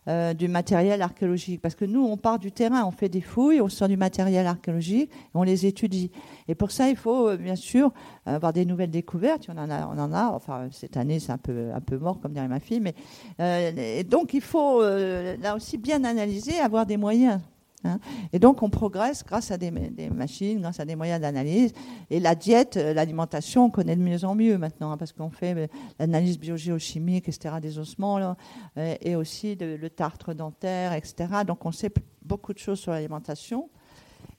euh, 0.06 0.34
du 0.34 0.48
matériel 0.48 1.00
archéologique. 1.00 1.62
Parce 1.62 1.74
que 1.74 1.84
nous, 1.84 2.04
on 2.04 2.16
part 2.16 2.38
du 2.38 2.52
terrain, 2.52 2.84
on 2.84 2.90
fait 2.90 3.08
des 3.08 3.20
fouilles, 3.20 3.60
on 3.60 3.68
sort 3.68 3.88
du 3.88 3.96
matériel 3.96 4.46
archéologique, 4.46 5.10
on 5.32 5.42
les 5.42 5.64
étudie. 5.64 6.10
Et 6.46 6.54
pour 6.54 6.70
ça, 6.70 6.90
il 6.90 6.96
faut 6.96 7.28
euh, 7.28 7.36
bien 7.36 7.56
sûr 7.56 7.90
avoir 8.26 8.52
des 8.52 8.66
nouvelles 8.66 8.90
découvertes. 8.90 9.46
On 9.48 9.56
en 9.56 9.70
a, 9.70 9.86
on 9.86 9.98
en 9.98 10.12
a. 10.12 10.26
Enfin, 10.28 10.68
cette 10.72 10.96
année, 10.96 11.20
c'est 11.20 11.32
un 11.32 11.38
peu, 11.38 11.70
un 11.74 11.80
peu 11.80 11.96
mort, 11.96 12.20
comme 12.20 12.32
dirait 12.32 12.48
ma 12.48 12.60
fille. 12.60 12.80
Mais 12.80 12.94
euh, 13.40 13.72
et 13.76 14.04
donc, 14.04 14.34
il 14.34 14.42
faut 14.42 14.82
là 14.82 15.56
aussi 15.56 15.78
bien 15.78 16.04
analyser, 16.04 16.58
avoir 16.60 16.84
des 16.84 16.96
moyens. 16.96 17.40
Hein. 17.84 17.98
Et 18.32 18.38
donc, 18.38 18.62
on 18.62 18.70
progresse 18.70 19.24
grâce 19.24 19.50
à 19.50 19.58
des, 19.58 19.70
machines, 19.70 20.60
grâce 20.60 20.80
à 20.80 20.84
des 20.84 20.96
moyens 20.96 21.20
d'analyse. 21.20 21.72
Et 22.10 22.20
la 22.20 22.34
diète, 22.34 22.76
euh, 22.76 22.94
l'alimentation, 22.94 23.66
on 23.66 23.70
connaît 23.70 23.96
de 23.96 24.02
mieux 24.02 24.24
en 24.24 24.34
mieux 24.34 24.58
maintenant, 24.58 24.92
hein, 24.92 24.96
parce 24.96 25.12
qu'on 25.12 25.30
fait 25.30 25.54
euh, 25.56 25.66
l'analyse 25.98 26.38
biogéochimique, 26.38 27.28
etc., 27.28 27.56
des 27.60 27.78
ossements, 27.78 28.36
euh, 28.78 28.94
et 29.00 29.16
aussi 29.16 29.56
le 29.60 29.88
tartre 29.88 30.34
dentaire, 30.34 30.92
etc. 30.92 31.26
Donc, 31.46 31.64
on 31.64 31.72
sait 31.72 31.90
beaucoup 32.24 32.52
de 32.52 32.58
choses 32.58 32.80
sur 32.80 32.92
l'alimentation. 32.92 33.68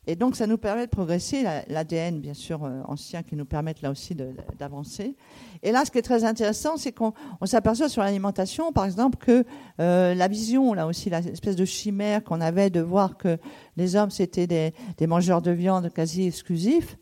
Et 0.08 0.16
donc, 0.16 0.36
ça 0.36 0.46
nous 0.46 0.58
permet 0.58 0.86
de 0.86 0.92
progresser, 0.92 1.44
l'ADN, 1.68 2.20
bien 2.20 2.34
sûr, 2.34 2.64
euh, 2.64 2.82
ancien, 2.88 3.24
qui 3.24 3.36
nous 3.36 3.46
permettent 3.46 3.82
là 3.82 3.90
aussi 3.90 4.16
d'avancer. 4.60 5.16
Et 5.64 5.72
là, 5.72 5.84
ce 5.84 5.92
qui 5.92 5.98
est 5.98 6.04
très 6.04 6.24
intéressant, 6.24 6.78
c'est 6.78 6.92
qu'on 6.92 7.14
s'aperçoit 7.46 7.90
sur 7.90 8.04
l'alimentation, 8.04 8.72
par 8.72 8.86
exemple, 8.86 9.18
que 9.18 9.44
euh, 9.80 10.14
la 10.14 10.28
vision, 10.28 10.74
là 10.74 10.86
aussi, 10.86 11.10
l'espèce 11.10 11.56
de 11.56 11.66
chimère 11.66 12.24
qu'on 12.24 12.40
avait 12.40 12.70
de 12.70 12.82
voir 12.82 13.18
que 13.18 13.38
les 13.78 13.96
hommes, 13.96 14.12
c'était 14.12 14.48
des, 14.48 15.08
mangeurs 15.08 15.42
de 15.42 15.52
viande 15.52 15.92
quasi 15.92 16.28
exclusifs, 16.28 16.98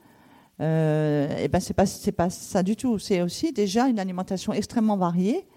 euh, 0.62 1.36
et 1.38 1.48
ben 1.48 1.60
c'est 1.60 1.74
pas 1.74 1.88
c'est 1.88 2.12
pas 2.12 2.30
ça 2.30 2.62
du 2.62 2.76
tout. 2.76 3.00
C'est 3.00 3.22
aussi 3.22 3.52
déjà 3.52 3.88
une 3.88 4.00
alimentation 4.00 4.54
extrêmement 4.54 4.98
variée 4.98 5.48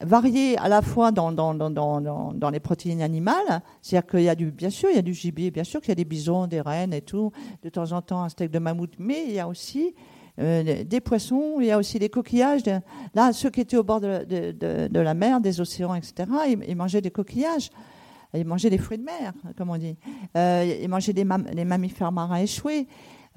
varié 0.00 0.58
à 0.58 0.68
la 0.68 0.82
fois 0.82 1.10
dans, 1.10 2.50
les 2.52 2.60
protéines 2.60 3.02
animales, 3.02 3.62
c'est-à-dire 3.80 4.06
qu'il 4.06 4.22
y 4.22 4.28
a 4.28 4.34
du, 4.34 4.50
bien 4.50 4.70
sûr, 4.70 4.90
il 4.90 4.96
y 4.96 4.98
a 4.98 5.02
du 5.02 5.14
gibier, 5.14 5.50
bien 5.50 5.64
sûr 5.64 5.80
qu'il 5.80 5.88
y 5.90 5.92
a 5.92 5.96
des 5.96 6.04
bisons, 6.04 6.46
des 6.46 6.60
rennes 6.60 6.92
et 6.92 7.00
tout, 7.00 7.32
de 7.62 7.68
temps 7.68 7.92
en 7.92 8.02
temps 8.02 8.22
un 8.22 8.28
steak 8.28 8.50
de 8.50 8.58
mammouth, 8.58 8.94
mais 8.98 9.24
il 9.26 9.34
y 9.34 9.40
a 9.40 9.48
aussi 9.48 9.94
euh, 10.38 10.84
des 10.84 11.00
poissons, 11.00 11.56
il 11.60 11.66
y 11.66 11.70
a 11.70 11.78
aussi 11.78 11.98
des 11.98 12.10
coquillages. 12.10 12.62
là, 13.14 13.32
ceux 13.32 13.50
qui 13.50 13.60
étaient 13.60 13.76
au 13.76 13.84
bord 13.84 14.00
de, 14.00 14.88
la 14.92 15.14
mer, 15.14 15.40
des 15.40 15.60
océans, 15.60 15.94
etc., 15.94 16.28
ils, 16.66 16.76
mangeaient 16.76 17.00
des 17.00 17.10
coquillages. 17.10 17.70
Ils 18.34 18.44
mangeaient 18.44 18.70
des 18.70 18.78
fruits 18.78 18.98
de 18.98 19.04
mer, 19.04 19.32
comme 19.56 19.70
on 19.70 19.78
dit. 19.78 19.96
Euh, 20.36 20.78
ils 20.82 20.88
mangeaient 20.88 21.14
des, 21.14 21.24
mammifères 21.24 22.12
marins 22.12 22.36
échoués. 22.36 22.86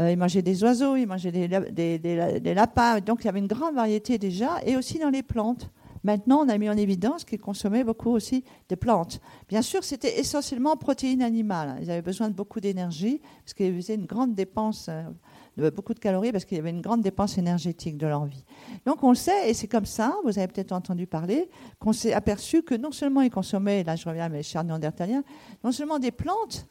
Euh, 0.01 0.11
ils 0.11 0.17
mangeaient 0.17 0.41
des 0.41 0.61
oiseaux, 0.63 0.97
ils 0.97 1.05
mangeaient 1.05 1.31
des, 1.31 2.53
lapins. 2.53 2.99
Donc 2.99 3.21
il 3.21 3.25
y 3.25 3.29
avait 3.29 3.39
une 3.39 3.47
grande 3.47 3.75
variété 3.75 4.17
déjà, 4.17 4.57
et 4.65 4.75
aussi 4.75 4.99
dans 4.99 5.09
les 5.09 5.23
plantes. 5.23 5.69
Maintenant, 6.03 6.39
on 6.45 6.49
a 6.49 6.57
mis 6.57 6.69
en 6.69 6.77
évidence 6.77 7.23
qu'ils 7.23 7.39
consommaient 7.39 7.83
beaucoup 7.83 8.11
aussi 8.11 8.43
des 8.69 8.75
plantes. 8.75 9.19
Bien 9.47 9.61
sûr, 9.61 9.83
c'était 9.83 10.19
essentiellement 10.19 10.75
protéines 10.77 11.21
animales. 11.21 11.77
Ils 11.81 11.91
avaient 11.91 12.01
besoin 12.01 12.29
de 12.29 12.33
beaucoup 12.33 12.59
d'énergie, 12.59 13.21
parce 13.43 13.53
qu'ils 13.53 13.75
faisaient 13.75 13.95
une 13.95 14.05
grande 14.05 14.33
dépense, 14.33 14.89
euh, 14.89 15.71
beaucoup 15.71 15.93
de 15.93 15.99
calories, 15.99 16.31
parce 16.31 16.45
qu'il 16.45 16.57
y 16.57 16.59
avait 16.59 16.69
une 16.69 16.81
grande 16.81 17.01
dépense 17.01 17.37
énergétique 17.37 17.97
de 17.97 18.07
leur 18.07 18.25
vie. 18.25 18.45
Donc 18.85 19.03
on 19.03 19.09
le 19.09 19.15
sait, 19.15 19.49
et 19.49 19.53
c'est 19.53 19.67
comme 19.67 19.85
ça, 19.85 20.15
vous 20.23 20.37
avez 20.37 20.47
peut-être 20.47 20.71
entendu 20.71 21.05
parler, 21.05 21.49
qu'on 21.79 21.93
s'est 21.93 22.13
aperçu 22.13 22.63
que 22.63 22.75
non 22.75 22.91
seulement 22.91 23.21
ils 23.21 23.31
consommaient, 23.31 23.83
là 23.83 23.95
je 23.95 24.07
reviens 24.07 24.25
à 24.25 24.29
mes 24.29 24.43
chers 24.43 24.63
néandertaliens, 24.63 25.23
non 25.63 25.71
seulement 25.71 25.99
des 25.99 26.11
plantes 26.11 26.67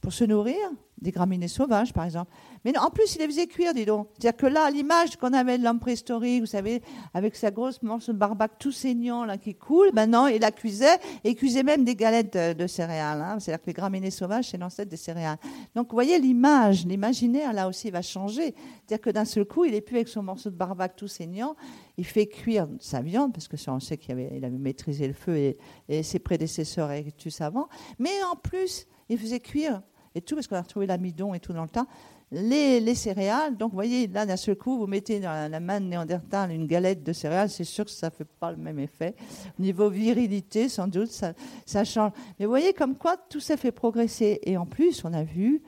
pour 0.00 0.12
se 0.12 0.24
nourrir, 0.24 0.56
des 1.02 1.10
graminées 1.10 1.48
sauvages, 1.48 1.92
par 1.92 2.04
exemple. 2.04 2.30
Mais 2.64 2.76
en 2.78 2.90
plus, 2.90 3.16
il 3.16 3.18
les 3.18 3.26
faisait 3.26 3.46
cuire, 3.46 3.74
dis 3.74 3.84
donc. 3.84 4.08
C'est-à-dire 4.12 4.36
que 4.36 4.46
là, 4.46 4.70
l'image 4.70 5.16
qu'on 5.16 5.32
avait 5.32 5.58
de 5.58 5.64
l'homme 5.64 5.80
préhistorique, 5.80 6.40
vous 6.40 6.46
savez, 6.46 6.80
avec 7.12 7.34
sa 7.34 7.50
grosse 7.50 7.82
morceau 7.82 8.12
de 8.12 8.18
barbac 8.18 8.52
tout 8.58 8.72
saignant 8.72 9.24
là, 9.24 9.36
qui 9.36 9.54
coule, 9.54 9.90
maintenant, 9.92 10.28
il 10.28 10.40
la 10.40 10.52
cuisait, 10.52 10.94
et 11.24 11.30
il 11.30 11.34
cuisait 11.34 11.64
même 11.64 11.84
des 11.84 11.96
galettes 11.96 12.36
de, 12.36 12.66
céréales. 12.66 13.20
Hein. 13.20 13.40
C'est-à-dire 13.40 13.62
que 13.62 13.66
les 13.66 13.72
graminées 13.72 14.10
sauvages, 14.10 14.48
c'est 14.50 14.58
l'ancêtre 14.58 14.90
des 14.90 14.96
céréales. 14.96 15.38
Donc, 15.74 15.88
vous 15.90 15.96
voyez, 15.96 16.18
l'image, 16.18 16.86
l'imaginaire, 16.86 17.52
là 17.52 17.68
aussi, 17.68 17.90
va 17.90 18.00
changer. 18.00 18.54
C'est-à-dire 18.86 19.00
que 19.00 19.10
d'un 19.10 19.24
seul 19.24 19.44
coup, 19.44 19.64
il 19.64 19.74
est 19.74 19.80
plus 19.80 19.96
avec 19.96 20.08
son 20.08 20.22
morceau 20.22 20.50
de 20.50 20.56
barbac 20.56 20.94
tout 20.96 21.08
saignant, 21.08 21.56
il 21.96 22.06
fait 22.06 22.26
cuire 22.26 22.68
sa 22.78 23.02
viande, 23.02 23.32
parce 23.32 23.48
que 23.48 23.56
ça, 23.56 23.72
on 23.72 23.80
sait 23.80 23.98
qu'il 23.98 24.12
avait, 24.12 24.50
maîtrisé 24.50 25.08
le 25.08 25.14
feu 25.14 25.36
et, 25.36 25.58
et 25.88 26.02
ses 26.02 26.20
prédécesseurs 26.20 26.92
étaient 26.92 27.10
tous 27.10 27.40
avant. 27.40 27.68
Mais 27.98 28.22
en 28.30 28.36
plus, 28.36 28.86
il 29.08 29.18
faisait 29.18 29.40
cuire 29.40 29.82
et 30.14 30.20
tout, 30.20 30.34
parce 30.34 30.46
qu'on 30.46 30.56
a 30.56 30.62
retrouvé 30.62 30.86
l'amidon 30.86 31.34
et 31.34 31.40
tout 31.40 31.52
dans 31.52 31.62
le 31.62 31.68
temps. 31.68 31.86
Les, 32.30 32.94
céréales, 32.94 33.56
donc 33.58 33.72
vous 33.72 33.76
voyez, 33.76 34.06
là 34.06 34.24
d'un 34.24 34.38
seul 34.38 34.56
coup, 34.56 34.78
vous 34.78 34.86
mettez 34.86 35.20
dans 35.20 35.50
la 35.50 35.60
main 35.60 35.80
de 35.80 35.86
Néandertal 35.86 36.50
une 36.50 36.66
galette 36.66 37.02
de 37.02 37.12
céréales, 37.12 37.50
c'est 37.50 37.64
sûr 37.64 37.84
que 37.84 37.90
ça 37.90 38.08
ne 38.08 38.12
fait 38.12 38.24
pas 38.24 38.50
le 38.50 38.56
même 38.56 38.78
effet. 38.78 39.14
Au 39.58 39.62
niveau 39.62 39.90
virilité, 39.90 40.70
sans 40.70 40.88
doute, 40.88 41.10
ça, 41.10 41.34
ça 41.66 41.84
change. 41.84 42.12
Mais 42.38 42.46
vous 42.46 42.50
voyez 42.50 42.72
comme 42.72 42.96
quoi 42.96 43.18
tout 43.18 43.40
ça 43.40 43.58
fait 43.58 43.72
progresser. 43.72 44.40
Et 44.44 44.56
en 44.56 44.64
plus, 44.64 45.04
on 45.04 45.12
a 45.12 45.24
vu 45.24 45.62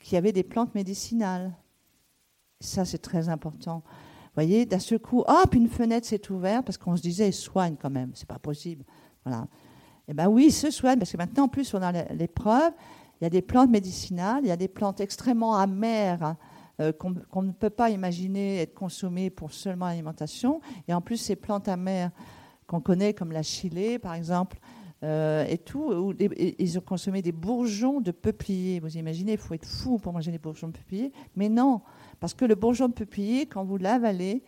qu'il 0.00 0.14
y 0.14 0.16
avait 0.16 0.32
des 0.32 0.44
plantes 0.44 0.74
médicinales. 0.74 1.52
Ça, 2.60 2.86
c'est 2.86 2.98
très 2.98 3.28
important. 3.28 3.82
Vous 3.84 4.44
voyez, 4.44 4.64
d'un 4.64 4.78
seul 4.78 5.00
coup, 5.00 5.24
hop, 5.26 5.54
une 5.54 5.68
fenêtre 5.68 6.06
s'est 6.06 6.30
ouverte 6.30 6.64
parce 6.64 6.78
qu'on 6.78 6.96
se 6.96 7.02
disait, 7.02 7.32
soigne 7.32 7.76
quand 7.80 7.90
même, 7.90 8.12
c'est 8.14 8.28
pas 8.28 8.38
possible. 8.38 8.84
Voilà. 9.24 9.46
Eh 10.08 10.14
bien 10.14 10.28
oui, 10.28 10.50
se 10.50 10.70
soigne, 10.70 10.98
parce 10.98 11.12
que 11.12 11.18
maintenant, 11.18 11.44
en 11.44 11.48
plus, 11.48 11.74
on 11.74 11.82
a 11.82 11.92
les 11.92 12.28
preuves. 12.28 12.72
Il 13.20 13.24
y 13.24 13.26
a 13.26 13.30
des 13.30 13.42
plantes 13.42 13.70
médicinales, 13.70 14.44
il 14.44 14.48
y 14.48 14.52
a 14.52 14.56
des 14.56 14.68
plantes 14.68 15.00
extrêmement 15.00 15.56
amères 15.56 16.36
euh, 16.80 16.92
qu'on 16.92 17.42
ne 17.42 17.52
peut 17.52 17.70
pas 17.70 17.90
imaginer 17.90 18.58
être 18.58 18.74
consommées 18.74 19.30
pour 19.30 19.52
seulement 19.52 19.86
l'alimentation. 19.86 20.60
Et 20.86 20.94
en 20.94 21.00
plus, 21.00 21.16
ces 21.16 21.34
plantes 21.34 21.68
amères 21.68 22.10
qu'on 22.68 22.80
connaît 22.80 23.14
comme 23.14 23.32
la 23.32 23.42
chilée, 23.42 23.98
par 23.98 24.14
exemple, 24.14 24.58
euh, 25.02 25.44
et 25.48 25.58
tout, 25.58 25.92
où 25.92 26.14
ils 26.18 26.78
ont 26.78 26.82
consommé 26.82 27.22
des 27.22 27.32
bourgeons 27.32 28.00
de 28.00 28.10
peuplier. 28.10 28.78
Vous 28.78 28.96
imaginez, 28.96 29.32
il 29.32 29.38
faut 29.38 29.54
être 29.54 29.66
fou 29.66 29.98
pour 29.98 30.12
manger 30.12 30.30
des 30.30 30.38
bourgeons 30.38 30.68
de 30.68 30.72
peuplier. 30.72 31.12
Mais 31.34 31.48
non, 31.48 31.80
parce 32.20 32.34
que 32.34 32.44
le 32.44 32.54
bourgeon 32.54 32.88
de 32.88 32.94
peuplier, 32.94 33.46
quand 33.46 33.64
vous 33.64 33.76
l'avalez, 33.76 34.44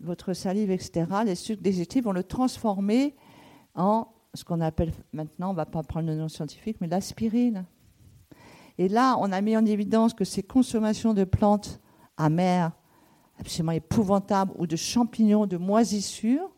votre 0.00 0.32
salive, 0.32 0.70
etc., 0.70 1.06
les 1.24 1.34
sucres 1.34 1.62
digestifs 1.62 2.04
vont 2.04 2.12
le 2.12 2.24
transformer 2.24 3.14
en 3.74 4.08
ce 4.34 4.44
qu'on 4.44 4.60
appelle 4.60 4.92
maintenant, 5.12 5.50
on 5.50 5.52
ne 5.52 5.56
va 5.56 5.66
pas 5.66 5.82
prendre 5.82 6.06
le 6.06 6.16
nom 6.16 6.28
scientifique, 6.28 6.78
mais 6.80 6.86
l'aspirine. 6.86 7.66
Et 8.82 8.88
là, 8.88 9.16
on 9.20 9.30
a 9.30 9.40
mis 9.40 9.56
en 9.56 9.64
évidence 9.64 10.12
que 10.12 10.24
ces 10.24 10.42
consommations 10.42 11.14
de 11.14 11.22
plantes 11.22 11.80
amères, 12.16 12.72
absolument 13.38 13.70
épouvantables, 13.70 14.52
ou 14.58 14.66
de 14.66 14.74
champignons 14.74 15.46
de 15.46 15.56
moisissure, 15.56 16.50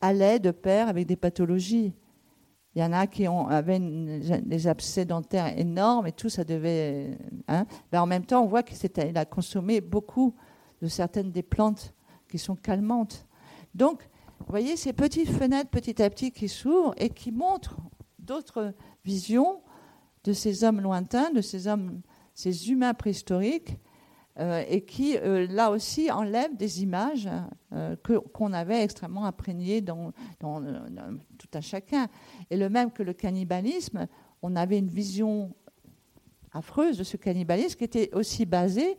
allaient 0.00 0.38
de 0.38 0.50
pair 0.50 0.88
avec 0.88 1.06
des 1.06 1.16
pathologies. 1.16 1.92
Il 2.74 2.80
y 2.80 2.82
en 2.82 2.94
a 2.94 3.06
qui 3.06 3.26
avaient 3.26 3.80
des 3.80 4.66
abcès 4.66 5.04
dentaires 5.04 5.58
énormes 5.58 6.06
et 6.06 6.12
tout, 6.12 6.30
ça 6.30 6.42
devait. 6.42 7.18
Hein. 7.48 7.66
En 7.92 8.06
même 8.06 8.24
temps, 8.24 8.42
on 8.42 8.46
voit 8.46 8.62
qu'il 8.62 9.18
a 9.18 9.24
consommé 9.26 9.82
beaucoup 9.82 10.34
de 10.80 10.88
certaines 10.88 11.32
des 11.32 11.42
plantes 11.42 11.92
qui 12.30 12.38
sont 12.38 12.56
calmantes. 12.56 13.26
Donc, 13.74 14.08
vous 14.38 14.46
voyez 14.48 14.78
ces 14.78 14.94
petites 14.94 15.28
fenêtres 15.28 15.68
petit 15.68 16.02
à 16.02 16.08
petit 16.08 16.32
qui 16.32 16.48
s'ouvrent 16.48 16.94
et 16.96 17.10
qui 17.10 17.30
montrent 17.30 17.76
d'autres 18.18 18.72
visions 19.04 19.60
de 20.24 20.32
ces 20.32 20.64
hommes 20.64 20.80
lointains, 20.80 21.30
de 21.30 21.40
ces 21.40 21.66
hommes, 21.66 22.00
ces 22.34 22.70
humains 22.70 22.94
préhistoriques, 22.94 23.76
et 24.40 24.82
qui, 24.86 25.18
là 25.22 25.70
aussi, 25.70 26.10
enlève 26.10 26.56
des 26.56 26.82
images 26.82 27.28
qu'on 28.02 28.52
avait 28.54 28.82
extrêmement 28.82 29.26
imprégnées 29.26 29.82
dans, 29.82 30.12
dans, 30.40 30.62
tout 31.36 31.48
un 31.52 31.60
chacun. 31.60 32.08
Et 32.50 32.56
le 32.56 32.70
même 32.70 32.90
que 32.92 33.02
le 33.02 33.12
cannibalisme, 33.12 34.06
on 34.40 34.56
avait 34.56 34.78
une 34.78 34.88
vision 34.88 35.54
affreuse 36.52 36.96
de 36.96 37.04
ce 37.04 37.18
cannibalisme 37.18 37.76
qui 37.76 37.84
était 37.84 38.08
aussi 38.14 38.46
basée 38.46 38.96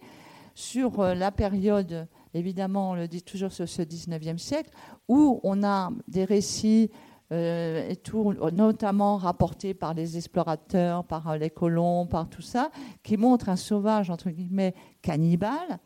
sur 0.56 1.02
la 1.02 1.32
période, 1.32 2.08
évidemment, 2.34 2.92
on 2.92 2.96
le 2.96 3.08
dit 3.08 3.24
toujours 3.24 3.52
sur 3.52 3.68
ce 3.68 3.82
19e 3.82 4.38
siècle, 4.38 4.70
où 5.08 5.40
on 5.44 5.64
a 5.64 5.92
des 6.08 6.26
récits 6.26 6.92
euh, 7.34 7.90
et 7.90 7.96
tout, 7.96 8.36
notamment 8.52 9.18
rapportés 9.18 9.74
par 9.74 9.96
les 9.96 10.18
explorateurs, 10.18 11.04
par 11.04 11.32
euh, 11.32 11.38
les 11.38 11.50
colons, 11.50 12.06
par 12.06 12.30
tout 12.30 12.44
ça, 12.44 12.70
qui 13.02 13.18
montrent 13.18 13.50
un 13.50 13.56
sauvage, 13.56 14.12
entre 14.12 14.30
guillemets, 14.30 14.76
cannibale. 15.02 15.80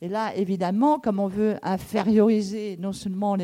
Et 0.00 0.08
là, 0.08 0.34
évidemment, 0.34 0.98
comme 0.98 1.20
on 1.20 1.26
veut 1.26 1.56
inférioriser 1.62 2.78
non 2.80 2.92
seulement 2.92 3.36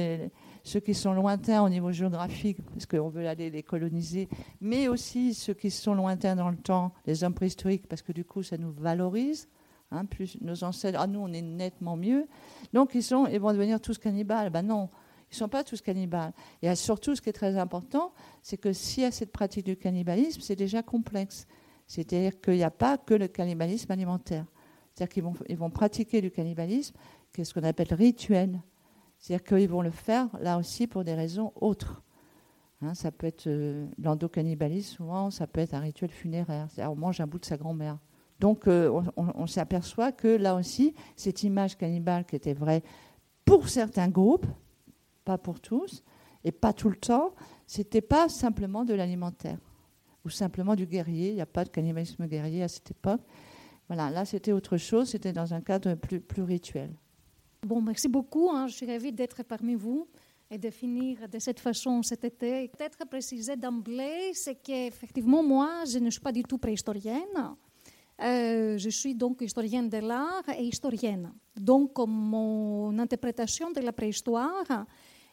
ceux 0.63 0.81
qui 0.81 0.95
sont 0.95 1.13
lointains 1.13 1.63
au 1.63 1.69
niveau 1.69 1.93
géographique, 1.93 2.59
parce 2.73 2.87
qu'on 2.87 3.11
veut 3.11 3.29
aller 3.29 3.51
les 3.51 3.63
coloniser, 3.63 4.29
mais 4.63 4.89
aussi 4.89 5.35
ceux 5.35 5.55
qui 5.55 5.71
sont 5.71 5.95
lointains 5.95 6.37
dans 6.37 6.49
le 6.49 6.57
temps, 6.57 6.93
les 7.07 7.25
hommes 7.25 7.35
préhistoriques, 7.35 7.89
parce 7.89 8.01
que 8.01 8.13
du 8.13 8.25
coup, 8.25 8.43
ça 8.43 8.57
nous 8.57 8.73
valorise. 8.73 9.49
Hein, 9.91 10.07
plus 10.07 10.39
nos 10.41 10.65
ancêtres, 10.65 10.99
ah, 11.01 11.07
nous, 11.07 11.21
on 11.21 11.33
est 11.33 11.43
nettement 11.43 11.97
mieux. 11.97 12.27
Donc, 12.73 12.95
ils, 12.95 13.03
sont, 13.03 13.27
ils 13.27 13.39
vont 13.39 13.53
devenir 13.53 13.81
tous 13.81 13.99
cannibales. 13.99 14.49
Ben 14.51 14.63
non, 14.63 14.89
ne 15.35 15.39
sont 15.39 15.49
pas 15.49 15.65
tous 15.65 15.81
cannibales. 15.81 16.33
Et 16.63 16.75
surtout, 16.75 17.15
ce 17.15 17.21
qui 17.21 17.29
est 17.29 17.35
très 17.35 17.57
important, 17.57 18.13
c'est 18.43 18.57
que 18.57 18.73
s'il 18.73 19.03
y 19.03 19.07
a 19.07 19.11
cette 19.11 19.33
pratique 19.33 19.67
du 19.67 19.77
cannibalisme, 19.77 20.41
c'est 20.41 20.57
déjà 20.57 20.83
complexe. 20.83 21.47
C'est-à-dire 21.87 22.41
qu'il 22.41 22.55
n'y 22.55 22.65
a 22.65 22.71
pas 22.71 22.99
que 22.99 23.15
le 23.15 23.29
cannibalisme 23.29 23.91
alimentaire. 23.93 24.47
C'est-à-dire 24.95 25.13
qu'ils 25.13 25.59
vont, 25.59 25.71
pratiquer 25.71 26.21
du 26.21 26.31
cannibalisme, 26.31 26.97
qui 27.33 27.41
est 27.41 27.45
ce 27.45 27.53
qu'on 27.53 27.65
appelle 27.65 27.93
rituel. 27.93 28.61
C'est-à-dire 29.19 29.45
qu'ils 29.45 29.69
vont 29.69 29.83
le 29.83 29.91
faire, 29.91 30.29
là 30.41 30.57
aussi, 30.59 30.87
pour 30.87 31.05
des 31.05 31.15
raisons 31.15 31.53
autres. 31.57 32.03
Hein, 32.81 32.95
ça 32.95 33.11
peut 33.11 33.27
être 33.27 33.47
euh, 33.47 33.87
l'endocannibalisme, 33.99 34.97
souvent, 34.97 35.31
ça 35.31 35.47
peut 35.47 35.61
être 35.61 35.75
un 35.75 35.81
rituel 35.81 36.11
funéraire. 36.11 36.69
C'est-à-dire 36.71 36.93
on 36.93 36.97
mange 36.97 37.21
un 37.21 37.27
bout 37.27 37.39
de 37.39 37.45
sa 37.45 37.57
grand-mère. 37.57 37.99
Donc, 38.41 38.67
euh, 38.67 39.01
on 39.17 39.47
s'aperçoit 39.47 40.11
que 40.11 40.29
là 40.29 40.57
aussi, 40.57 40.95
cette 41.17 41.45
image 41.45 41.77
cannibale 41.77 42.25
qui 42.25 42.35
était 42.35 42.53
vraie 42.53 42.83
pour 43.45 43.69
certains 43.69 44.09
groupes, 44.09 44.47
pas 45.25 45.39
pour 45.39 45.61
tous, 45.61 46.03
et 46.45 46.53
pas 46.53 46.73
tout 46.73 46.91
le 46.91 46.97
temps, 46.97 47.35
c'était 47.67 48.03
pas 48.03 48.29
simplement 48.29 48.85
de 48.85 48.95
l'alimentaire 48.95 49.59
ou 50.25 50.31
simplement 50.31 50.75
du 50.75 50.87
guerrier. 50.87 51.31
Il 51.31 51.35
n'y 51.35 51.41
a 51.41 51.47
pas 51.47 51.65
de 51.65 51.71
cannibalisme 51.71 52.27
guerrier 52.27 52.63
à 52.63 52.69
cette 52.69 52.91
époque. 52.91 53.21
Voilà, 53.89 54.11
là 54.11 54.25
c'était 54.25 54.53
autre 54.53 54.77
chose, 54.77 55.11
c'était 55.11 55.33
dans 55.33 55.53
un 55.53 55.61
cadre 55.61 55.95
plus, 55.95 56.43
rituel. 56.43 56.91
Bon, 57.63 57.81
merci 57.81 58.09
beaucoup. 58.09 58.51
Hein. 58.51 58.67
Je 58.69 58.75
suis 58.75 58.87
ravie 58.87 59.13
d'être 59.13 59.43
parmi 59.43 59.75
vous 59.75 60.07
et 60.51 60.59
de 60.59 60.71
finir 60.71 61.29
de 61.29 61.39
cette 61.39 61.61
façon 61.61 62.03
cet 62.03 62.25
été. 62.25 62.69
Peut-être 62.69 63.07
préciser 63.09 63.57
d'emblée, 63.57 64.33
c'est 64.35 64.57
qu'effectivement, 64.57 65.43
moi, 65.43 65.85
je 65.91 65.99
ne 65.99 66.11
suis 66.11 66.21
pas 66.21 66.33
du 66.33 66.43
tout 66.43 66.59
préhistorienne. 66.59 67.55
Euh, 68.23 68.79
je 68.79 68.91
suis 68.91 69.15
donc 69.15 69.41
historienne 69.41 69.89
de 69.89 69.99
l'art 69.99 70.49
et 70.57 70.65
historienne. 70.65 71.33
Donc, 71.57 71.99
mon 72.07 72.97
interprétation 72.99 73.73
de 73.73 73.81
la 73.81 73.93
préhistoire 73.93 74.87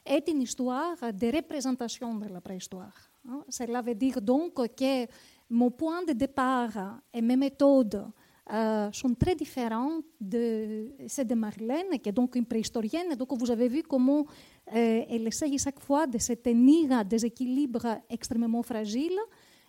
est 0.05 0.27
une 0.29 0.41
histoire 0.41 0.97
de 1.13 1.35
représentation 1.35 2.15
de 2.15 2.27
la 2.27 2.41
préhistoire. 2.41 2.93
Hein. 3.27 3.43
Cela 3.49 3.81
veut 3.81 3.95
dire 3.95 4.21
donc 4.21 4.53
que 4.75 5.07
mon 5.49 5.71
point 5.71 6.03
de 6.03 6.13
départ 6.13 7.01
et 7.13 7.21
mes 7.21 7.35
méthodes 7.35 8.05
euh, 8.51 8.91
sont 8.91 9.13
très 9.13 9.35
différentes 9.35 10.03
de 10.19 10.91
celles 11.07 11.27
de 11.27 11.35
Marlène, 11.35 11.99
qui 12.01 12.09
est 12.09 12.11
donc 12.11 12.35
une 12.35 12.45
préhistorienne. 12.45 13.15
Donc 13.15 13.31
vous 13.37 13.51
avez 13.51 13.67
vu 13.67 13.83
comment 13.83 14.25
euh, 14.73 15.03
elle 15.09 15.27
essaye 15.27 15.57
chaque 15.57 15.79
fois 15.79 16.07
de 16.07 16.17
se 16.17 16.33
tenir 16.33 17.05
des 17.05 17.25
équilibres 17.25 17.99
extrêmement 18.09 18.63
fragiles. 18.63 19.19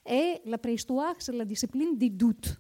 Et 0.07 0.41
la 0.47 0.59
préhistoire, 0.59 1.15
c'est 1.19 1.33
la 1.33 1.45
discipline 1.45 1.97
du 1.97 2.11
doute. 2.11 2.57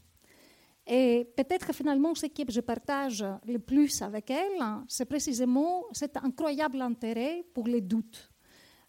Et 0.86 1.28
peut-être 1.36 1.72
finalement, 1.72 2.14
ce 2.14 2.26
que 2.26 2.50
je 2.50 2.60
partage 2.60 3.24
le 3.46 3.58
plus 3.58 4.02
avec 4.02 4.30
elle, 4.30 4.62
c'est 4.88 5.04
précisément 5.04 5.84
cet 5.92 6.16
incroyable 6.16 6.80
intérêt 6.82 7.44
pour 7.54 7.68
les 7.68 7.80
doutes. 7.80 8.32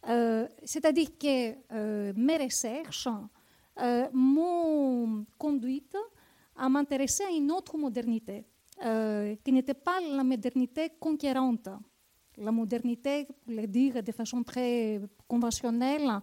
Euh, 0.09 0.47
c'est-à-dire 0.63 1.17
que 1.17 1.55
euh, 1.71 2.13
mes 2.15 2.37
recherches 2.37 3.07
euh, 3.79 4.07
m'ont 4.11 5.25
conduite 5.37 5.95
à 6.55 6.67
m'intéresser 6.67 7.23
à 7.23 7.31
une 7.31 7.51
autre 7.51 7.77
modernité, 7.77 8.45
qui 9.43 9.51
n'était 9.51 9.73
pas 9.73 10.01
la 10.01 10.23
modernité 10.23 10.91
conquérante, 10.99 11.69
la 12.37 12.51
modernité, 12.51 13.25
pour 13.25 13.53
le 13.53 13.65
dire 13.65 14.03
de 14.03 14.11
façon 14.11 14.43
très 14.43 14.99
conventionnelle, 15.27 16.19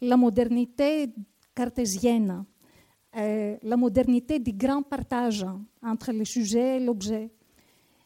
la 0.00 0.16
modernité 0.16 1.10
cartésienne. 1.54 2.44
Euh, 3.16 3.56
la 3.62 3.78
modernité 3.78 4.38
du 4.38 4.52
grand 4.52 4.82
partage 4.82 5.46
entre 5.82 6.12
le 6.12 6.26
sujet 6.26 6.76
et 6.76 6.80
l'objet. 6.80 7.30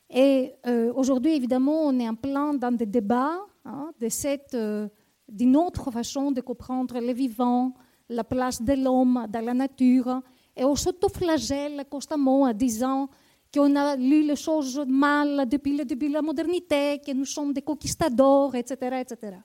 Et 0.09 0.53
euh, 0.69 0.93
aujourd'hui, 0.95 1.35
évidemment, 1.35 1.87
on 1.87 1.99
est 1.99 2.09
en 2.09 2.15
plein 2.15 2.55
dans 2.55 2.71
des 2.71 2.87
débats 2.87 3.41
hein, 3.65 3.91
de 3.99 4.09
cette, 4.09 4.55
euh, 4.55 4.87
d'une 5.29 5.57
autre 5.57 5.91
façon 5.91 6.31
de 6.31 6.41
comprendre 6.41 7.01
le 7.01 7.13
vivant, 7.13 7.75
la 8.09 8.23
place 8.23 8.63
de 8.63 8.73
l'homme 8.75 9.27
dans 9.29 9.45
la 9.45 9.53
nature, 9.53 10.23
et 10.57 10.65
on 10.65 10.77
s'autoflagelle 10.77 11.85
constamment 11.91 12.43
en 12.43 12.53
disant 12.53 13.09
qu'on 13.53 13.75
a 13.75 13.97
lu 13.97 14.23
les 14.23 14.37
choses 14.37 14.81
mal 14.87 15.49
depuis 15.49 15.77
le 15.77 15.85
début 15.85 16.07
de 16.07 16.15
la 16.15 16.23
modernité, 16.23 17.01
que 17.05 17.13
nous 17.13 17.25
sommes 17.25 17.53
des 17.53 17.63
conquistadors, 17.63 18.55
etc. 18.55 19.01
etc. 19.01 19.39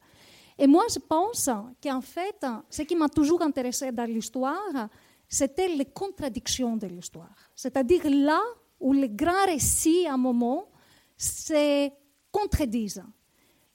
Et 0.60 0.68
moi, 0.68 0.84
je 0.94 1.00
pense 1.00 1.50
qu'en 1.82 2.02
fait, 2.02 2.46
ce 2.70 2.84
qui 2.84 2.96
m'a 2.96 3.10
toujours 3.10 3.42
intéressé 3.42 3.92
dans 3.92 4.06
l'histoire, 4.06 4.90
c'était 5.28 5.68
les 5.68 5.86
contradictions 5.86 6.78
de 6.78 6.88
l'histoire. 6.88 7.52
C'est-à-dire 7.56 8.10
là 8.10 8.42
où 8.80 8.94
les 8.94 9.10
grands 9.10 9.46
récits, 9.46 10.06
à 10.06 10.14
un 10.14 10.18
moment, 10.18 10.70
se 11.18 11.90
contredisent. 12.32 13.04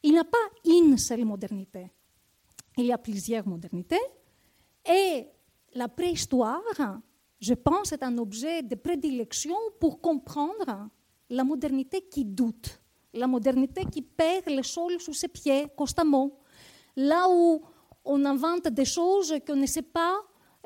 Il 0.03 0.13
n'y 0.13 0.19
a 0.19 0.25
pas 0.25 0.39
une 0.65 0.97
seule 0.97 1.25
modernité. 1.25 1.91
Il 2.77 2.87
y 2.87 2.93
a 2.93 2.99
plusieurs 2.99 3.47
modernités. 3.47 4.01
Et 4.89 5.27
la 5.75 5.89
préhistoire, 5.89 6.63
je 7.41 7.55
pense, 7.55 7.93
est 7.93 8.03
un 8.03 8.17
objet 8.19 8.63
de 8.63 8.75
prédilection 8.75 9.57
pour 9.79 10.01
comprendre 10.01 10.89
la 11.29 11.45
modernité 11.45 12.03
qui 12.03 12.25
doute, 12.25 12.81
la 13.13 13.27
modernité 13.27 13.85
qui 13.85 14.03
perd 14.03 14.49
le 14.49 14.63
sol 14.63 15.01
sous 15.01 15.13
ses 15.13 15.29
pieds 15.29 15.67
constamment. 15.77 16.39
Là 16.97 17.27
où 17.29 17.63
on 18.05 18.25
invente 18.25 18.69
des 18.69 18.85
choses 18.85 19.35
qu'on 19.47 19.57
ne 19.57 19.67
sait 19.67 19.83
pas 19.83 20.17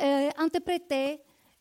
euh, 0.01 0.31
interpréter 0.39 1.21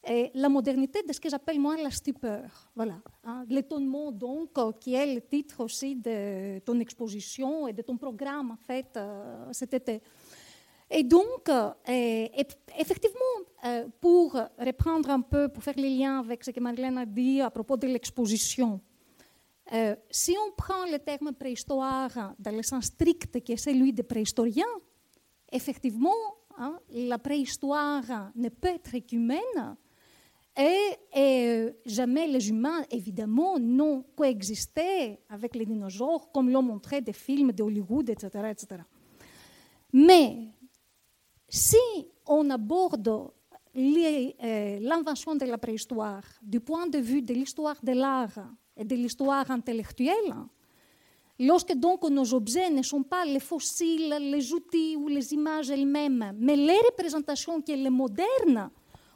euh, 0.09 0.27
la 0.34 0.49
modernité 0.49 1.03
de 1.07 1.13
ce 1.13 1.19
que 1.19 1.29
j'appelle 1.29 1.59
moi 1.59 1.77
la 1.77 1.91
stupeur. 1.91 2.71
Voilà. 2.75 2.95
Hein. 3.23 3.45
L'étonnement, 3.47 4.11
donc, 4.11 4.57
euh, 4.57 4.71
qui 4.73 4.95
est 4.95 5.13
le 5.13 5.21
titre 5.21 5.63
aussi 5.63 5.95
de 5.95 6.59
ton 6.59 6.79
exposition 6.79 7.67
et 7.67 7.73
de 7.73 7.84
ton 7.84 7.95
programme, 7.95 8.51
en 8.51 8.57
fait, 8.57 8.99
cet 9.51 9.73
été. 9.75 10.01
Et 10.89 11.03
donc, 11.03 11.49
effectivement, 11.88 13.36
pour 14.01 14.34
reprendre 14.59 15.09
un 15.09 15.21
peu, 15.21 15.47
pour 15.49 15.63
faire 15.63 15.77
les 15.77 15.89
liens 15.89 16.19
avec 16.19 16.43
ce 16.43 16.51
que 16.51 16.59
Marlène 16.59 16.97
a 16.97 17.05
dit 17.05 17.41
à 17.41 17.49
propos 17.49 17.77
de 17.77 17.88
l'exposition, 17.88 18.79
si 20.11 20.36
on 20.38 20.51
prend 20.51 20.86
le 20.91 20.99
terme 20.99 21.31
préhistoire 21.34 22.36
dans 22.38 22.55
le 22.55 22.61
sens 22.61 22.86
strict 22.86 23.39
qui 23.41 23.53
est 23.53 23.57
celui 23.57 23.91
de 23.93 24.03
préhistorien, 24.03 24.67
effectivement, 25.51 26.11
Hein, 26.58 26.78
la 26.91 27.18
préhistoire 27.18 28.32
ne 28.36 28.49
peut 28.49 28.68
être 28.70 28.97
qu'humaine 28.99 29.76
et, 30.56 31.74
jamais 31.86 32.28
les 32.28 32.49
humains, 32.49 32.84
évidemment, 32.91 33.58
n'ont 33.58 34.04
coexisté 34.16 35.20
avec 35.30 35.56
les 35.56 35.66
dinosaures 35.66 36.32
comme 36.32 36.49
l'ont 36.49 36.62
montré 36.62 37.01
des 37.01 37.14
films 37.14 37.51
de 37.51 37.64
Hollywood, 37.64 38.10
etc., 38.10 38.51
etc. 38.51 38.82
Mais 39.91 40.49
si 41.49 41.78
on 42.28 42.49
aborde 42.51 43.32
euh, 43.76 44.80
l'invention 44.80 45.36
de 45.36 45.45
la 45.45 45.58
préhistoire 45.58 46.24
du 46.41 46.60
point 46.60 46.86
de 46.88 46.99
vue 46.99 47.24
de 47.24 47.34
l'histoire 47.34 47.78
de 47.84 47.91
l'art 47.91 48.47
et 48.78 48.86
de 48.86 48.95
l'histoire 48.95 49.49
intellectuelle, 49.49 50.36
Lorsque 51.39 51.73
donc 51.73 52.07
nos 52.09 52.34
objets 52.34 52.69
ne 52.69 52.84
sont 52.84 53.03
pas 53.03 53.25
les 53.25 53.39
fossiles, 53.39 54.15
les 54.19 54.53
outils 54.53 54.95
ou 54.95 55.07
les 55.07 55.34
images 55.34 55.71
elles-mêmes, 55.71 56.34
mais 56.38 56.55
les 56.55 56.77
représentations 56.77 57.59
que 57.61 57.71
les 57.71 57.89
modernes 57.89 58.69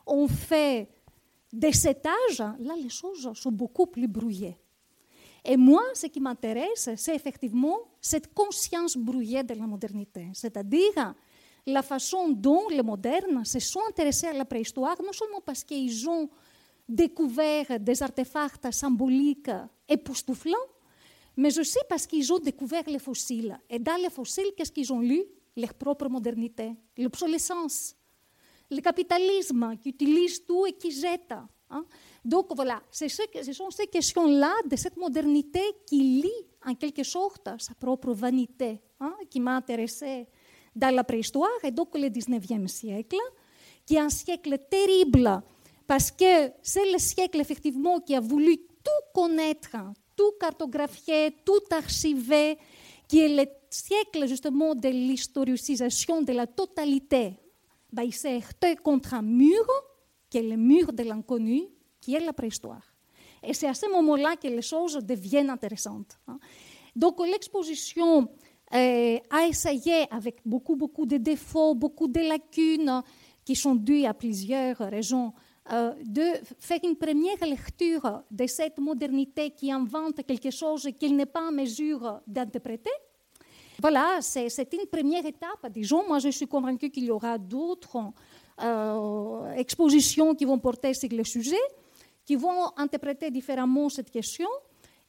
ont 0.05 0.28
fait 0.28 0.89
de 1.53 1.72
cet 1.72 2.05
âge, 2.05 2.39
là 2.59 2.74
les 2.76 2.89
choses 2.89 3.32
sont 3.34 3.51
beaucoup 3.51 3.86
plus 3.86 4.07
brouillées. 4.07 4.57
Et 5.45 5.55
moi, 5.55 5.82
ce 5.93 6.07
qui 6.07 6.20
m'intéresse, 6.20 6.89
c'est 6.97 7.15
effectivement 7.15 7.78
cette 8.01 8.34
conscience 8.34 8.97
brouillée 8.97 9.43
de 9.43 9.53
la 9.53 9.68
modernité, 9.68 10.28
c'est-à-dire 10.34 11.13
la 11.65 11.82
façon 11.84 12.30
dont 12.30 12.68
les 12.70 12.82
modernes 12.82 13.45
se 13.45 13.59
sont 13.59 13.82
intéressés 13.88 14.28
à 14.28 14.34
la 14.34 14.45
préhistoire, 14.45 14.95
non 15.03 15.13
seulement 15.13 15.41
parce 15.45 15.63
qu'ils 15.63 16.09
ont 16.09 16.30
découvert 16.88 17.80
des 17.80 18.01
artefacts 18.01 18.72
symboliques 18.72 19.51
époustouflants, 19.88 20.55
mais 21.38 21.58
aussi 21.60 21.80
parce 21.88 22.06
qu'ils 22.08 22.32
ont 22.34 22.40
découvert 22.40 22.84
les 22.88 23.00
fossiles. 23.00 23.58
Et 23.70 23.80
dans 23.80 23.96
les 24.02 24.10
fossiles, 24.10 24.52
qu'est-ce 24.56 24.72
qu'ils 24.72 24.92
ont 24.92 25.00
lu? 25.00 25.24
Leur 25.56 25.74
propre 25.74 26.08
modernité, 26.08 26.72
l'obsolescence, 26.98 27.96
le 28.70 28.80
capitalisme 28.80 29.76
qui 29.82 29.90
utilise 29.90 30.46
tout 30.46 30.66
et 30.68 30.74
qui 30.74 30.92
jette. 30.92 31.34
Hein. 31.70 31.86
Donc 32.24 32.48
voilà, 32.56 32.82
ce, 32.92 33.08
ce 33.08 33.54
sont 33.54 33.72
ces 33.72 33.88
questions-là 33.88 34.54
de 34.70 34.76
cette 34.76 34.98
modernité 34.98 35.62
qui 35.86 36.22
lie 36.22 36.46
en 36.66 36.76
quelque 36.76 37.04
sorte 37.04 37.50
sa 37.60 37.74
propre 37.74 38.12
vanité, 38.14 38.80
hein, 39.00 39.16
qui 39.30 39.40
m'a 39.40 39.56
intéressée 39.56 40.28
dans 40.76 40.94
la 40.94 41.04
préhistoire 41.04 41.50
et 41.64 41.72
donc 41.72 41.98
le 41.98 42.10
19e 42.10 42.68
siècle, 42.68 43.18
qui 43.86 43.96
est 43.96 44.00
un 44.00 44.10
siècle 44.10 44.58
terrible 44.70 45.42
parce 45.88 46.12
que 46.12 46.52
c'est 46.62 46.92
le 46.92 47.00
siècle 47.00 47.40
effectivement 47.40 48.00
qui 48.00 48.14
a 48.14 48.20
voulu 48.20 48.58
tout 48.58 49.12
connaître, 49.14 49.78
tout 50.18 50.34
cartographier, 50.39 51.38
tout 51.45 51.61
archiver, 51.72 52.57
qui 53.07 53.20
est 53.20 53.30
le 53.30 53.45
siècle 53.70 54.28
justement 54.28 54.76
de 54.76 54.89
l'historicisation 54.89 56.22
de 56.22 56.34
la 56.34 56.47
totalité. 56.47 57.39
Ben, 57.93 58.03
il 58.03 58.13
s'est 58.13 58.36
heurté 58.36 58.76
contre 58.76 59.13
un 59.13 59.22
mur, 59.22 59.65
qui 60.30 60.39
est 60.39 60.43
le 60.43 60.57
mur 60.57 60.91
de 60.91 61.03
l'inconnu, 61.03 61.63
qui 62.01 62.15
est 62.15 62.20
la 62.20 62.34
préhistoire. 62.34 62.84
Et 63.43 63.53
c'est 63.53 63.68
à 63.68 63.74
ce 63.74 63.89
moment-là 63.91 64.36
que 64.36 64.47
les 64.47 64.61
choses 64.61 64.95
deviennent 64.95 65.49
intéressantes. 65.49 66.18
Hein. 66.28 66.39
Donc 66.95 67.20
l'exposition 67.26 68.28
euh, 68.74 69.20
a 69.30 69.47
essayé, 69.47 70.05
avec 70.11 70.39
beaucoup, 70.43 70.76
beaucoup 70.76 71.05
de 71.05 71.18
défauts, 71.18 71.76
beaucoup 71.76 72.07
de 72.07 72.20
lacunes 72.20 73.01
qui 73.45 73.55
sont 73.55 73.76
dues 73.76 74.03
à 74.03 74.13
plusieurs 74.13 74.78
raisons, 74.78 75.32
de 75.70 76.24
faire 76.59 76.80
une 76.84 76.95
première 76.95 77.39
lecture 77.45 78.24
de 78.32 78.47
cette 78.47 78.80
modernité 78.80 79.51
qui 79.51 79.72
invente 79.72 80.26
quelque 80.26 80.51
chose 80.51 80.88
qu'il 80.99 81.15
n'est 81.15 81.26
pas 81.26 81.47
en 81.47 81.51
mesure 81.51 82.22
d'interpréter. 82.26 82.91
Voilà, 83.80 84.20
c'est 84.22 84.74
une 84.74 84.88
première 84.88 85.26
étape. 85.26 85.70
Disons, 85.70 86.07
moi 86.07 86.20
je 86.20 86.30
suis 86.30 86.47
convaincue 86.47 86.89
qu'il 86.89 87.05
y 87.05 87.11
aura 87.11 87.38
d'autres 87.38 88.11
euh, 88.59 89.53
expositions 89.53 90.34
qui 90.34 90.45
vont 90.45 90.57
porter 90.57 90.93
sur 90.95 91.09
le 91.11 91.24
sujet, 91.24 91.61
qui 92.26 92.36
vont 92.36 92.72
interpréter 92.76 93.30
différemment 93.30 93.88
cette 93.89 94.09
question 94.09 94.49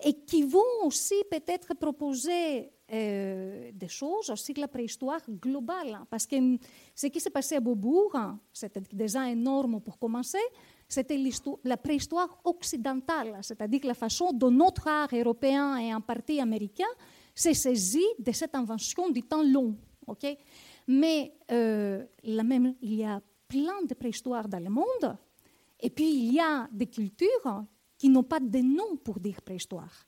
et 0.05 0.13
qui 0.13 0.43
vont 0.43 0.85
aussi 0.85 1.15
peut-être 1.31 1.75
proposer 1.75 2.59
euh, 2.59 2.65
des 2.91 3.89
choses 3.89 4.35
sur 4.35 4.55
la 4.57 4.69
préhistoire 4.69 5.21
globale. 5.29 6.01
Parce 6.11 6.27
que 6.27 6.37
ce 6.95 7.07
qui 7.09 7.21
s'est 7.21 7.31
passé 7.31 7.57
à 7.57 7.61
Beaubourg, 7.61 8.17
c'était 8.53 8.83
déjà 8.93 9.29
énorme 9.31 9.81
pour 9.81 9.99
commencer, 9.99 10.39
c'était 10.89 11.23
la 11.65 11.77
préhistoire 11.77 12.41
occidentale, 12.45 13.39
c'est-à-dire 13.43 13.81
la 13.85 13.95
façon 13.95 14.33
dont 14.33 14.51
notre 14.51 14.89
art 14.89 15.11
européen 15.13 15.77
et 15.77 15.95
en 15.95 16.01
partie 16.01 16.41
américain 16.41 16.89
s'est 17.35 17.55
saisi 17.55 18.05
de 18.19 18.33
cette 18.33 18.55
invention 18.55 19.11
du 19.11 19.23
temps 19.23 19.43
long. 19.43 19.77
Okay? 20.07 20.39
Mais 20.87 21.35
euh, 21.51 22.05
même, 22.25 22.75
il 22.81 22.95
y 22.95 23.05
a 23.05 23.21
plein 23.47 23.83
de 23.87 23.95
préhistoires 23.95 24.49
dans 24.49 24.63
le 24.63 24.71
monde, 24.71 25.17
et 25.79 25.91
puis 25.91 26.11
il 26.11 26.33
y 26.33 26.41
a 26.41 26.67
des 26.73 26.87
cultures 26.87 27.65
qui 27.99 28.09
n'ont 28.09 28.25
pas 28.25 28.41
de 28.41 28.59
nom 28.59 28.97
pour 28.97 29.21
dire 29.21 29.43
préhistoire. 29.43 30.07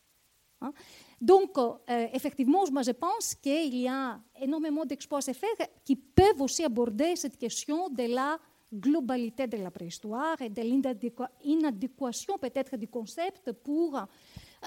Hein. 0.63 0.73
Donc, 1.21 1.59
euh, 1.59 2.07
effectivement, 2.15 2.65
moi, 2.73 2.83
je 2.83 2.93
pense 2.93 3.35
qu'il 3.35 3.77
y 3.77 3.87
a 3.87 4.19
énormément 4.41 4.87
d'expos 4.87 5.29
à 5.29 5.35
faire 5.35 5.69
qui 5.85 5.95
peuvent 5.95 6.41
aussi 6.41 6.65
aborder 6.65 7.15
cette 7.15 7.37
question 7.37 7.91
de 7.91 8.15
la 8.15 8.39
globalité 8.73 9.47
de 9.49 9.57
la 9.57 9.71
préhistoire 9.71 10.41
et 10.41 10.49
de 10.49 10.63
l'inadéquation 10.63 12.39
peut-être 12.39 12.77
du 12.77 12.87
concept 12.87 13.51
pour 13.53 14.01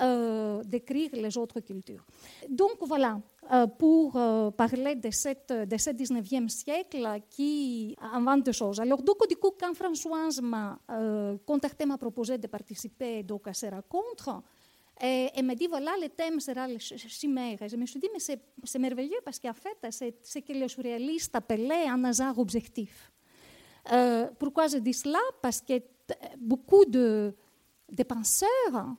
euh, 0.01 0.61
décrire 0.63 1.09
les 1.13 1.37
autres 1.37 1.61
cultures. 1.61 2.05
Donc 2.49 2.75
voilà, 2.81 3.17
euh, 3.51 3.65
pour 3.65 4.11
parler 4.57 4.95
de, 4.95 5.09
cette, 5.09 5.53
de 5.53 5.77
ce 5.77 5.91
19e 5.91 6.49
siècle 6.49 7.07
qui 7.29 7.95
invente 7.99 8.43
des 8.43 8.53
choses. 8.53 8.81
Alors 8.81 9.01
donc 9.01 9.25
du 9.27 9.37
coup, 9.37 9.51
quand 9.57 9.73
Françoise 9.73 10.41
m'a 10.41 10.77
contacté, 11.45 11.85
m'a 11.85 11.97
proposé 11.97 12.37
de 12.37 12.47
participer 12.47 13.23
donc, 13.23 13.47
à 13.47 13.53
ces 13.53 13.69
rencontres, 13.69 14.43
et 15.01 15.29
elle 15.35 15.45
m'a 15.45 15.55
dit, 15.55 15.67
voilà, 15.67 15.91
le 16.01 16.09
thème 16.09 16.39
sera 16.39 16.67
le 16.67 16.77
chimère. 16.77 17.61
Et 17.61 17.69
je 17.69 17.75
me 17.75 17.85
dit, 17.85 18.09
mais 18.13 18.37
c'est 18.63 18.79
merveilleux 18.79 19.19
parce 19.25 19.39
qu'en 19.39 19.53
fait, 19.53 19.77
c'est 19.91 20.15
ce 20.23 20.39
que 20.39 20.53
les 20.53 20.67
surréalistes 20.67 21.35
appelaient 21.35 21.87
un 21.87 22.03
hasard 22.03 22.37
objectif. 22.37 23.11
Pourquoi 24.39 24.67
je 24.67 24.77
dis 24.77 24.93
cela 24.93 25.19
Parce 25.41 25.61
que 25.61 25.81
beaucoup 26.37 26.85
de, 26.85 27.33
penseurs 28.07 28.95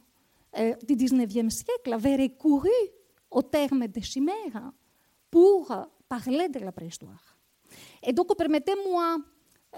du 0.83 0.97
19e 0.97 1.51
siècle 1.51 1.93
avaient 1.93 2.17
recouru 2.17 2.69
au 3.31 3.43
terme 3.43 3.87
de 3.87 4.01
chimère 4.01 4.73
pour 5.31 5.73
parler 6.09 6.49
de 6.49 6.59
la 6.59 6.73
préhistoire. 6.73 7.39
Et 8.03 8.13
donc, 8.13 8.37
permettez-moi 8.37 9.19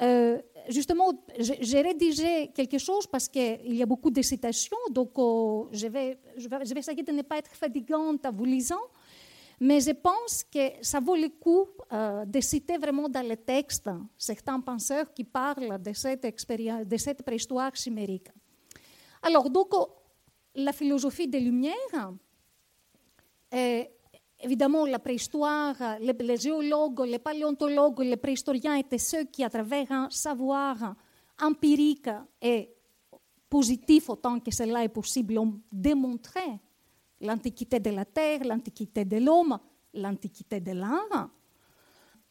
euh, 0.03 0.38
justement, 0.68 1.12
j'ai 1.38 1.80
rédigé 1.80 2.51
quelque 2.55 2.78
chose 2.78 3.07
parce 3.07 3.28
qu'il 3.28 3.74
y 3.74 3.82
a 3.82 3.86
beaucoup 3.86 4.11
de 4.11 4.22
citations, 4.22 4.76
donc 4.90 5.11
oh, 5.16 5.68
je, 5.72 5.86
vais, 5.86 6.18
je, 6.36 6.49
vais, 6.49 6.78
essayer 6.78 7.03
de 7.03 7.12
ne 7.12 7.22
pas 7.22 7.38
être 7.38 7.55
fatigante 7.55 8.24
à 8.26 8.30
vous 8.30 8.44
lisant, 8.44 8.86
mais 9.61 9.80
je 9.80 9.92
pense 9.92 10.44
que 10.44 10.72
ça 10.82 11.01
vaut 11.01 11.16
le 11.16 11.28
coup 11.28 11.66
euh, 11.92 12.24
de 12.26 12.40
citer 12.40 12.76
vraiment 12.76 13.09
dans 13.09 13.26
le 13.26 13.36
texte 13.36 13.88
certains 14.18 14.61
penseurs 14.61 15.12
qui 15.14 15.24
parlent 15.24 15.80
de 15.80 15.92
cette, 15.92 16.24
expérience, 16.24 16.86
de 16.86 16.97
cette 16.97 17.22
préhistoire 17.22 17.74
chimérique. 17.74 18.28
Alors, 19.22 19.49
donc, 19.49 19.68
oh, 19.72 19.88
la 20.55 20.72
philosophie 20.72 21.26
des 21.26 21.40
Lumières, 21.40 22.12
est 23.51 23.95
Évidemment, 24.41 24.84
la 24.84 24.99
préhistoire, 24.99 25.74
les, 26.01 26.37
géologues, 26.37 27.01
les 27.07 27.18
paléontologues, 27.18 28.01
les 28.01 28.16
préhistoriens 28.16 28.74
étaient 28.74 28.99
ceux 28.99 29.24
qui, 29.24 29.43
à 29.43 29.49
travers 29.49 29.91
un 29.91 30.11
savoir 30.11 30.95
empirique 31.41 32.11
et 32.43 32.70
positif 33.49 34.11
autant 34.11 34.39
que 34.41 34.51
cela 34.51 34.84
est 34.84 34.91
possible, 34.91 35.39
ont 35.39 35.61
démontré 35.72 36.61
l'antiquité 37.20 37.80
de 37.80 37.91
la 37.91 38.05
Terre, 38.05 38.45
l'antiquité 38.45 39.05
de 39.05 39.16
l'homme, 39.16 39.59
l'antiquité 39.95 40.61
de 40.61 40.72
l'art. 40.72 41.30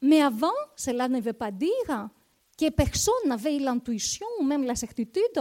Mais 0.01 0.21
avant, 0.21 0.53
cela 0.75 1.07
ne 1.07 1.19
veut 1.19 1.33
pas 1.33 1.51
dire 1.51 2.09
que 2.57 2.69
personne 2.69 3.27
n'avait 3.27 3.57
l'intuition 3.57 4.27
ou 4.39 4.43
même 4.43 4.63
la 4.63 4.75
certitude 4.75 5.39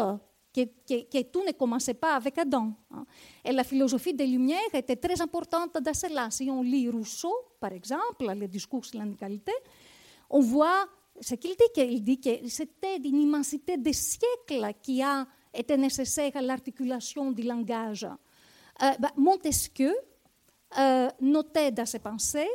que, 0.54 1.22
tout 1.22 1.42
ne 1.44 1.52
commençait 1.52 1.94
pas 1.94 2.14
avec 2.14 2.38
Adam. 2.38 2.72
Hein. 2.92 3.04
Et 3.44 3.52
la 3.52 3.64
philosophie 3.64 4.14
des 4.14 4.26
Lumières 4.26 4.72
était 4.72 4.96
très 4.96 5.20
importante 5.20 5.76
dans 5.82 5.94
cela. 5.94 6.30
Si 6.30 6.48
on 6.50 6.62
lit 6.62 6.88
Rousseau, 6.88 7.34
par 7.58 7.72
exemple, 7.72 8.32
le 8.34 8.46
discours 8.46 8.84
sur 8.84 9.00
l'inégalité, 9.00 9.52
on 10.30 10.40
voit 10.40 10.86
ce 11.20 11.34
qu'il 11.34 11.52
dit, 11.52 11.72
qu'il 11.74 12.02
dit 12.02 12.20
que 12.20 12.48
c'était 12.48 12.96
une 12.96 13.22
immensité 13.22 13.76
de 13.76 13.92
siècles 13.92 14.72
qui 14.80 15.02
a 15.02 15.26
été 15.52 15.76
nécessaire 15.76 16.32
à 16.34 16.42
l'articulation 16.42 17.32
du 17.32 17.42
langage. 17.42 18.04
Euh, 18.04 18.90
bah, 18.98 19.12
Montesquieu 19.16 19.94
euh, 20.78 21.08
notait 21.20 21.70
dans 21.70 21.86
ses 21.86 22.00
pensées 22.00 22.48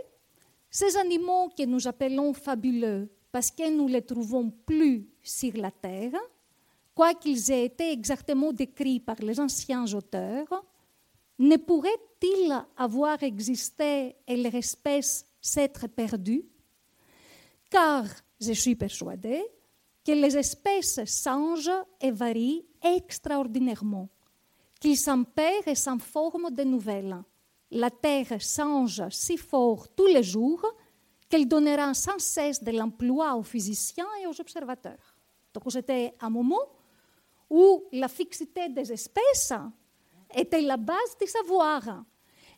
ces 0.69 0.97
animaux 0.97 1.49
que 1.57 1.65
nous 1.65 1.87
appelons 1.87 2.33
fabuleux 2.33 3.09
parce 3.31 3.51
que 3.51 3.69
nous 3.69 3.87
les 3.87 4.01
trouvons 4.01 4.49
plus 4.49 5.07
sur 5.21 5.53
la 5.55 5.71
terre, 5.71 6.11
quoiqu'ils 6.99 7.49
aient 7.49 7.63
été 7.63 7.93
exactement 7.93 8.51
décrits 8.51 8.99
par 8.99 9.15
les 9.21 9.39
anciens 9.39 9.85
auteurs, 9.93 10.65
ne 11.37 11.55
pourraient-ils 11.55 12.53
avoir 12.75 13.23
existé 13.23 14.17
et 14.27 14.35
leur 14.35 14.53
espèce 14.53 15.25
s'être 15.39 15.87
perdue? 15.87 16.43
Car 17.69 18.03
je 18.41 18.51
suis 18.51 18.75
persuadée 18.75 19.41
que 20.05 20.11
les 20.11 20.35
espèces 20.35 20.99
changent 21.23 21.71
et 22.01 22.11
varient 22.11 22.65
extraordinairement, 22.83 24.09
qu'ils 24.81 24.97
s'empèrent 24.97 25.69
et 25.69 25.75
s'informent 25.75 26.51
de 26.51 26.65
nouvelles. 26.65 27.23
La 27.71 27.91
Terre 27.91 28.41
change 28.41 29.07
si 29.09 29.37
fort 29.37 29.87
tous 29.95 30.07
les 30.07 30.23
jours 30.23 30.65
qu'elle 31.29 31.47
donnera 31.47 31.93
sans 31.93 32.19
cesse 32.19 32.61
de 32.61 32.71
l'emploi 32.71 33.37
aux 33.37 33.43
physiciens 33.43 34.09
et 34.21 34.27
aux 34.27 34.41
observateurs. 34.41 35.15
Donc 35.53 35.63
c'était 35.71 36.13
un 36.19 36.29
moment 36.29 36.59
où 37.49 37.85
la 37.91 38.07
fixité 38.07 38.69
des 38.69 38.91
espèces 38.91 39.53
était 40.35 40.61
la 40.61 40.77
base 40.77 41.17
du 41.19 41.27
savoir. 41.27 42.03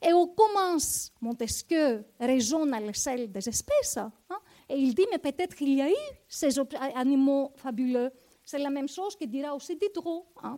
Et 0.02 0.14
on 0.14 0.28
commence, 0.28 1.12
Montesquieu 1.22 2.04
raisonne 2.20 2.74
à 2.74 2.80
l'échelle 2.80 3.32
des 3.32 3.48
espèces, 3.48 3.98
hein, 3.98 4.12
et 4.68 4.76
il 4.76 4.96
dit, 4.96 5.06
mais 5.12 5.20
peut-être 5.20 5.56
qu'il 5.56 5.74
y 5.74 5.82
a 5.82 5.90
eu 5.90 5.96
ces 6.28 6.56
animaux 6.96 7.52
fabuleux. 7.58 8.12
C'est 8.44 8.58
la 8.58 8.70
même 8.70 8.88
chose 8.88 9.16
que 9.16 9.26
dira 9.26 9.54
aussi 9.54 9.76
Diderot. 9.76 10.26
Hein. 10.42 10.58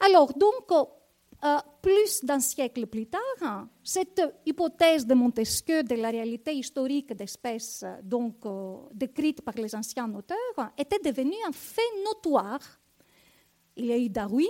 Alors, 0.00 0.32
donc, 0.32 0.72
euh, 0.72 1.56
plus 1.80 2.24
d'un 2.24 2.40
siècle 2.40 2.86
plus 2.86 3.06
tard, 3.06 3.66
cette 3.84 4.20
hypothèse 4.44 5.06
de 5.06 5.14
Montesquieu 5.14 5.82
de 5.82 5.94
la 5.94 6.10
réalité 6.10 6.52
historique 6.54 7.12
d'espèces, 7.12 7.84
donc 8.02 8.44
euh, 8.46 8.76
décrite 8.92 9.42
par 9.42 9.54
les 9.54 9.74
anciens 9.74 10.12
auteurs, 10.14 10.72
était 10.76 10.98
devenue 10.98 11.36
un 11.46 11.52
fait 11.52 11.80
notoire 12.04 12.79
il 13.80 13.86
y 13.86 13.92
a 13.92 13.98
eu 13.98 14.08
Darwin, 14.08 14.46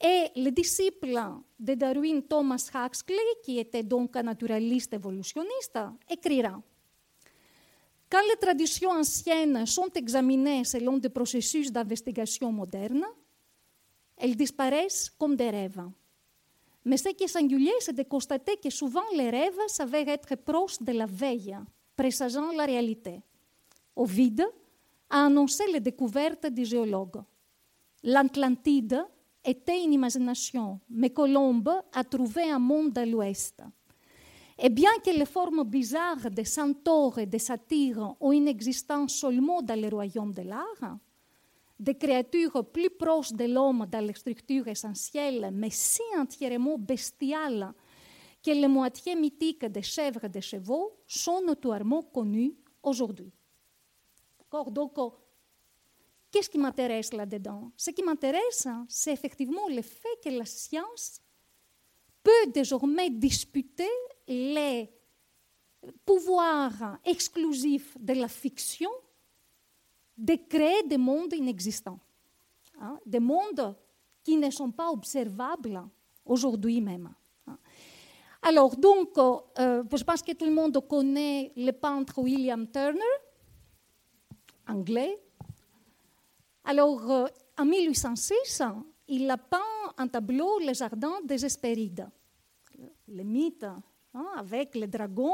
et 0.00 0.30
le 0.36 0.50
disciple 0.50 1.18
de 1.58 1.74
Darwin, 1.74 2.22
Thomas 2.22 2.70
Huxley, 2.74 3.16
qui 3.42 3.58
était 3.58 3.82
donc 3.82 4.14
un 4.16 4.24
naturaliste 4.24 4.92
évolutionniste, 4.92 5.78
écrira 6.10 6.60
Quand 8.10 8.20
les 8.28 8.36
traditions 8.36 8.90
anciennes 8.90 9.64
sont 9.64 9.90
examinées 9.94 10.64
selon 10.64 10.98
des 10.98 11.08
processus 11.08 11.72
d'investigation 11.72 12.52
modernes, 12.52 13.06
elles 14.18 14.36
disparaissent 14.36 15.10
comme 15.18 15.36
des 15.36 15.50
rêves. 15.50 15.84
Mais 16.84 16.96
ce 16.98 17.08
qui 17.10 17.24
est 17.24 17.28
singulier, 17.28 17.72
c'est 17.80 17.96
de 17.96 18.02
constater 18.02 18.56
que 18.56 18.70
souvent 18.70 19.02
les 19.14 19.30
rêves 19.30 19.58
s'avèrent 19.66 20.08
être 20.08 20.36
proches 20.36 20.80
de 20.80 20.92
la 20.92 21.06
veille, 21.06 21.56
présageant 21.96 22.52
la 22.52 22.66
réalité. 22.66 23.20
Ovide 23.94 24.46
a 25.08 25.26
annoncé 25.26 25.64
les 25.72 25.80
découvertes 25.80 26.46
des 26.46 26.64
géologues. 26.64 27.22
L'Atlantide 28.08 29.04
était 29.44 29.82
une 29.82 29.94
imagination, 29.94 30.78
mais 30.88 31.10
Colombe 31.10 31.82
a 31.92 32.04
trouvé 32.04 32.48
un 32.48 32.60
monde 32.60 32.96
à 32.96 33.04
l'ouest. 33.04 33.64
Et 34.56 34.68
bien 34.68 34.92
que 35.04 35.10
les 35.10 35.26
formes 35.26 35.64
bizarres 35.64 36.30
des 36.30 36.44
centaures 36.44 37.18
et 37.18 37.26
des 37.26 37.40
satyres 37.40 38.14
ont 38.20 38.30
une 38.30 38.46
existence 38.46 39.12
seulement 39.14 39.60
dans 39.60 39.80
le 39.80 39.88
royaume 39.88 40.32
de 40.32 40.42
l'art, 40.42 40.98
des 41.80 41.96
créatures 41.96 42.64
plus 42.70 42.90
proches 42.90 43.32
de 43.32 43.46
l'homme 43.46 43.86
dans 43.90 44.06
les 44.06 44.14
structures 44.14 44.68
essentielles, 44.68 45.50
mais 45.52 45.70
si 45.70 46.02
entièrement 46.16 46.78
bestiales 46.78 47.72
que 48.40 48.52
les 48.52 48.68
moitiés 48.68 49.16
mythiques 49.16 49.66
des 49.66 49.82
chèvres 49.82 50.26
et 50.26 50.28
des 50.28 50.42
chevaux 50.42 50.92
sont 51.08 51.42
notoirement 51.42 52.02
connues 52.02 52.54
aujourd'hui. 52.84 53.32
Donc, 54.48 55.00
Qu'est-ce 56.30 56.50
qui 56.50 56.58
m'intéresse 56.58 57.12
là-dedans? 57.12 57.72
Ce 57.76 57.90
qui 57.90 58.02
m'intéresse, 58.02 58.66
hein, 58.66 58.84
c'est 58.88 59.12
effectivement 59.12 59.68
le 59.68 59.82
fait 59.82 60.20
que 60.22 60.30
la 60.30 60.44
science 60.44 61.20
peut 62.22 62.50
désormais 62.52 63.10
disputer 63.10 63.88
les 64.26 64.90
pouvoirs 66.04 66.98
exclusifs 67.04 67.96
de 68.00 68.14
la 68.14 68.28
fiction 68.28 68.90
de 70.16 70.34
créer 70.48 70.82
des 70.84 70.98
mondes 70.98 71.34
inexistants, 71.34 72.00
hein, 72.80 72.98
des 73.04 73.20
mondes 73.20 73.76
qui 74.22 74.36
ne 74.36 74.50
sont 74.50 74.72
pas 74.72 74.90
observables 74.90 75.82
aujourd'hui 76.24 76.80
même. 76.80 77.14
Hein. 77.46 77.58
Alors, 78.42 78.76
donc, 78.76 79.16
euh, 79.18 79.84
je 79.92 80.04
pense 80.04 80.22
que 80.22 80.32
tout 80.32 80.46
le 80.46 80.52
monde 80.52 80.78
connaît 80.88 81.52
le 81.56 81.72
peintre 81.72 82.18
William 82.18 82.66
Turner, 82.70 83.02
anglais, 84.68 85.20
alors, 86.66 87.10
euh, 87.10 87.26
en 87.58 87.64
1806, 87.64 88.62
il 89.06 89.30
a 89.30 89.38
peint 89.38 89.60
un 89.96 90.08
tableau, 90.08 90.58
Le 90.58 90.74
Jardin 90.74 91.12
des 91.24 91.44
Hespérides, 91.44 92.08
le 93.06 93.22
mythe, 93.22 93.64
hein, 93.64 94.26
avec 94.36 94.74
le 94.74 94.88
dragon 94.88 95.32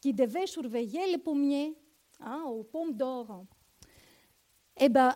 qui 0.00 0.12
devait 0.12 0.46
surveiller 0.46 1.06
les 1.06 1.18
pommiers 1.18 1.78
hein, 2.18 2.42
aux 2.48 2.64
pommes 2.64 2.92
d'or. 2.92 3.44
Eh 4.76 4.88
bien, 4.88 5.14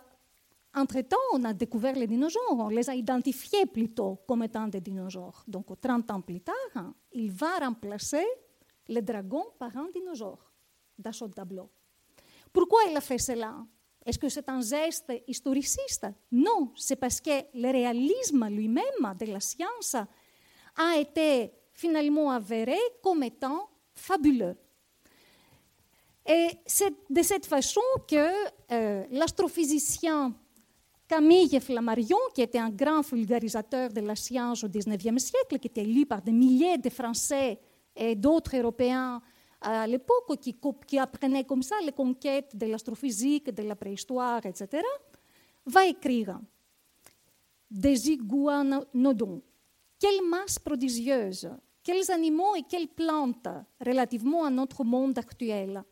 entre-temps, 0.73 1.17
on 1.33 1.43
a 1.43 1.53
découvert 1.53 1.97
les 1.97 2.07
dinosaures, 2.07 2.57
on 2.57 2.69
les 2.69 2.89
a 2.89 2.95
identifiés 2.95 3.67
plutôt 3.67 4.21
comme 4.25 4.45
étant 4.45 4.69
des 4.69 4.81
dinosaures. 4.81 5.43
Donc, 5.49 5.81
30 5.81 6.13
ans 6.13 6.21
plus 6.21 6.43
tard, 6.43 6.93
il 7.13 7.33
va 7.33 7.59
remplacer 7.59 8.25
le 8.89 9.01
dragon 9.01 9.47
par 9.59 9.77
un 9.77 9.89
dinosaure 9.93 10.53
dans 10.97 11.13
son 11.13 11.29
tableau. 11.29 11.69
Pourquoi 12.53 12.83
il 12.89 12.97
a 12.97 13.01
fait 13.01 13.19
cela? 13.19 13.57
Est-ce 14.09 14.19
que 14.19 14.31
c'est 14.31 14.49
un 14.49 14.63
geste 14.63 15.13
historiciste 15.27 16.07
Non, 16.33 16.73
c'est 16.75 16.97
parce 16.97 17.21
que 17.21 17.43
le 17.55 17.71
réalisme 17.71 18.49
lui-même 18.49 19.15
de 19.21 19.27
la 19.27 19.39
science 19.39 19.97
a 20.77 20.97
été 20.97 21.53
finalement 21.75 22.31
avéré 22.31 22.79
comme 23.03 23.23
étant 23.23 23.69
fabuleux. 23.95 24.57
Et 26.27 26.49
c'est 26.65 26.95
de 27.11 27.23
cette 27.23 27.45
façon 27.45 27.83
que 28.07 28.31
euh, 28.73 29.05
l'astrophysicien 29.11 30.35
Camille 31.07 31.61
Flammarion, 31.61 32.19
qui 32.35 32.41
était 32.41 32.59
un 32.59 32.71
grand 32.71 33.03
vulgarisateur 33.03 33.91
de 33.91 34.01
la 34.01 34.17
science 34.17 34.65
au 34.65 34.69
XIXe 34.69 35.23
siècle, 35.23 35.59
qui 35.59 35.69
était 35.69 35.85
lu 35.85 36.07
par 36.07 36.23
des 36.23 36.33
milliers 36.33 36.79
de 36.79 36.89
Français 36.89 37.59
et 37.95 38.15
d'autres 38.15 38.57
Européens 38.57 39.21
à 39.61 39.87
l'époque 39.87 40.39
qui, 40.41 40.99
apprenait 40.99 41.45
comme 41.45 41.63
ça 41.63 41.77
les 41.85 41.93
conquêtes 41.93 42.57
de 42.57 42.67
l'astrophysique, 42.67 43.51
de 43.51 43.63
la 43.63 43.75
préhistoire, 43.75 44.45
etc., 44.47 44.83
va 45.67 45.87
écrire 45.87 46.41
des 47.71 48.11
iguanodons. 48.11 49.43
Quelle 49.99 50.23
masse 50.23 50.59
prodigieuse, 50.59 51.51
quels 51.83 52.11
animaux 52.11 52.55
et 52.55 52.63
quelles 52.63 52.89
plantes 52.89 53.49
relativement 53.85 54.45
à 54.45 54.51
notre 54.51 54.85
monde 54.85 55.19
actuel. 55.19 55.83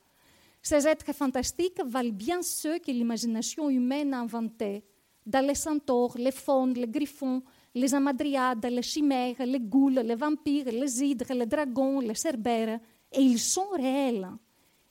Ces 0.62 0.86
êtres 0.86 1.12
fantastiques 1.12 1.80
valent 1.84 2.12
bien 2.12 2.42
ceux 2.42 2.78
que 2.78 2.90
l'imagination 2.90 3.68
humaine 3.68 4.14
a 4.14 4.20
inventés, 4.20 4.84
dans 5.24 5.44
les 5.44 5.54
centaures, 5.54 6.16
les 6.16 6.30
faunes, 6.30 6.74
les 6.74 6.86
griffons, 6.86 7.42
les 7.74 7.94
amadriades, 7.94 8.64
les 8.66 8.82
chimères, 8.82 9.44
les 9.44 9.60
goules, 9.60 9.94
les 9.94 10.14
vampires, 10.14 10.66
les 10.70 11.02
hydres, 11.02 11.34
les 11.34 11.46
dragons, 11.46 12.00
les 12.00 12.14
cerbères, 12.14 12.78
et 13.16 13.20
ils 13.20 13.38
sont 13.38 13.70
réels. 13.74 14.28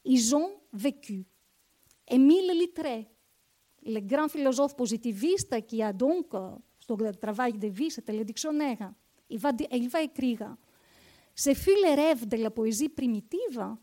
Ils 0.04 0.36
ont 0.36 0.52
vécu. 0.74 1.26
Émile 2.08 2.52
Littré, 2.54 3.08
le 3.86 4.00
grand 4.00 4.28
philosophe 4.28 4.76
positiviste 4.76 5.66
qui 5.66 5.82
a 5.82 5.94
donc 5.94 6.34
euh, 6.34 6.52
son 6.80 6.98
travail 7.20 7.54
de 7.54 7.68
vie, 7.68 7.90
c'était 7.90 8.14
le 8.14 8.24
dictionnaire, 8.24 8.92
il 9.30 9.40
va, 9.40 9.52
il 9.72 9.90
va 9.90 10.02
écrire 10.02 10.56
Ce 11.34 11.54
fut 11.54 11.76
le 11.84 11.96
rêve 11.96 12.28
de 12.28 12.38
la 12.38 12.52
poésie 12.52 12.90
primitive 12.90 13.76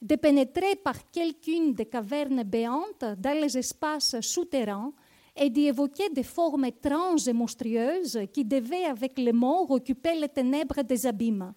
de 0.00 0.16
pénétrer 0.16 0.76
par 0.76 1.10
quelqu'une 1.10 1.72
des 1.72 1.86
cavernes 1.86 2.42
béantes 2.42 3.04
dans 3.16 3.40
les 3.40 3.56
espaces 3.56 4.20
souterrains 4.20 4.92
et 5.34 5.48
d'y 5.48 5.66
évoquer 5.66 6.10
des 6.10 6.22
formes 6.22 6.66
étranges 6.66 7.26
et 7.26 7.32
monstrueuses 7.32 8.20
qui 8.30 8.44
devaient, 8.44 8.84
avec 8.84 9.18
les 9.18 9.32
morts, 9.32 9.70
occuper 9.70 10.14
les 10.14 10.28
ténèbres 10.28 10.82
des 10.82 11.06
abîmes. 11.06 11.54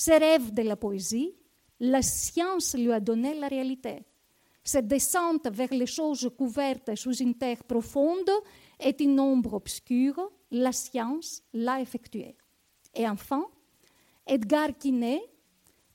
Ses 0.00 0.16
rêves 0.16 0.54
de 0.54 0.62
la 0.62 0.76
poésie, 0.76 1.34
la 1.78 2.00
science 2.00 2.74
lui 2.74 2.90
a 2.90 3.00
donné 3.00 3.34
la 3.34 3.48
réalité. 3.48 4.02
Cette 4.64 4.88
descente 4.88 5.46
vers 5.52 5.74
les 5.74 5.84
choses 5.84 6.30
couvertes 6.38 6.94
sous 6.94 7.16
une 7.16 7.34
terre 7.34 7.62
profonde 7.64 8.30
est 8.78 8.98
une 9.02 9.20
ombre 9.20 9.52
obscure, 9.52 10.32
la 10.52 10.72
science 10.72 11.42
l'a 11.52 11.82
effectuée. 11.82 12.34
Et 12.94 13.06
enfin, 13.06 13.44
Edgar 14.26 14.70
Quinet, 14.78 15.20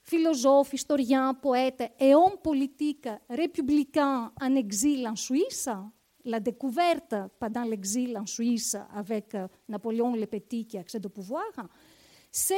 philosophe, 0.04 0.74
historien, 0.74 1.34
poète 1.34 1.92
et 2.00 2.14
homme 2.14 2.38
politique 2.44 3.10
républicain 3.28 4.32
en 4.40 4.56
exil 4.56 5.08
en 5.08 5.16
Suisse, 5.16 5.68
la 6.26 6.40
découverte 6.40 7.16
pendant 7.40 7.64
l'exil 7.64 8.16
en 8.20 8.28
Suisse 8.28 8.78
avec 8.94 9.36
Napoléon 9.68 10.16
le 10.16 10.28
Petit 10.28 10.68
qui 10.68 10.78
accède 10.78 11.08
au 11.08 11.10
pouvoir, 11.10 11.50
c'est 12.32 12.54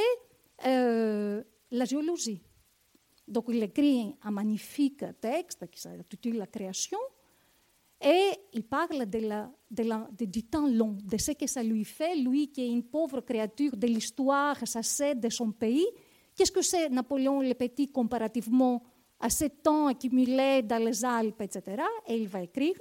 euh, 0.66 1.43
la 1.72 1.86
géologie. 1.86 2.41
Donc 3.28 3.45
il 3.49 3.62
écrit 3.62 4.16
un 4.24 4.32
magnifique 4.32 5.03
texte 5.20 5.70
qui 5.70 5.82
s'intitule 5.82 6.38
La 6.38 6.47
création 6.47 6.99
et 7.99 8.32
il 8.53 8.64
parle 8.64 9.05
de 9.10 10.26
du 10.26 10.43
temps 10.43 10.68
long, 10.68 10.97
de 11.03 11.18
ce 11.18 11.32
que 11.32 11.47
ça 11.47 11.64
lui 11.64 11.84
fait, 11.84 12.16
lui 12.16 12.47
qui 12.47 12.62
est 12.62 12.70
une 12.70 12.84
pauvre 12.84 13.22
créature 13.22 13.76
de 13.76 13.88
l'histoire, 13.88 14.55
sa 14.68 14.84
sède 14.84 15.20
de 15.20 15.30
son 15.30 15.51
pays. 15.51 15.88
Qu'est-ce 16.36 16.51
que 16.51 16.62
c'est 16.62 16.89
Napoléon 16.89 17.41
le 17.41 17.55
Petit 17.55 17.91
comparativement 17.91 18.84
à 19.20 19.32
ce 19.32 19.45
temps 19.45 19.88
accumulé 19.88 20.62
dans 20.62 20.84
les 20.84 21.03
Alpes, 21.03 21.41
etc. 21.41 21.82
Et 22.08 22.18
il 22.18 22.28
va 22.28 22.43
écrire 22.43 22.78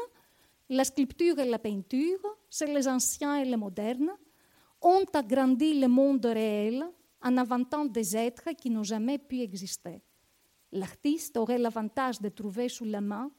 La 0.69 0.85
sculpture 0.85 1.39
et 1.39 1.49
la 1.49 1.59
peinture, 1.59 2.21
c'est 2.51 2.67
les 2.67 2.87
anciens 2.87 3.39
et 3.39 3.47
les 3.47 3.57
modernes, 3.57 4.13
ont 4.83 5.07
agrandi 5.15 5.81
le 5.81 5.89
monde 5.89 6.27
réel 6.27 6.85
en 7.23 7.37
inventant 7.37 7.85
des 7.85 8.17
êtres 8.17 8.51
qui 8.57 8.71
n'ont 8.71 8.83
jamais 8.83 9.19
pu 9.19 9.41
exister. 9.41 10.03
L'artiste 10.73 11.37
aurait 11.37 11.59
l'avantage 11.59 12.21
de 12.21 12.29
trouver 12.29 12.69
sous 12.69 12.85
la 12.85 13.01
main 13.01 13.31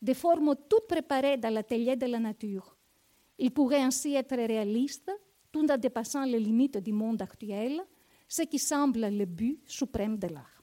des 0.00 0.14
formes 0.14 0.54
toutes 0.68 0.86
préparées 0.86 1.38
dans 1.38 1.52
l'atelier 1.52 1.96
de 1.96 2.06
la 2.06 2.18
nature. 2.18 2.76
Il 3.38 3.50
pourrait 3.50 3.82
ainsi 3.82 4.14
être 4.14 4.36
réaliste 4.36 5.10
tout 5.50 5.66
en 5.70 5.76
dépassant 5.78 6.24
les 6.24 6.38
limites 6.38 6.78
du 6.78 6.92
monde 6.92 7.22
actuel, 7.22 7.80
ce 8.28 8.42
qui 8.42 8.58
semble 8.58 9.06
le 9.08 9.24
but 9.24 9.60
suprême 9.66 10.18
de 10.18 10.28
l'art. 10.28 10.62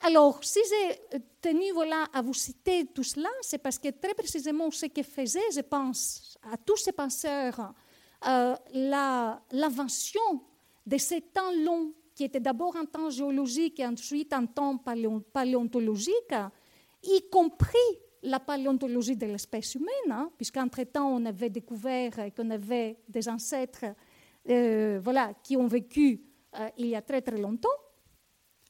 Alors, 0.00 0.42
si 0.44 0.58
j'ai 0.68 1.20
tenu 1.40 1.70
voilà, 1.72 2.04
à 2.12 2.20
vous 2.20 2.34
citer 2.34 2.86
tout 2.86 3.02
cela, 3.02 3.28
c'est 3.40 3.58
parce 3.58 3.78
que 3.78 3.88
très 3.88 4.14
précisément 4.14 4.70
ce 4.70 4.86
que 4.86 5.02
faisait, 5.02 5.50
je 5.54 5.60
pense, 5.60 6.36
à 6.42 6.56
tous 6.58 6.76
ces 6.76 6.92
penseurs, 6.92 7.72
euh, 8.26 8.54
l'invention 9.50 10.42
de 10.86 10.98
ces 10.98 11.20
temps 11.20 11.52
longs, 11.64 11.92
qui 12.14 12.24
était 12.24 12.40
d'abord 12.40 12.76
un 12.76 12.84
temps 12.84 13.10
géologique 13.10 13.80
et 13.80 13.86
ensuite 13.86 14.32
un 14.32 14.46
temps 14.46 14.78
paléontologique, 15.32 16.34
y 17.02 17.28
compris 17.30 17.78
la 18.22 18.40
paléontologie 18.40 19.16
de 19.16 19.26
l'espèce 19.26 19.74
humaine, 19.74 20.10
hein, 20.10 20.30
puisqu'entre-temps, 20.36 21.08
on 21.08 21.24
avait 21.26 21.50
découvert 21.50 22.12
qu'on 22.34 22.50
avait 22.50 22.98
des 23.08 23.28
ancêtres 23.28 23.84
euh, 24.48 24.98
voilà, 25.02 25.34
qui 25.42 25.56
ont 25.56 25.66
vécu 25.66 26.22
euh, 26.58 26.68
il 26.78 26.86
y 26.86 26.94
a 26.94 27.02
très 27.02 27.20
très 27.20 27.38
longtemps, 27.38 27.68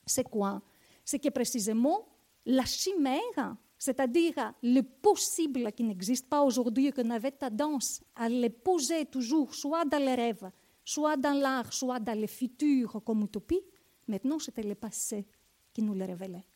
c'est 0.06 0.28
quoi? 0.28 0.62
C'est 1.04 1.18
que 1.18 1.28
précisément 1.28 2.08
la 2.46 2.64
chimère, 2.64 3.56
c'est-à-dire 3.78 4.52
le 4.62 4.82
possible 4.82 5.70
qui 5.72 5.84
n'existe 5.84 6.28
pas 6.28 6.42
aujourd'hui 6.42 6.88
et 6.88 6.92
qu'on 6.92 7.10
avait 7.10 7.30
tendance 7.30 8.02
à 8.16 8.28
le 8.28 8.48
poser 8.48 9.06
toujours, 9.06 9.54
soit 9.54 9.84
dans 9.84 9.98
les 9.98 10.14
rêves, 10.14 10.50
soit 10.84 11.16
dans 11.16 11.32
l'art, 11.32 11.72
soit 11.72 12.00
dans 12.00 12.18
le 12.18 12.26
futur 12.26 13.02
comme 13.04 13.22
utopie, 13.22 13.62
maintenant 14.06 14.38
c'était 14.38 14.62
le 14.62 14.74
passé 14.74 15.26
qui 15.72 15.82
nous 15.82 15.94
le 15.94 16.04
révélait. 16.04 16.46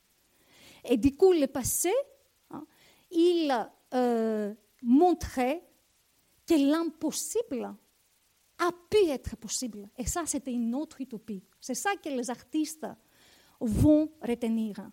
Et 0.85 0.97
du 0.97 1.17
coup, 1.17 1.33
le 1.33 1.47
passé, 1.47 1.93
hein, 2.51 2.65
il 3.11 3.53
euh, 3.95 4.55
montrait 4.83 5.63
que 6.47 6.55
l'impossible 6.55 7.75
a 8.59 8.71
pu 8.91 9.09
être 9.09 9.37
possible. 9.37 9.89
Et 9.97 10.07
ça, 10.07 10.23
c'était 10.27 10.53
une 10.53 10.75
autre 10.75 11.01
utopie. 11.01 11.43
C'est 11.61 11.75
ça 11.75 11.91
que 12.03 12.09
les 12.09 12.31
artistes 12.31 12.87
vont 13.61 14.11
retenir. 14.23 14.91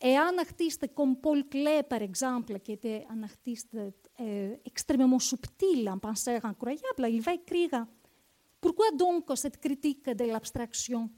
Et 0.00 0.16
un 0.16 0.36
artiste 0.38 0.92
comme 0.94 1.16
Paul 1.16 1.48
Klee, 1.48 1.82
par 1.88 2.02
exemple, 2.02 2.58
qui 2.60 2.72
était 2.72 3.06
un 3.08 3.22
artiste 3.22 3.76
euh, 4.20 4.56
extrêmement 4.64 5.18
subtil, 5.18 5.88
un 5.88 5.98
penseur 5.98 6.44
incroyable, 6.44 7.08
il 7.08 7.22
va 7.22 7.32
écrire 7.32 7.86
Pourquoi 8.66 8.90
donc 8.90 9.30
cette 9.36 9.60
critique 9.60 10.10
de 10.10 10.24
l'abstraction? 10.24 11.08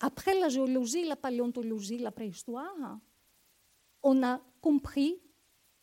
Après 0.00 0.34
la 0.40 0.48
géologie, 0.48 1.04
la 1.04 1.14
paléontologie, 1.14 1.98
la 1.98 2.10
préhistoire, 2.10 2.98
on 4.02 4.20
a 4.24 4.40
compris 4.60 5.22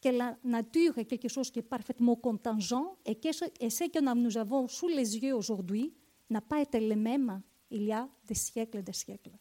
que 0.01 0.09
la 0.09 0.37
nature 0.43 0.97
est 0.97 1.05
quelque 1.05 1.29
chose 1.29 1.49
qui 1.49 1.59
est 1.59 1.61
parfaitement 1.61 2.17
contingent 2.17 2.97
et 3.05 3.15
que 3.15 3.31
ce 3.31 3.45
que 3.45 4.13
nous 4.13 4.37
avons 4.37 4.67
sous 4.67 4.89
les 4.89 5.17
yeux 5.17 5.33
aujourd'hui 5.33 5.93
n'a 6.29 6.41
pas 6.41 6.59
été 6.59 6.81
le 6.81 6.97
même 6.97 7.41
il 7.71 7.83
y 7.83 7.93
a 7.93 8.05
des 8.27 8.35
siècles 8.35 8.79
et 8.79 8.83
des 8.83 8.91
siècles. 8.91 9.37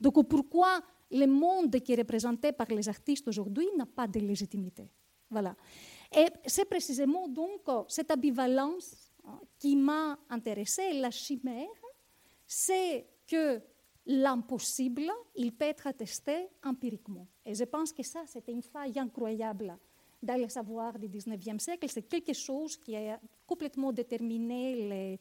Donc 0.00 0.26
pourquoi 0.28 0.80
le 1.08 1.26
monde 1.26 1.78
qui 1.78 1.92
est 1.92 1.98
représenté 1.98 2.50
par 2.50 2.66
les 2.66 2.88
artistes 2.88 3.28
aujourd'hui 3.28 3.68
n'a 3.76 3.86
pas 3.86 4.08
de 4.08 4.18
légitimité? 4.18 4.90
Voilà. 5.30 5.54
Et 6.12 6.26
c'est 6.46 6.64
précisément 6.64 7.28
donc 7.28 7.60
cette 7.86 8.10
ambivalence 8.10 9.05
qui 9.58 9.76
m'a 9.76 10.18
intéressée. 10.28 10.92
La 10.94 11.10
chimère, 11.10 11.68
c'est 12.46 13.06
que 13.26 13.60
l'impossible, 14.06 15.10
il 15.34 15.52
peut 15.52 15.64
être 15.64 15.86
attesté 15.86 16.48
empiriquement. 16.64 17.26
Et 17.44 17.54
je 17.54 17.64
pense 17.64 17.92
que 17.92 18.02
ça, 18.02 18.22
c'était 18.26 18.52
une 18.52 18.62
faille 18.62 18.98
incroyable 18.98 19.76
dans 20.22 20.40
le 20.40 20.48
savoir 20.48 20.98
du 20.98 21.08
19e 21.08 21.58
siècle. 21.58 21.86
C'est 21.88 22.08
quelque 22.08 22.32
chose 22.32 22.76
qui 22.76 22.96
a 22.96 23.20
complètement 23.46 23.92
déterminé 23.92 25.18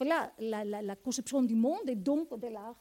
la, 0.00 0.96
conception 0.96 1.42
du 1.42 1.54
monde 1.54 1.88
et 1.88 1.94
donc 1.94 2.38
de 2.38 2.48
l'art. 2.48 2.76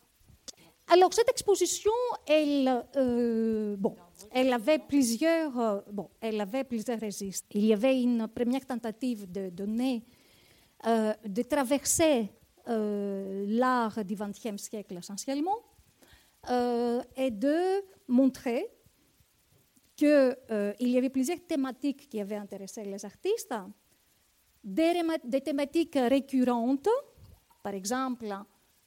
Alors, 0.88 1.12
cette 1.14 1.30
exposition, 1.30 1.92
elle, 2.28 2.86
euh, 2.96 3.76
bon, 3.76 3.96
elle, 4.32 4.54
avait 4.54 4.78
plusieurs, 4.78 5.60
euh, 5.60 5.80
bon, 5.92 6.12
elle 6.22 6.40
avait 6.40 6.64
plusieurs 6.64 7.00
registres. 7.00 7.48
Il 7.56 7.66
y 7.66 7.74
avait 7.74 8.00
une 8.00 8.28
première 8.28 8.64
tentative 8.68 9.32
de 9.32 9.50
donner, 9.50 10.04
euh, 10.86 11.14
de 11.26 11.42
traverser 11.42 12.30
euh, 12.68 13.46
l'art 13.48 14.04
du 14.04 14.16
XXe 14.16 14.62
siècle 14.62 14.98
essentiellement, 14.98 15.58
euh, 16.50 17.02
et 17.16 17.32
de 17.32 17.84
montrer 18.08 18.68
qu'il 19.96 20.36
y 20.80 20.98
avait 20.98 21.10
plusieurs 21.10 21.40
thématiques 21.48 22.08
qui 22.08 22.20
avaient 22.20 22.36
intéressé 22.36 22.84
les 22.84 23.04
artistes, 23.04 23.56
des, 24.64 25.42
thématiques 25.44 25.96
récurrentes, 25.96 26.90
par 27.64 27.74
exemple 27.74 28.28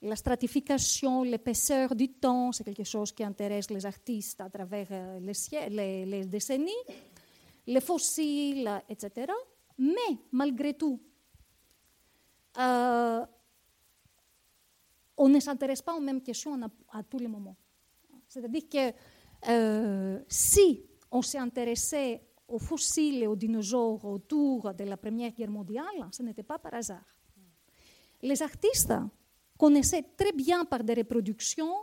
la 0.00 0.14
stratification, 0.14 1.24
l'épaisseur 1.24 1.96
du 1.96 2.10
temps, 2.10 2.52
c'est 2.52 2.62
quelque 2.62 2.84
chose 2.84 3.10
qui 3.10 3.24
intéresse 3.24 3.70
les 3.70 3.84
artistes 3.84 4.40
à 4.40 4.48
travers 4.48 4.86
les, 5.20 6.06
les 6.06 6.24
décennies, 6.26 6.84
les 7.66 7.80
fossiles, 7.80 8.70
etc. 8.88 9.32
Mais 9.78 10.18
malgré 10.30 10.74
tout, 10.74 11.00
on 15.16 15.28
ne 15.28 15.40
s'intéresse 15.40 15.82
pas 15.82 15.94
aux 15.94 16.00
mêmes 16.00 16.22
questions 16.22 16.58
à, 16.92 17.02
tous 17.02 17.18
les 17.18 17.28
moments. 17.28 17.56
C'est-à-dire 18.28 18.68
que 18.68 20.22
si 20.28 20.84
on 21.10 21.22
s'est 21.22 21.38
intéressé 21.38 22.20
aux 22.46 22.58
fossiles 22.58 23.22
et 23.22 23.26
aux 23.26 23.36
dinosaures 23.36 24.04
autour 24.04 24.74
de 24.74 24.84
la 24.84 24.96
Première 24.96 25.30
Guerre 25.32 25.50
mondiale, 25.50 26.08
ce 26.10 26.22
n'était 26.22 26.42
pas 26.42 26.58
par 26.58 26.74
hasard. 26.74 27.04
Les 28.22 28.42
artistes 28.42 28.94
connaissaient 29.56 30.04
très 30.16 30.32
bien 30.32 30.64
par 30.64 30.82
des 30.82 30.94
reproductions 30.94 31.74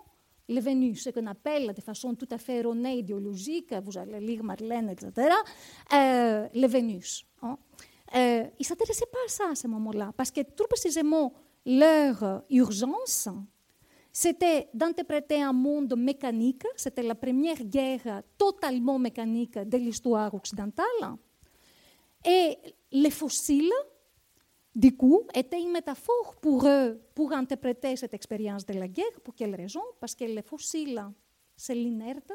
les 0.48 0.62
Vénus, 0.62 1.04
ce 1.04 1.10
qu'on 1.10 1.26
appelle 1.26 1.74
de 1.74 1.82
façon 1.82 2.14
tout 2.16 2.28
à 2.30 2.38
fait 2.38 2.58
erronée, 2.58 3.00
idéologique, 3.00 3.74
vous 3.84 3.98
allez 3.98 4.20
lire 4.20 4.44
Marlène, 4.44 4.90
etc., 4.90 5.34
les 6.54 6.68
Vénus. 6.68 7.26
Euh, 8.16 8.46
ils 8.60 8.62
ne 8.62 8.66
s'intéressaient 8.66 9.06
pas 9.12 9.20
à 9.26 9.30
ça 9.30 9.50
à 9.50 9.56
ce 9.56 9.68
moment-là, 9.68 10.14
parce 10.16 10.32
que 10.32 10.42
tout 10.42 10.66
précisément, 10.70 11.34
leur 11.66 12.44
urgence, 12.50 13.28
c'était 14.12 14.70
d'interpréter 14.74 15.42
un 15.42 15.52
monde 15.52 15.94
mécanique. 15.98 16.64
C'était 16.78 17.04
la 17.04 17.16
première 17.16 17.62
guerre 17.64 18.22
totalement 18.38 18.98
mécanique 18.98 19.58
de 19.58 19.78
l'histoire 19.78 20.34
occidentale. 20.34 21.18
Et 22.24 22.58
les 22.92 23.10
fossiles, 23.10 23.74
du 24.74 24.96
coup, 24.96 25.24
étaient 25.34 25.62
une 25.62 25.74
métaphore 25.74 26.36
pour 26.42 26.66
eux 26.66 27.02
pour 27.14 27.34
interpréter 27.34 27.98
cette 27.98 28.14
expérience 28.14 28.66
de 28.66 28.74
la 28.74 28.88
guerre. 28.88 29.20
Pour 29.22 29.36
quelle 29.36 29.54
raison? 29.54 29.82
Parce 30.00 30.16
que 30.16 30.24
les 30.24 30.42
fossiles, 30.42 31.04
c'est 31.58 31.76
l'inerte, 31.76 32.32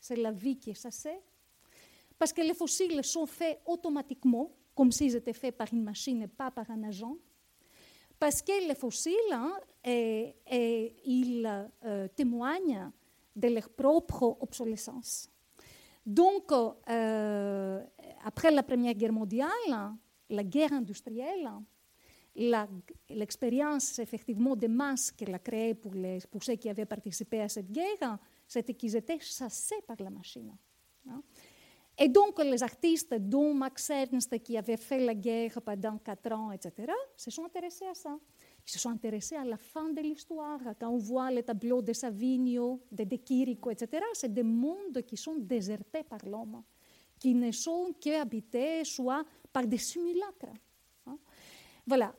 c'est 0.00 0.16
la 0.16 0.32
vie 0.32 0.56
qui 0.56 0.70
est 0.70 0.74
cessée. 0.74 1.20
Parce 2.18 2.32
que 2.32 2.40
les 2.40 2.54
fossiles 2.54 3.04
sont 3.04 3.26
faits 3.26 3.60
automatiquement, 3.66 4.50
comme 4.80 4.92
s'ils 4.92 5.14
étaient 5.14 5.34
faits 5.34 5.58
par 5.58 5.66
une 5.74 5.82
machine 5.82 6.22
et 6.22 6.26
pas 6.26 6.50
par 6.50 6.70
un 6.70 6.82
agent 6.84 7.14
parce 8.18 8.40
que 8.40 8.66
les 8.66 8.74
fossiles, 8.74 9.14
hein, 9.30 9.52
et, 9.84 10.34
ils 11.04 11.68
euh, 11.84 12.08
témoignent 12.08 12.90
de 13.36 13.48
leur 13.48 13.68
propre 13.68 14.38
obsolescence. 14.40 15.28
Donc, 16.06 16.50
euh, 16.50 17.84
après 18.24 18.50
la 18.50 18.62
Première 18.62 18.94
Guerre 18.94 19.12
mondiale, 19.12 19.50
la 20.30 20.44
guerre 20.44 20.72
industrielle, 20.72 21.50
l'expérience 23.10 23.98
effectivement 23.98 24.56
de 24.56 24.66
masse 24.66 25.10
qu'elle 25.10 25.34
a 25.34 25.38
créée 25.38 25.74
pour 25.74 26.42
ceux 26.42 26.54
qui 26.54 26.70
avaient 26.70 26.86
participé 26.86 27.42
à 27.42 27.50
cette 27.50 27.70
guerre, 27.70 28.18
c'était 28.48 28.72
qu'ils 28.72 28.96
étaient 28.96 29.20
chassés 29.20 29.82
par 29.86 29.96
la 29.98 30.08
machine. 30.08 30.56
Hein. 31.06 31.22
Et 31.98 32.08
donc, 32.08 32.38
les 32.42 32.62
artistes, 32.62 33.14
dont 33.14 33.52
Max 33.52 33.90
Ernst, 33.90 34.42
qui 34.42 34.56
avait 34.56 34.76
fait 34.76 34.98
la 34.98 35.14
guerre 35.14 35.60
pendant 35.60 35.98
quatre 35.98 36.32
ans, 36.32 36.50
etc., 36.50 36.92
se 37.16 37.30
sont 37.30 37.44
intéressés 37.44 37.86
à 37.86 37.94
ça. 37.94 38.18
Ils 38.66 38.70
se 38.72 38.78
sont 38.78 38.90
intéressés 38.90 39.36
à 39.36 39.44
la 39.44 39.56
fin 39.56 39.90
de 39.90 40.00
l'histoire. 40.00 40.60
Quand 40.78 40.90
on 40.90 40.98
voit 40.98 41.30
les 41.30 41.42
tableaux 41.42 41.82
de 41.82 41.92
Savigno, 41.92 42.80
de 42.90 43.04
De 43.04 43.16
Chirico, 43.16 43.70
etc., 43.70 44.02
c'est 44.14 44.32
des 44.32 44.42
mondes 44.42 45.02
qui 45.06 45.16
sont 45.16 45.36
désertés 45.36 46.02
par 46.02 46.24
l'homme, 46.24 46.62
qui 47.18 47.34
ne 47.34 47.52
sont 47.52 47.92
qu'habités 48.00 48.84
soit 48.84 49.24
par 49.52 49.66
des 49.66 49.78
simulacres. 49.78 50.54
Hein. 51.06 51.18
Voilà. 51.86 52.14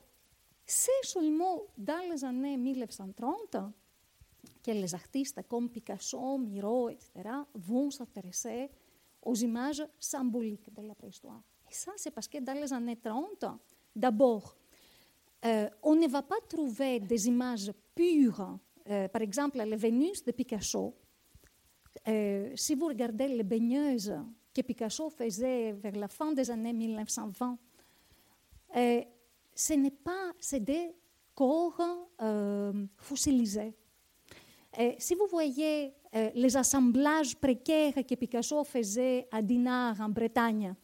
C'est 0.66 1.04
seulement 1.04 1.64
dans 1.78 2.10
les 2.10 2.24
années 2.24 2.56
1930 2.56 3.58
que 4.64 4.72
les 4.72 4.94
artistes 4.94 5.42
comme 5.48 5.70
Picasso, 5.70 6.38
Miro, 6.38 6.90
etc., 6.90 7.30
vont 7.56 7.90
s'intéresser 7.90 8.70
aux 9.22 9.36
images 9.36 9.84
symboliques 10.00 10.74
de 10.74 10.82
la 10.82 10.96
préhistoire. 10.96 11.42
Et 11.70 11.74
ça, 11.74 11.92
c'est 11.96 12.12
parce 12.12 12.28
que 12.28 12.40
dans 12.40 12.54
les 12.54 12.74
années 12.74 12.98
30, 12.98 13.46
d'abord, 13.96 14.56
euh, 15.46 15.70
on 15.82 15.96
ne 15.96 16.08
va 16.08 16.22
pas 16.22 16.40
trouver 16.48 17.00
des 17.00 17.28
images 17.28 17.72
pures. 17.96 18.60
Euh, 18.90 19.08
par 19.08 19.22
exemple, 19.22 19.58
les 19.58 19.76
Vénus 19.76 20.24
de 20.24 20.32
Picasso. 20.32 20.96
Euh, 22.08 22.52
si 22.56 22.76
vous 22.76 22.88
regardez 22.88 23.28
les 23.28 23.44
baigneuses 23.44 24.14
que 24.54 24.62
Picasso 24.62 25.10
faisait 25.10 25.74
vers 25.74 25.96
la 25.96 26.08
fin 26.08 26.32
des 26.32 26.50
années 26.50 26.74
1920, 26.74 27.58
ce 29.54 29.74
n'est 29.74 29.92
pas, 29.92 30.32
c'est 30.40 30.60
des 30.60 30.96
corps 31.36 32.10
fossilisés. 32.98 33.74
Si 34.98 35.16
vous 35.16 35.28
voyez 35.28 35.94
euh, 36.14 36.30
les 36.36 36.58
assemblages 36.58 37.38
précaires 37.38 37.94
que 37.94 38.16
Picasso 38.16 38.62
faisait 38.66 39.30
à 39.32 39.42
Dinard, 39.42 40.02
en 40.02 40.10
Bretagne, 40.10 40.76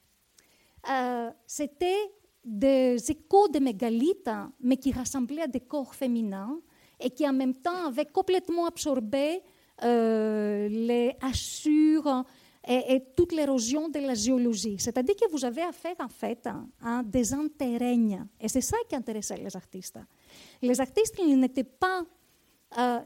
euh, 0.90 1.30
c'était 1.46 2.12
des 2.46 2.96
échos 3.12 3.50
de 3.50 3.60
mégalithes, 3.60 4.30
mais 4.62 4.78
qui 4.78 4.94
ressemblaient 4.94 5.42
à 5.42 5.48
des 5.48 5.60
corps 5.60 5.94
féminins 5.94 6.58
et 6.98 7.10
qui 7.10 7.28
en 7.28 7.34
même 7.34 7.56
temps 7.56 7.88
avaient 7.88 8.06
complètement 8.06 8.68
absorbé 8.68 9.42
euh, 9.84 10.70
les 10.70 11.14
hachures 11.22 12.24
et, 12.66 13.04
toute 13.14 13.34
l'érosion 13.34 13.90
de 13.90 14.00
la 14.00 14.14
géologie. 14.14 14.78
C'est-à-dire 14.80 15.16
que 15.16 15.30
vous 15.30 15.44
avez 15.44 15.64
affaire 15.64 15.96
en 16.00 16.08
fait 16.08 16.48
à 16.82 17.04
des 17.04 17.34
interrègnes. 17.34 18.26
Et 18.40 18.48
c'est 18.48 18.62
ça 18.62 18.78
qui 18.88 18.96
intéressait 18.96 19.38
les 19.38 19.54
artistes. 19.54 20.00
Les 20.62 20.80
artistes, 20.80 21.20
n'étaient 21.22 21.66
pas 21.66 22.04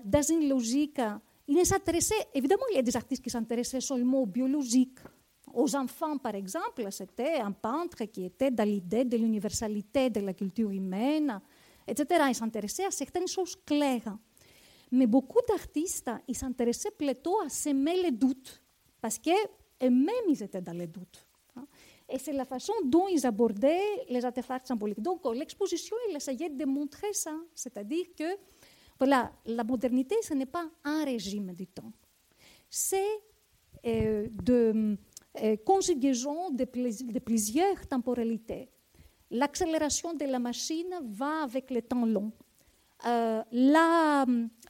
dans 0.06 0.22
une 0.22 0.48
logique. 0.48 1.02
Ils 1.48 1.66
s'intéressaient, 1.66 2.28
évidemment, 2.34 2.64
il 2.72 2.76
y 2.76 2.80
a 2.80 2.84
des 2.84 2.96
artistes 2.96 3.24
qui 3.24 3.30
s'intéressaient 3.30 3.82
seulement 3.82 4.22
aux 4.22 4.26
biologiques. 4.26 5.00
Aux 5.54 5.76
enfants, 5.76 6.18
par 6.18 6.36
exemple, 6.36 6.86
c'était 6.92 7.40
un 7.40 7.52
peintre 7.52 8.06
qui 8.06 8.26
était 8.26 8.52
dans 8.52 8.64
l'idée 8.64 9.04
de 9.04 9.18
l'universalité 9.18 10.10
de 10.10 10.22
la 10.22 10.34
culture 10.34 10.72
humaine, 10.72 11.42
etc. 11.88 12.26
Il 12.30 12.36
s'intéressait 12.36 12.86
à 12.86 12.92
certaines 12.92 13.28
choses 13.28 13.56
claires. 13.66 14.18
Mais 14.92 15.08
beaucoup 15.08 15.40
d'artistes, 15.48 16.12
ils 16.28 16.36
s'intéressaient 16.36 16.92
plutôt 16.92 17.40
à 17.42 17.50
semer 17.50 18.02
les 18.02 18.12
doutes 18.12 18.62
parce 19.02 19.18
qu'eux-mêmes, 19.18 20.30
ils 20.30 20.44
étaient 20.44 20.62
dans 20.62 20.78
les 20.78 20.88
doutes. 20.88 21.26
Hein. 21.56 21.66
Et 22.08 22.20
c'est 22.20 22.34
la 22.34 22.46
façon 22.46 22.74
dont 22.84 23.08
ils 23.08 23.26
abordaient 23.26 24.06
les 24.10 24.24
artefacts 24.24 24.68
symboliques. 24.68 25.02
Donc, 25.02 25.22
l'exposition, 25.34 25.96
il 26.10 26.16
essayait 26.16 26.50
de 26.50 26.66
montrer 26.66 27.14
ça, 27.14 27.36
c'est-à-dire 27.54 28.06
que 28.18 28.38
voilà, 29.02 29.32
la 29.48 29.64
modernité, 29.64 30.16
ce 30.22 30.36
n'est 30.36 30.46
pas 30.46 30.70
un 30.84 31.04
régime 31.04 31.54
du 31.54 31.66
temps. 31.66 31.92
C'est 32.70 33.20
euh, 33.84 34.28
de 34.44 34.96
euh, 35.42 35.58
conjugaison 35.66 36.52
de, 36.52 36.66
plusieurs 37.18 37.88
temporalités. 37.88 38.70
L'accélération 39.32 40.14
de 40.14 40.26
la 40.26 40.38
machine 40.38 40.94
va 41.02 41.42
avec 41.42 41.72
le 41.72 41.82
temps 41.82 42.06
long. 42.06 42.32
Euh, 43.08 43.42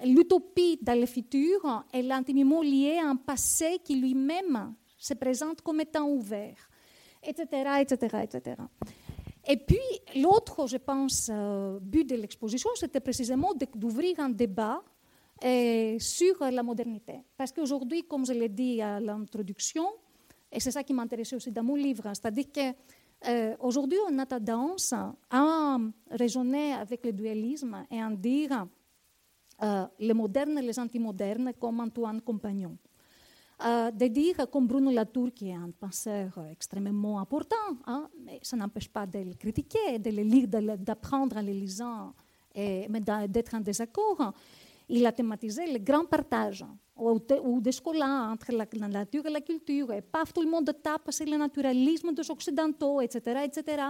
l'utopie 0.06 0.80
dans 0.82 0.98
le 0.98 1.08
futur 1.08 1.84
est 1.92 2.10
intimement 2.10 2.62
liée 2.62 3.00
à 3.04 3.10
un 3.10 3.18
passé 3.18 3.82
qui 3.84 3.96
lui-même 3.96 4.74
se 4.98 5.14
présente 5.14 5.60
comme 5.62 5.82
étant 5.82 6.08
ouvert, 6.08 6.70
etc., 7.22 7.82
etc., 7.82 8.18
etc. 8.24 8.56
Et 9.52 9.58
puis, 9.58 9.82
l'autre, 10.16 10.66
je 10.66 10.78
pense, 10.78 11.30
euh, 11.30 11.78
but 11.82 12.08
de 12.08 12.16
l'exposition, 12.16 12.70
c'était 12.76 13.02
précisément 13.02 13.52
d'ouvrir 13.76 14.18
un 14.22 14.30
débat 14.30 14.82
euh, 15.44 16.00
sur 16.00 16.40
la 16.40 16.64
modernité. 16.64 17.16
Parce 17.36 17.52
qu'aujourd'hui, 17.52 18.04
comme 18.04 18.26
je 18.26 18.32
l'ai 18.32 18.48
dit 18.48 18.82
à 18.82 19.02
l'introduction, 19.02 19.86
et 20.50 20.62
c'est 20.62 20.72
ça 20.72 20.84
qui 20.84 20.94
m'intéressait 20.94 21.36
aussi 21.36 21.52
dans 21.52 21.64
mon 21.64 21.76
livre, 21.76 22.04
c'est-à-dire 22.14 22.46
que 22.50 22.72
euh, 23.28 23.56
on 23.60 24.20
a 24.20 24.26
tendance 24.26 24.94
à 25.30 25.78
raisonner 26.12 26.72
avec 26.72 27.06
le 27.06 27.12
dualisme 27.12 27.86
et 27.92 28.02
à 28.02 28.10
dire 28.10 28.68
les 30.00 30.14
modernes 30.14 30.60
et 30.60 30.62
les 30.62 30.80
antimodernes 30.80 31.52
comme 31.60 31.82
Antoine 31.82 32.22
Compagnon. 32.22 32.78
Euh, 33.64 33.92
de 33.92 34.08
dire 34.08 34.50
comme 34.50 34.66
Bruno 34.66 34.90
Latour, 34.90 35.32
qui 35.36 35.50
est 35.50 35.54
un 35.54 35.70
penseur 35.80 36.32
extrêmement 36.52 37.20
important, 37.20 37.56
hein, 37.86 38.10
mais 38.26 38.40
ça 38.42 38.58
n'empêche 38.58 38.90
pas 38.90 39.06
de 39.06 39.20
le 39.20 39.34
critiquer, 39.36 40.00
de 40.00 40.10
le 40.10 40.24
lire, 40.24 40.48
d'apprendre 40.48 41.38
en 41.38 41.44
le 41.44 41.52
lisant, 41.52 42.14
et, 42.56 42.88
mais 42.90 43.02
d'être 43.02 43.54
en 43.54 43.60
désaccord. 43.60 44.34
Il 44.90 45.06
a 45.06 45.12
thématisé 45.12 45.72
le 45.72 45.78
grand 45.78 46.06
partage 46.06 46.66
ou, 46.96 47.62
des 47.62 47.72
scolars 47.72 48.32
entre 48.32 48.52
la, 48.52 48.66
nature 48.88 49.28
et 49.28 49.30
la 49.30 49.42
culture. 49.42 49.94
Et 49.94 50.02
paf, 50.02 50.34
tout 50.34 50.42
le 50.42 50.50
monde 50.50 50.74
tape 50.82 51.12
sur 51.12 51.28
le 51.28 51.38
naturalisme 51.38 52.14
des 52.14 52.32
Occidentaux, 52.32 53.00
etc. 53.00 53.42
etc. 53.44 53.84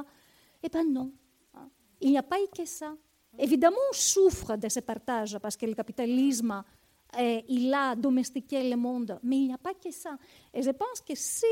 Eh 0.62 0.68
bien 0.68 0.84
non, 0.84 1.14
hein. 1.54 1.70
il 2.02 2.12
n'y 2.12 2.18
a 2.18 2.24
pas 2.24 2.38
que 2.54 2.66
ça. 2.66 2.94
Évidemment, 3.40 3.78
on 3.90 3.94
souffre 3.94 4.58
de 4.58 4.68
ce 4.68 4.82
partage 4.82 5.40
parce 5.40 5.56
que 5.56 5.66
le 5.66 5.74
capitalisme, 5.74 6.62
il 7.20 7.74
a 7.74 7.96
domestiqué 7.96 8.70
le 8.70 8.76
monde, 8.76 9.20
mais 9.24 9.38
il 9.38 9.48
n'y 9.48 9.54
a 9.54 9.58
pas 9.58 9.74
que 9.74 9.92
ça. 9.92 10.18
Et 10.54 10.62
je 10.62 10.72
pense 10.72 11.02
que 11.02 11.16
si 11.16 11.46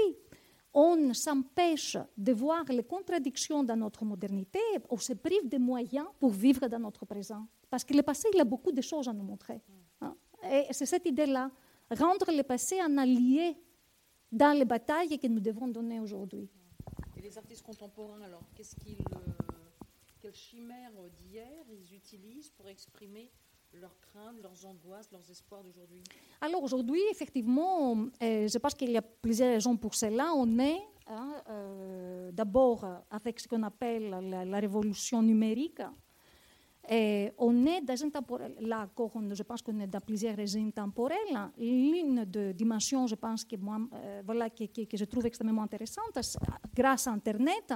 on 0.74 1.14
s'empêche 1.14 1.98
de 2.18 2.32
voir 2.32 2.64
les 2.66 2.84
contradictions 2.84 3.64
dans 3.64 3.76
notre 3.76 4.06
modernité, 4.06 4.60
on 4.90 4.98
se 4.98 5.14
prive 5.14 5.48
des 5.48 5.58
moyens 5.58 6.08
pour 6.20 6.32
vivre 6.32 6.68
dans 6.68 6.80
notre 6.80 7.06
présent. 7.06 7.48
Parce 7.70 7.84
que 7.84 7.94
le 7.94 8.04
passé, 8.04 8.28
il 8.34 8.40
a 8.40 8.46
beaucoup 8.46 8.72
de 8.72 8.82
choses 8.82 9.08
à 9.08 9.14
nous 9.14 9.24
montrer. 9.24 9.62
Hein. 10.02 10.16
Et 10.52 10.68
c'est 10.72 10.86
cette 10.86 11.06
idée-là, 11.06 11.52
rendre 11.92 12.32
le 12.32 12.44
passé 12.44 12.80
un 12.80 12.98
allié 12.98 13.58
dans 14.32 14.58
les 14.58 14.66
batailles 14.66 15.18
que 15.18 15.28
nous 15.28 15.40
devons 15.40 15.68
donner 15.68 16.00
aujourd'hui. 16.00 16.48
Et 17.18 17.22
les 17.22 17.38
artistes 17.38 17.64
contemporains, 17.64 18.22
alors, 18.22 18.44
qu'est-ce 18.56 18.76
qu'ils, 18.76 19.00
euh, 19.00 19.20
quelles 20.22 20.36
chimères 20.36 20.94
d'hier 21.18 21.66
ils 21.70 21.96
utilisent 21.96 22.52
pour 22.52 22.68
exprimer 22.68 23.32
leurs 23.74 23.98
craintes, 24.00 24.42
leurs 24.42 24.66
angoisses, 24.66 25.12
leurs 25.12 25.30
espoirs 25.30 25.64
d'aujourd'hui? 25.64 26.04
Alors 26.42 26.64
aujourd'hui, 26.64 27.02
effectivement, 27.12 27.96
euh, 28.22 28.48
je 28.48 28.58
pense 28.58 28.74
qu'il 28.74 28.92
y 28.92 28.98
a 28.98 29.02
plusieurs 29.02 29.54
raisons 29.54 29.78
pour 29.78 29.96
cela. 29.96 30.32
On 30.36 30.60
est 30.60 30.80
hein, 31.08 31.34
euh, 31.50 32.32
d'abord 32.32 32.86
avec 33.10 33.40
ce 33.40 33.48
qu'on 33.48 33.64
appelle 33.64 34.10
la, 34.10 34.60
révolution 34.60 35.22
numérique, 35.22 35.82
on 37.38 37.66
est 37.68 37.82
dans 37.82 38.04
un 38.04 38.10
temporel, 38.10 38.56
là 38.62 38.82
encore, 38.82 39.12
je 39.32 39.44
pense 39.44 39.62
qu'on 39.62 39.80
est 39.80 39.88
dans 39.88 40.02
plusieurs 40.02 40.36
régimes 40.36 40.72
temporels. 40.72 41.52
L'une 41.58 42.26
des 42.26 42.54
dimensions, 42.54 43.06
je 43.06 43.16
pense, 43.16 43.44
que, 43.46 43.56
euh, 43.56 44.22
voilà, 44.26 44.50
que, 44.50 44.66
je 44.94 45.06
trouve 45.06 45.26
extrêmement 45.28 45.64
intéressante, 45.64 46.18
grâce 46.74 47.08
à 47.08 47.12
Internet, 47.12 47.74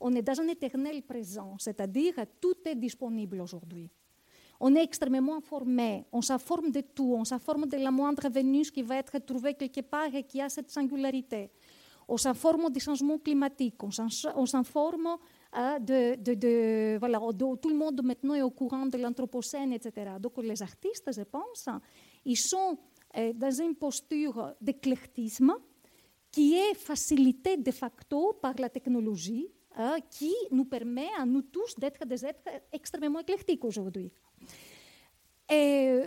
on 0.00 0.12
est 0.14 0.22
dans 0.22 0.40
un 0.40 0.48
éternel 0.48 1.02
présent, 1.02 1.56
c'est-à-dire 1.58 2.14
tout 2.40 2.56
est 2.64 2.74
disponible 2.74 3.40
aujourd'hui. 3.40 3.88
On 4.62 4.74
est 4.74 4.82
extrêmement 4.82 5.36
informé, 5.36 6.04
on 6.12 6.20
s'informe 6.20 6.70
de 6.70 6.82
tout, 6.82 7.14
on 7.16 7.24
s'informe 7.24 7.66
de 7.66 7.78
la 7.78 7.90
moindre 7.90 8.28
Vénus 8.28 8.70
qui 8.70 8.82
va 8.82 8.96
être 8.96 9.18
trouvée 9.18 9.54
quelque 9.54 9.80
part 9.80 10.14
et 10.14 10.22
qui 10.22 10.40
a 10.40 10.50
cette 10.50 10.70
singularité. 10.70 11.50
On 12.06 12.18
s'informe 12.18 12.68
des 12.70 12.80
changements 12.80 13.18
climatiques, 13.18 13.82
on 13.82 14.46
s'informe 14.46 15.16
de, 15.54 16.34
de, 16.34 16.98
voilà, 16.98 17.20
tout 17.60 17.68
le 17.70 17.76
monde 17.76 18.02
maintenant 18.04 18.34
est 18.34 18.42
au 18.42 18.50
courant 18.50 18.84
de 18.84 18.98
l'anthropocène, 18.98 19.72
etc. 19.72 20.12
Donc 20.20 20.36
les 20.42 20.60
artistes, 20.60 21.10
je 21.10 21.22
pense, 21.22 21.68
ils 22.24 22.36
sont 22.36 22.76
euh, 23.16 23.32
dans 23.32 23.50
une 23.50 23.74
posture 23.74 24.54
d'éclectisme 24.60 25.54
qui 26.30 26.54
est 26.54 26.74
facilitée 26.74 27.56
de 27.56 27.70
facto 27.70 28.34
par 28.40 28.54
la 28.58 28.68
technologie, 28.68 29.48
euh, 29.78 29.98
qui 30.10 30.34
nous 30.50 30.64
permet 30.64 31.08
à 31.18 31.24
nous 31.24 31.42
tous 31.42 31.74
d'être 31.78 32.04
des 32.04 32.26
êtres 32.26 32.50
extrêmement 32.72 33.20
éclectiques 33.20 33.64
aujourd'hui. 33.64 34.12
Et 35.50 36.02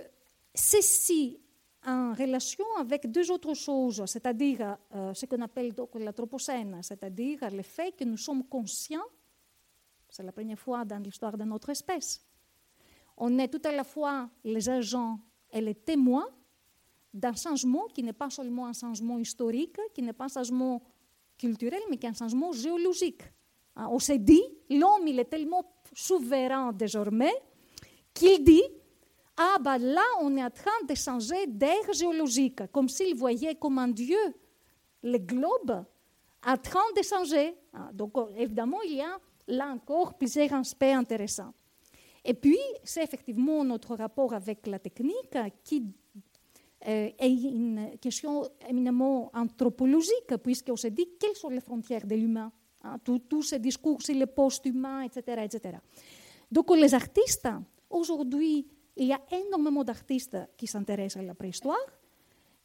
ceci 0.56 1.40
en 1.86 2.14
relation 2.14 2.66
avec 2.80 3.12
deux 3.12 3.30
autres 3.30 3.54
choses, 3.54 4.04
c'est-à-dire 4.06 4.78
euh, 4.96 5.14
ce 5.14 5.26
qu'on 5.26 5.42
appelle 5.42 5.74
l'anthropocène, 5.96 6.80
c'est-à-dire 6.82 7.40
le 7.52 7.62
fait 7.62 7.92
que 7.92 8.06
nous 8.06 8.18
sommes 8.18 8.46
conscients 8.46 9.04
c'est 10.14 10.22
la 10.22 10.32
première 10.32 10.60
fois 10.60 10.86
dans 10.86 11.00
l'histoire 11.00 11.36
de 11.36 11.44
notre 11.44 11.72
espèce. 11.72 12.22
On 13.18 13.40
est 13.40 13.48
tout 13.48 13.62
à 13.68 13.72
la 13.72 13.84
fois 13.84 14.30
les 14.44 14.70
agents 14.70 15.20
et 15.52 15.60
les 15.60 15.74
témoins 15.74 16.28
d'un 17.12 17.34
changement 17.34 17.86
qui 17.88 18.04
n'est 18.04 18.14
pas 18.14 18.30
seulement 18.30 18.68
un 18.68 18.74
changement 18.74 19.18
historique, 19.18 19.80
qui 19.92 20.04
n'est 20.04 20.14
pas 20.14 20.26
un 20.26 20.44
changement 20.44 20.84
culturel, 21.36 21.82
mais 21.90 21.98
qui 21.98 22.06
est 22.06 22.10
un 22.10 22.14
changement 22.14 22.52
géologique. 22.52 23.24
On 23.76 23.98
s'est 23.98 24.20
dit, 24.20 24.44
l'homme, 24.70 25.08
il 25.08 25.18
est 25.20 25.26
tellement 25.26 25.66
souverain 25.96 26.72
désormais, 26.74 27.34
qu'il 28.14 28.44
dit, 28.44 28.64
ah 29.38 29.58
ben 29.60 29.78
là, 29.78 30.06
on 30.22 30.36
est 30.38 30.44
en 30.44 30.52
train 30.52 30.72
de 30.88 30.94
changer 30.94 31.48
d'air 31.48 31.92
géologique, 31.92 32.72
comme 32.72 32.88
s'il 32.88 33.16
voyait 33.16 33.56
comme 33.56 33.80
un 33.80 33.88
dieu 33.88 34.20
le 35.02 35.18
globe 35.18 35.84
en 36.46 36.58
train 36.58 36.92
de 36.96 37.02
changer. 37.02 37.56
Hein, 37.74 37.90
donc 37.94 38.14
évidemment, 38.38 38.82
il 38.84 38.96
y 38.96 39.02
a 39.02 39.18
là 39.48 39.68
encore 39.68 40.14
plusieurs 40.18 40.54
aspects 40.54 40.84
intéressants. 40.84 41.54
Et 42.24 42.34
puis, 42.34 42.60
c'est 42.84 43.04
effectivement 43.04 43.64
notre 43.66 43.96
rapport 43.96 44.34
avec 44.34 44.66
la 44.68 44.80
technique 44.80 45.38
qui 45.64 45.84
euh, 46.88 47.10
est 47.18 47.30
une 47.30 47.98
question 48.00 48.48
éminemment 48.68 49.32
anthropologique, 49.34 50.38
puisqu'on 50.42 50.78
se 50.78 50.88
dit 50.88 51.10
quelles 51.20 51.36
sont 51.36 51.50
les 51.50 51.60
frontières 51.60 52.06
de 52.06 52.16
l'humain? 52.16 52.52
Hein, 52.84 52.98
Tous 53.04 53.42
ces 53.42 53.60
discours 53.60 54.02
sur 54.02 54.16
le 54.16 54.26
post-humain, 54.26 55.02
etc., 55.02 55.42
etc. 55.44 55.78
Donc, 56.52 56.70
les 56.76 56.94
artistes, 56.94 57.48
aujourd'hui, 57.90 58.68
il 58.96 59.08
y 59.08 59.14
a 59.14 59.22
énormément 59.32 59.84
d'artistes 59.84 60.38
qui 60.58 60.68
s'intéressent 60.68 61.24
à 61.24 61.26
la 61.26 61.36
préhistoire 61.36 61.78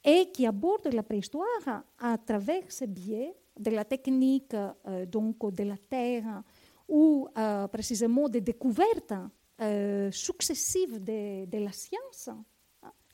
et 0.04 0.30
qui 0.30 0.46
abordent 0.46 0.92
la 0.92 1.02
préhistoire 1.02 1.84
à 1.98 2.18
travers 2.18 2.70
ce 2.70 2.84
biais 2.84 3.34
de 3.58 3.70
la 3.70 3.84
technique, 3.84 4.54
euh, 4.54 5.06
donc 5.06 5.52
de 5.52 5.64
la 5.64 5.76
terre, 5.76 6.42
ou 6.88 7.28
euh, 7.36 7.66
précisément 7.68 8.28
des 8.28 8.40
découvertes 8.40 9.14
euh, 9.60 10.10
successives 10.12 11.02
de, 11.02 11.44
de, 11.46 11.58
la 11.58 11.72
science. 11.72 12.30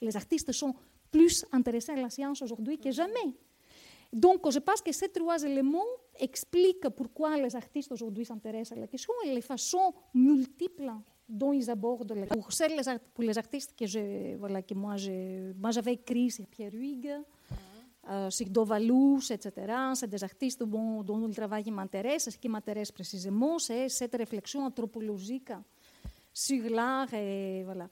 Les 0.01 0.15
artistes 0.15 0.53
sont 0.53 0.75
plus 1.11 1.47
intéressés 1.53 1.93
à 1.93 1.97
la 1.97 2.11
science 2.11 2.43
aujourd'hui 2.43 2.79
que 2.79 2.91
jamais. 2.91 3.35
Donc, 4.13 4.49
je 4.51 4.59
pense 4.59 4.83
que 4.83 4.93
ces 4.93 5.09
trois 5.09 5.43
éléments 5.43 5.83
expliquent 6.21 6.89
pourquoi 6.91 7.37
les 7.37 7.57
artistes 7.57 7.91
aujourd'hui 7.91 8.25
s'intéressent 8.25 8.77
à 8.77 8.81
la 8.81 8.87
question 8.87 9.13
et 9.25 9.35
les 9.35 9.41
façons 9.41 9.93
multiples 10.13 10.93
dont 11.29 11.53
ils 11.53 11.71
abordent 11.71 12.15
Pour, 12.29 12.49
pour 13.15 13.25
les 13.25 13.39
artistes 13.39 13.75
que, 13.77 13.87
je, 13.87 14.37
voilà, 14.37 14.63
que 14.63 14.75
moi, 14.75 14.97
j'avais 14.97 15.95
écrit, 15.95 16.31
c'est 16.31 16.47
Pierre 16.47 16.73
Huyghe, 16.75 17.13
euh, 18.09 18.29
Sigdovalous, 18.31 19.31
etc. 19.31 19.53
C'est 19.95 20.11
des 20.11 20.23
artistes 20.23 20.63
dont, 20.63 21.03
dont 21.03 21.27
le 21.27 21.33
travail 21.33 21.71
m'intéresse. 21.71 22.29
Ce 22.31 22.37
qui 22.37 22.49
m'intéresse 22.49 22.93
précisément, 22.93 23.59
c'est 23.59 23.89
cette 23.89 24.15
réflexion 24.15 24.65
anthropologique 24.65 25.53
sur 26.33 26.69
l'art. 26.69 27.13
Et 27.15 27.63
voilà. 27.65 27.89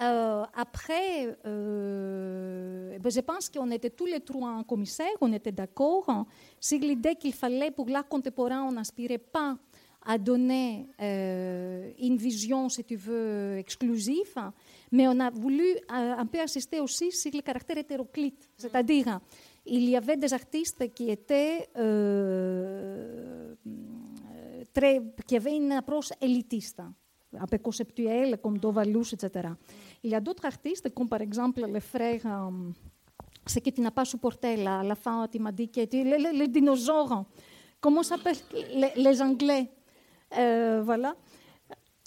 Euh, 0.00 0.44
après, 0.54 1.36
euh, 1.46 2.98
ben 2.98 3.10
je 3.10 3.20
pense 3.20 3.48
qu'on 3.48 3.70
était 3.70 3.90
tous 3.90 4.06
les 4.06 4.20
trois 4.20 4.64
commissaires, 4.64 5.16
on 5.20 5.32
était 5.32 5.52
d'accord 5.52 6.26
sur 6.58 6.80
l'idée 6.80 7.14
qu'il 7.14 7.32
fallait, 7.32 7.70
pour 7.70 7.88
l'art 7.88 8.08
contemporain, 8.08 8.64
on 8.64 8.72
n'aspirait 8.72 9.18
pas 9.18 9.56
à 10.06 10.18
donner 10.18 10.86
euh, 11.00 11.90
une 11.98 12.16
vision, 12.16 12.68
si 12.68 12.84
tu 12.84 12.96
veux, 12.96 13.56
exclusive, 13.58 14.34
mais 14.92 15.08
on 15.08 15.18
a 15.20 15.30
voulu 15.30 15.64
euh, 15.64 15.78
un 15.90 16.26
peu 16.26 16.40
insister 16.40 16.80
aussi 16.80 17.10
sur 17.10 17.30
le 17.32 17.40
caractère 17.40 17.78
hétéroclite, 17.78 18.48
c'est-à-dire 18.56 19.20
il 19.66 19.88
y 19.88 19.96
avait 19.96 20.16
des 20.16 20.32
artistes 20.32 20.92
qui 20.94 21.10
étaient 21.10 21.68
euh, 21.76 23.54
très, 24.72 25.00
qui 25.26 25.36
avaient 25.36 25.56
une 25.56 25.72
approche 25.72 26.10
élitiste, 26.20 26.82
un 27.32 27.46
peu 27.46 27.58
conceptuelle, 27.58 28.38
comme 28.42 28.58
Dovalus, 28.58 29.12
etc. 29.14 29.48
Il 30.02 30.10
y 30.10 30.14
a 30.14 30.20
d'autres 30.20 30.44
artistes, 30.44 30.92
comme 30.92 31.08
par 31.08 31.22
exemple 31.22 31.64
les 31.66 31.80
frères, 31.80 32.26
euh, 32.26 32.70
ce 33.46 33.58
que 33.58 33.70
tu 33.70 33.80
n'as 33.80 33.90
pas 33.90 34.04
supporté 34.04 34.56
là, 34.56 34.80
à 34.80 34.84
la 34.84 34.94
fin, 34.94 35.26
tu 35.28 35.38
m'as 35.38 35.52
dit 35.52 35.68
que 35.68 35.80
les, 35.80 36.18
les, 36.18 36.32
les, 36.32 36.48
dinosaures, 36.48 37.24
comment 37.80 38.02
s'appellent 38.02 38.36
les, 38.74 38.92
les, 38.96 39.22
Anglais? 39.22 39.70
Euh, 40.38 40.82
Voilà. 40.84 41.14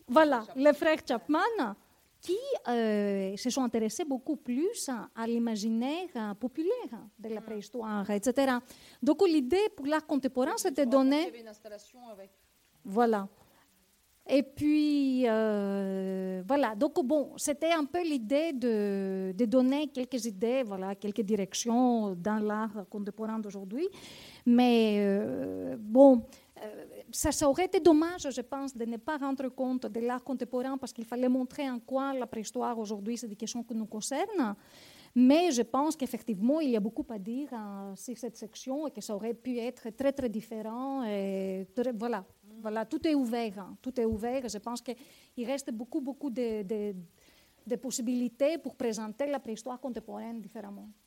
Voilà, 0.10 0.46
les 0.56 0.72
frères 0.72 1.00
Chapman, 1.06 1.76
qui 2.22 2.38
euh, 2.70 3.36
se 3.36 3.50
sont 3.50 3.62
intéressés 3.62 4.06
beaucoup 4.06 4.38
plus 4.38 4.90
à 5.14 5.28
l'imaginaire 5.28 6.34
populaire 6.40 7.02
de 7.20 7.28
la 7.30 7.42
préhistoire, 7.42 8.10
etc. 8.12 8.54
Donc 9.04 9.22
l'idée 9.28 9.68
pour 9.76 9.86
l'art 9.86 10.06
contemporain, 10.06 10.54
c'était 10.56 10.86
donner... 10.86 11.26
Voilà. 12.86 13.28
Et 14.30 14.44
puis, 14.44 15.24
euh, 15.26 16.44
voilà. 16.46 16.76
Donc, 16.76 17.02
bon, 17.06 17.32
c'était 17.38 17.72
un 17.72 17.86
peu 17.86 18.04
l'idée 18.04 18.52
de, 18.52 19.32
de, 19.34 19.46
donner 19.46 19.88
quelques 19.88 20.26
idées, 20.26 20.64
voilà, 20.64 20.96
quelques 20.96 21.22
directions 21.22 22.14
dans 22.14 22.40
l'art 22.40 22.86
contemporain 22.90 23.40
d'aujourd'hui. 23.40 23.88
Mais, 24.46 24.98
euh, 25.00 25.78
bon, 25.80 26.24
euh, 26.62 26.86
ça, 27.12 27.32
ça, 27.32 27.50
aurait 27.50 27.66
été 27.66 27.80
dommage, 27.80 28.28
je 28.30 28.42
pense, 28.42 28.76
de 28.76 28.86
ne 28.86 28.98
pas 28.98 29.18
rendre 29.18 29.50
compte 29.50 29.86
de 29.86 30.00
l'art 30.00 30.24
contemporain 30.24 30.78
parce 30.78 30.94
qu'il 30.94 31.06
fallait 31.06 31.30
montrer 31.30 31.70
en 31.70 31.80
quoi 31.80 32.14
la 32.14 32.28
préhistoire 32.28 32.78
aujourd'hui, 32.78 33.18
c'est 33.18 33.28
des 33.28 33.36
questions 33.36 33.64
qui 33.64 33.76
nous 33.76 33.86
concernent. 33.86 34.56
Mais 35.16 35.52
je 35.52 35.64
pense 35.64 35.96
qu'effectivement, 35.96 36.60
il 36.60 36.70
y 36.70 36.76
a 36.76 36.80
beaucoup 36.80 37.06
à 37.10 37.18
dire 37.18 37.52
hein, 37.52 37.94
sur 37.96 38.18
cette 38.18 38.38
section 38.38 38.88
et 38.88 38.92
que 38.92 39.02
ça 39.02 39.16
aurait 39.16 39.34
pu 39.34 39.58
être 39.58 39.90
très, 39.96 40.12
très 40.12 40.30
différent. 40.30 41.04
Voilà, 41.96 42.24
voilà, 42.62 42.86
tout 42.86 43.06
est 43.08 43.16
ouvert. 43.16 43.60
Hein, 43.60 43.78
tout 43.82 44.00
est 44.00 44.06
ouvert. 44.06 44.48
Je 44.48 44.58
pense 44.60 44.82
qu'il 44.82 45.46
reste 45.46 45.72
beaucoup, 45.72 46.02
beaucoup 46.02 46.30
de, 46.30 46.94
possibilités 47.82 48.58
pour 48.58 48.76
présenter 48.76 49.26
la 49.28 49.40
préhistoire 49.40 49.80
contemporaine 49.80 50.40
différemment. 50.40 50.90